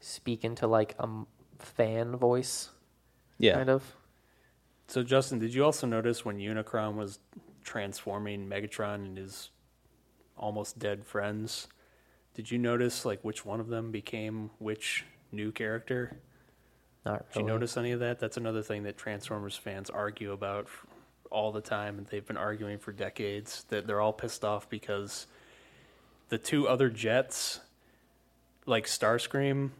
[0.00, 1.26] speak into like a m-
[1.58, 2.70] fan voice
[3.38, 3.54] Yeah.
[3.54, 3.94] kind of.
[4.88, 7.18] So Justin, did you also notice when Unicron was
[7.62, 9.50] transforming Megatron and his
[10.36, 11.68] almost dead friends?
[12.34, 16.16] Did you notice like which one of them became which new character?
[17.04, 18.18] Not Did you notice any of that?
[18.18, 20.68] That's another thing that Transformers fans argue about
[21.30, 23.64] all the time, and they've been arguing for decades.
[23.68, 25.26] That they're all pissed off because
[26.28, 27.60] the two other jets,
[28.66, 29.70] like Starscream,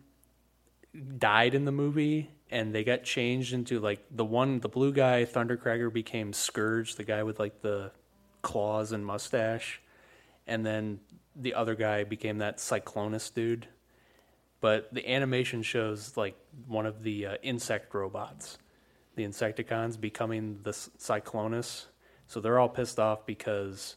[1.18, 5.24] died in the movie, and they got changed into like the one, the blue guy,
[5.24, 7.92] Thundercracker, became Scourge, the guy with like the
[8.40, 9.82] claws and mustache,
[10.46, 11.00] and then
[11.36, 13.68] the other guy became that Cyclonus dude
[14.60, 18.58] but the animation shows like one of the uh, insect robots,
[19.16, 21.86] the Insecticons, becoming the Cyclonus.
[22.26, 23.96] So they're all pissed off because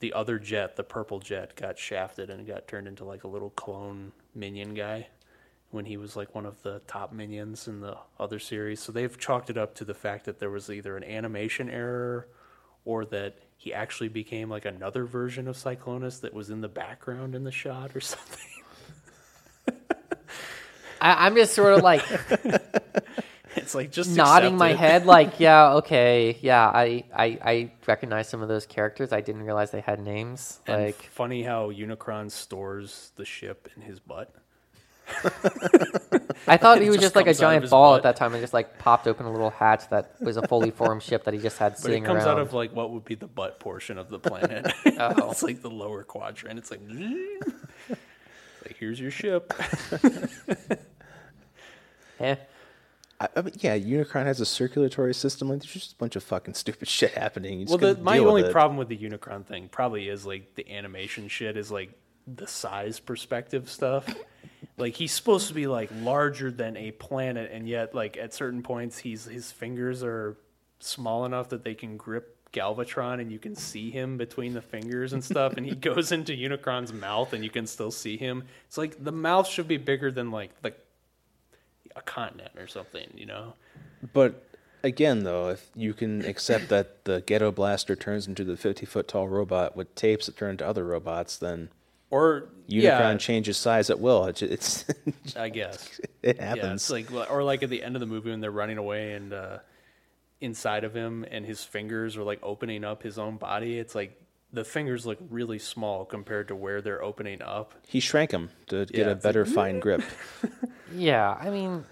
[0.00, 3.50] the other jet, the purple jet, got shafted and got turned into like a little
[3.50, 5.06] clone minion guy
[5.70, 8.80] when he was like one of the top minions in the other series.
[8.80, 12.28] So they've chalked it up to the fact that there was either an animation error
[12.84, 17.34] or that he actually became like another version of Cyclonus that was in the background
[17.34, 18.63] in the shot or something.
[21.04, 22.02] I, I'm just sort of like
[23.56, 28.42] It's like just nodding my head, like, yeah, okay, yeah, I, I, I recognize some
[28.42, 29.12] of those characters.
[29.12, 30.58] I didn't realize they had names.
[30.66, 34.34] And Like, funny how Unicron stores the ship in his butt.
[36.48, 37.98] I thought he was just just like a comes out of giant ball butt.
[37.98, 40.70] at that time and just like popped open a little hatch that was a fully
[40.70, 42.38] formed ship that he just had But sitting it comes around.
[42.38, 44.72] out of like what would be the butt portion of the planet.
[44.98, 45.30] Oh.
[45.30, 46.58] it's like the lower quadrant.
[46.58, 46.80] It's like,
[47.90, 49.52] like here's your ship.
[52.20, 52.36] Eh.
[53.20, 55.48] I, I mean, yeah, Unicron has a circulatory system.
[55.48, 57.66] Like, there's just a bunch of fucking stupid shit happening.
[57.66, 61.56] Well, the, my only problem with the Unicron thing probably is like the animation shit
[61.56, 61.92] is like
[62.26, 64.12] the size perspective stuff.
[64.76, 68.62] like he's supposed to be like larger than a planet, and yet like at certain
[68.62, 70.36] points he's his fingers are
[70.80, 75.12] small enough that they can grip Galvatron, and you can see him between the fingers
[75.12, 75.54] and stuff.
[75.56, 78.44] and he goes into Unicron's mouth, and you can still see him.
[78.66, 80.72] It's like the mouth should be bigger than like the
[81.96, 83.54] a continent or something, you know.
[84.12, 84.42] But
[84.82, 89.08] again, though, if you can accept that the Ghetto Blaster turns into the 50 foot
[89.08, 91.70] tall robot with tapes that turn into other robots, then
[92.10, 94.24] Or Unicron yeah, changes size at will.
[94.26, 94.84] It's, it's
[95.36, 96.00] I guess.
[96.22, 96.82] it Yeah, happens.
[96.82, 99.32] it's like or like at the end of the movie when they're running away and
[99.32, 99.58] uh,
[100.40, 103.78] inside of him and his fingers are like opening up his own body.
[103.78, 104.20] It's like
[104.54, 107.74] the fingers look really small compared to where they're opening up.
[107.86, 110.02] he shrank him to get Yeah, a it's better fine grip.
[110.94, 111.84] Yeah, I mean,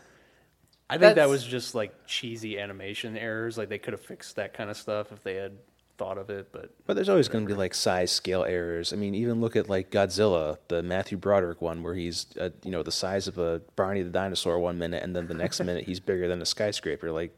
[0.89, 3.59] I think that was just like cheesy animation errors.
[3.59, 5.53] Like they could have fixed that kind of stuff if they had
[5.99, 6.53] thought of it.
[6.53, 8.93] But But there's always going to be like size scale errors.
[8.93, 12.71] I mean, even look at like Godzilla, the Matthew Broderick one, where he's uh, you
[12.71, 15.85] know the size of a Barney the dinosaur one minute, and then the next minute
[15.85, 17.11] he's bigger than a skyscraper.
[17.11, 17.35] Like,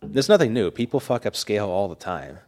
[0.00, 0.70] there's nothing new.
[0.70, 2.38] People fuck up scale all the time.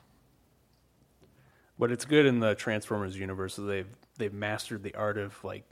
[1.83, 5.69] But it's good in the Transformers universe that they've they've mastered the art of like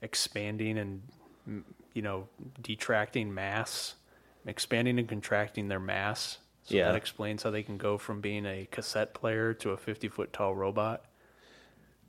[0.00, 1.02] expanding and
[1.92, 2.28] you know
[2.62, 3.92] detracting mass,
[4.46, 6.38] expanding and contracting their mass.
[6.62, 6.86] So Yeah.
[6.86, 10.32] that explains how they can go from being a cassette player to a fifty foot
[10.32, 11.04] tall robot.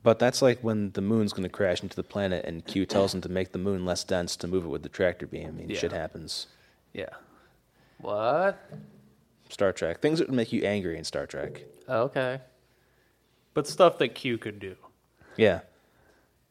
[0.01, 3.13] But that's like when the moon's going to crash into the planet, and Q tells
[3.13, 5.49] him to make the moon less dense to move it with the tractor beam.
[5.49, 5.79] I mean, Yeah.
[5.79, 6.47] shit happens.
[6.93, 7.09] Yeah.
[7.99, 8.57] what?
[9.49, 11.63] Star Trek things that would make you angry in Star Trek.
[11.89, 12.39] Oh, okay.
[13.55, 14.75] But stuff that Q could do.
[15.37, 15.61] Yeah.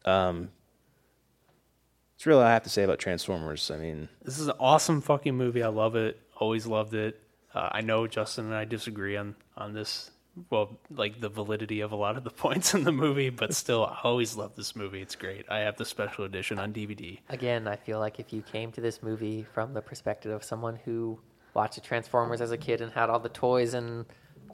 [0.05, 0.51] Um.
[2.17, 3.71] It's really all I have to say about Transformers.
[3.71, 5.63] I mean, This is an awesome fucking movie.
[5.63, 6.19] I love it.
[6.37, 7.21] Always loved it.
[7.53, 10.11] Uh, I know Justin and I disagree on on this.
[10.51, 13.85] Well, like the validity of a lot of the points in the movie, but still,
[13.85, 15.01] I always love this movie.
[15.01, 15.45] It's great.
[15.49, 17.21] I have the special edition on DVD.
[17.29, 20.77] Again, I feel like if you came to this movie from the perspective of someone
[20.85, 21.21] who
[21.53, 24.07] watched Transformers as a kid and had all the toys and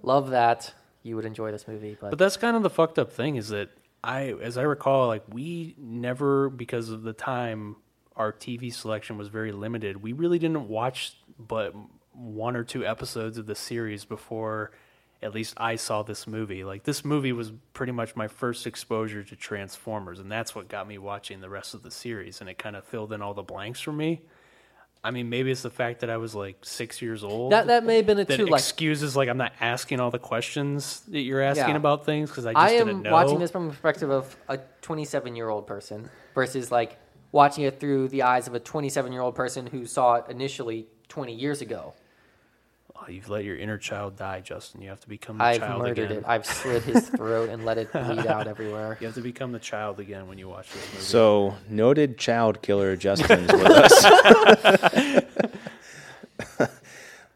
[0.02, 1.96] loved that, you would enjoy this movie.
[2.00, 3.70] But, But that's kind of the fucked up thing is that
[4.02, 7.76] I, as I recall, like we never, because of the time,
[8.16, 10.02] our TV selection was very limited.
[10.02, 11.74] We really didn't watch but
[12.12, 14.72] one or two episodes of the series before
[15.22, 16.64] at least I saw this movie.
[16.64, 20.88] Like this movie was pretty much my first exposure to Transformers, and that's what got
[20.88, 23.42] me watching the rest of the series, and it kind of filled in all the
[23.42, 24.22] blanks for me.
[25.02, 27.52] I mean, maybe it's the fact that I was like six years old.
[27.52, 28.46] that that may have been it that too.
[28.46, 31.76] Like excuses like I'm not asking all the questions that you're asking Yeah.
[31.76, 33.12] about things because I just I didn't am know.
[33.12, 36.98] watching this from the perspective of a 27 year old person versus like
[37.32, 40.86] watching it through the eyes of a 27 year old person who saw it initially
[41.08, 41.94] 20 years ago.
[43.02, 44.82] Oh, you've let your inner child die, Justin.
[44.82, 46.16] You have to become the I've child murdered again.
[46.18, 46.24] it.
[46.26, 48.98] I've slit his throat and let it bleed out everywhere.
[49.00, 51.02] You have to become the child again when you watch this movie.
[51.04, 54.02] So noted child killer Justin's with us.
[56.58, 56.70] that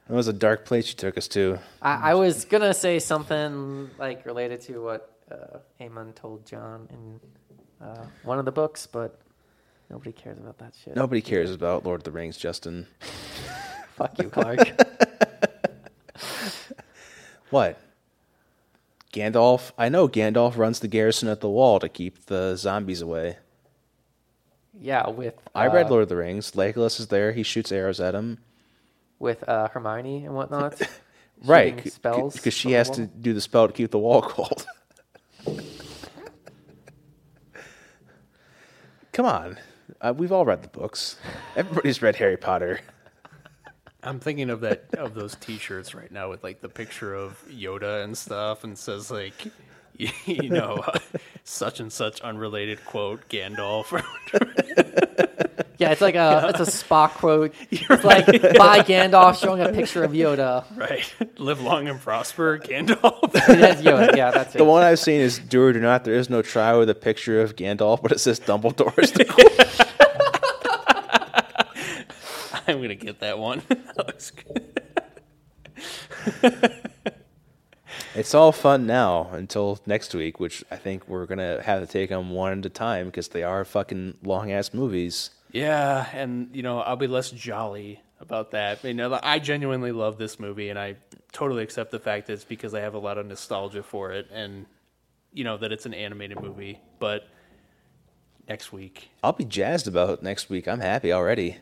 [0.08, 1.58] was a dark place you took us to.
[1.80, 7.20] I, I was gonna say something like related to what uh, Aemon told Jon in
[7.86, 9.18] uh, one of the books, but
[9.88, 10.94] nobody cares about that shit.
[10.94, 12.86] Nobody cares about Lord of the Rings, Justin.
[13.96, 14.58] Fuck you, Clark.
[17.50, 17.78] What?
[19.12, 19.70] Gandalf?
[19.78, 23.36] I know Gandalf runs the garrison at the wall to keep the zombies away.
[24.80, 26.52] yeah, with I read uh, Lord of the Rings.
[26.52, 27.30] Legolas is there.
[27.30, 28.38] He shoots arrows at him.
[29.20, 30.80] with uh, Hermione and whatnot.
[31.44, 31.92] Right.
[31.92, 34.66] spells Because she has to do the spell to keep the wall cold.
[39.12, 39.58] Come on.
[40.00, 41.16] Uh, we've all read the books.
[41.56, 42.80] Everybody's read Harry Potter.
[44.04, 48.04] I'm thinking of that of those T-shirts right now with like the picture of Yoda
[48.04, 49.34] and stuff, and says like,
[49.96, 50.84] you know,
[51.44, 53.92] such and such unrelated quote Gandalf.
[55.76, 57.52] Yeah, it's like a it's a Spock quote.
[57.70, 60.64] It's like by Gandalf showing a picture of Yoda.
[60.76, 63.32] right, live long and prosper, Gandalf.
[63.32, 64.16] That's Yoda.
[64.16, 64.58] Yeah, that's it.
[64.58, 66.04] The one I've seen is Do or Do Not.
[66.04, 69.94] There is no try with a picture of Gandalf, but it says dumbledore is Dumbledore's.
[72.68, 73.62] I'm gonna get that one.
[73.68, 74.80] That looks good.
[78.14, 81.86] it's all fun now until next week, which I think we're going to have to
[81.86, 85.30] take them one at a time because they are fucking long ass movies.
[85.52, 88.82] Yeah, and you know, I'll be less jolly about that.
[88.82, 90.96] You know, I genuinely love this movie, and I
[91.32, 94.28] totally accept the fact that it's because I have a lot of nostalgia for it,
[94.32, 94.66] and
[95.32, 96.80] you know that it's an animated movie.
[96.98, 97.28] But
[98.48, 100.66] next week, I'll be jazzed about next week.
[100.66, 101.58] I'm happy already.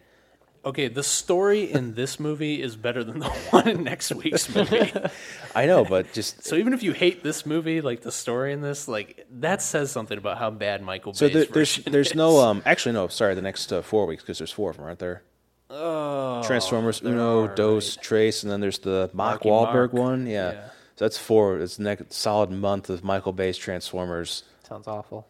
[0.65, 4.93] Okay, the story in this movie is better than the one in next week's movie.
[5.55, 8.61] I know, but just so even if you hate this movie, like the story in
[8.61, 12.11] this, like that says something about how bad Michael so Bay's there, there's version there's
[12.11, 12.15] is.
[12.15, 14.87] no um actually no sorry the next uh, four weeks because there's four of them
[14.87, 15.23] aren't there
[15.71, 18.05] oh, Transformers there Uno are, Dos right.
[18.05, 19.93] Trace and then there's the Mark Marky Wahlberg Mark.
[19.93, 20.53] one yeah.
[20.53, 20.67] Yeah.
[20.97, 25.27] so that's four it's the next solid month of Michael Bay's Transformers Sounds awful.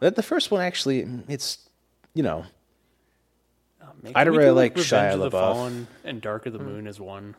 [0.00, 1.58] But the first one actually it's
[2.14, 2.44] you know
[3.84, 5.40] Uh, maybe I don't really do, like Revenge Shia of the LaBeouf.
[5.40, 6.64] Fallen and Dark of the hmm.
[6.64, 7.34] Moon as one.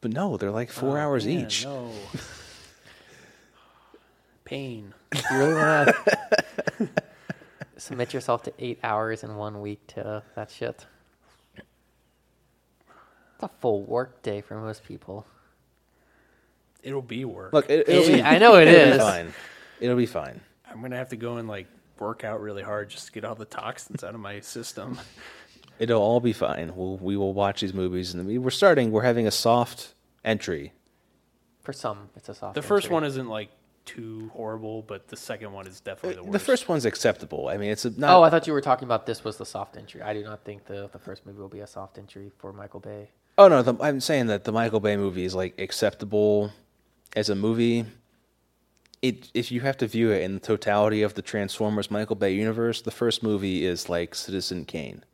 [0.00, 1.92] but no they're like four Oh, hours man, each No.
[4.44, 4.92] Pain.
[5.14, 5.94] You really want
[6.78, 6.88] to
[7.76, 10.86] submit yourself to eight hours in one week to that shit?
[11.56, 15.24] It's a full work day for most people.
[16.82, 17.52] It'll be work.
[17.52, 19.32] look it, it'll be I know it it'll be fine
[19.80, 21.66] it'll be fine I'm gonna have to go and like
[22.00, 24.98] work out really hard just to get all the toxins out of my system.
[25.78, 29.02] it'll all be fine we'll we will watch these movies and we- we're starting we're
[29.02, 29.94] having a soft
[30.24, 30.72] entry
[31.62, 32.54] For some, it's a soft.
[32.54, 32.94] The first entry.
[32.94, 33.50] one isn't like
[33.86, 36.32] too horrible, but the second one is definitely the uh, worst.
[36.32, 38.84] the first one's acceptable I mean it's a, not Oh, I thought you were talking
[38.86, 40.02] about this was the soft entry.
[40.02, 42.80] I do not think the the first movie will be a soft entry for Michael
[42.80, 43.08] Bay.
[43.38, 46.52] Oh no, the, I'm saying that the Michael Bay movie is like acceptable
[47.16, 47.86] as a movie.
[49.02, 52.34] It if you have to view it in the totality of the Transformers Michael Bay
[52.34, 55.04] universe, the first movie is like Citizen Kane.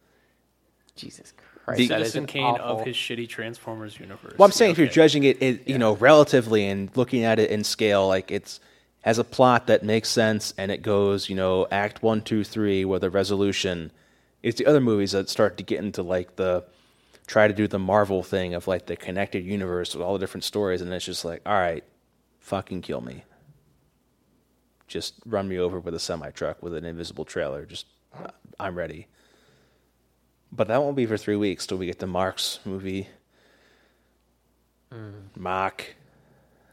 [0.96, 1.32] Jesus
[1.64, 4.34] Christ, The- Citizen Kane awful- of his shitty Transformers universe.
[4.38, 4.94] Well, I'm saying if you're Okay.
[4.94, 8.58] judging it, it you know, relatively and looking at it in scale, like it's
[9.02, 12.84] has a plot that makes sense and it goes, you know, act one, two, three
[12.84, 13.92] with a resolution.
[14.42, 16.64] It's the other movies that start to get into like the
[17.28, 20.42] try to do the Marvel thing of like the connected universe with all the different
[20.42, 21.84] stories, and it's just like, all right,
[22.40, 23.22] fucking kill me.
[24.86, 27.66] Just run me over with a semi truck with an invisible trailer.
[27.66, 29.08] Just, uh, I'm ready.
[30.52, 33.08] But that won't be for three weeks till we get to Mark's movie.
[35.36, 35.96] Mark.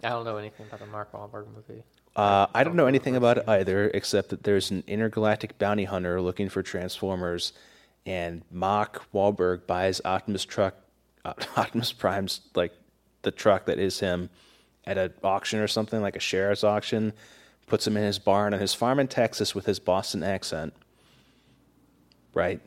[0.04, 1.84] I don't know anything about the Mark Wahlberg movie.
[2.16, 6.22] Uh, I don't know anything about it either, except that there's an intergalactic bounty hunter
[6.22, 7.54] looking for Transformers,
[8.06, 10.76] and Mark Wahlberg buys Optimus truck,
[11.26, 12.74] uh, Optimus Prime's like
[13.24, 14.30] the truck that is him,
[14.86, 17.14] at an auction or something like a sheriff's auction,
[17.68, 20.74] puts him in his barn on his farm in Texas with his Boston accent,
[22.34, 22.60] right,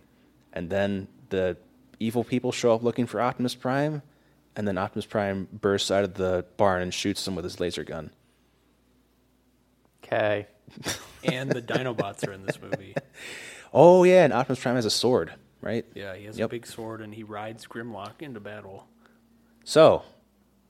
[0.52, 1.56] and then the
[2.00, 4.02] evil people show up looking for Optimus Prime,
[4.54, 7.84] and then Optimus Prime bursts out of the barn and shoots them with his laser
[7.84, 8.10] gun.
[10.04, 10.46] Okay.
[11.24, 12.94] and the Dinobots are in this movie.
[13.74, 15.84] Oh yeah, and Optimus Prime has a sword, right?
[15.94, 16.46] Yeah, he has Yep.
[16.46, 18.86] a big sword and he rides Grimlock into battle.
[19.64, 20.02] So,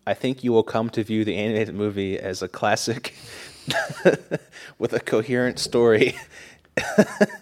[0.06, 3.14] I think you will come to view the animated movie as a classic
[4.78, 6.16] with a coherent story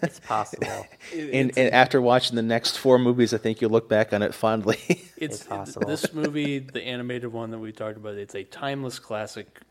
[0.01, 0.87] It's possible.
[1.13, 4.33] And, and after watching the next four movies, I think you'll look back on it
[4.33, 4.79] fondly.
[5.17, 5.87] It's, It's possible.
[5.87, 8.15] this movie, the animated one that we talked about.
[8.15, 9.61] It's a timeless classic,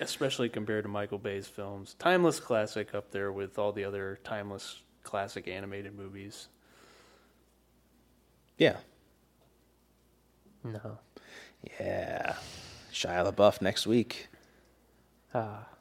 [0.00, 1.96] especially compared to Michael Bay's films.
[1.98, 6.48] Timeless classic up there with all the other timeless classic animated movies.
[8.58, 8.76] yeah.
[10.62, 10.98] no.
[11.80, 12.36] Yeah.
[12.92, 14.28] Shia LaBeouf next week.
[15.34, 15.73] Ah.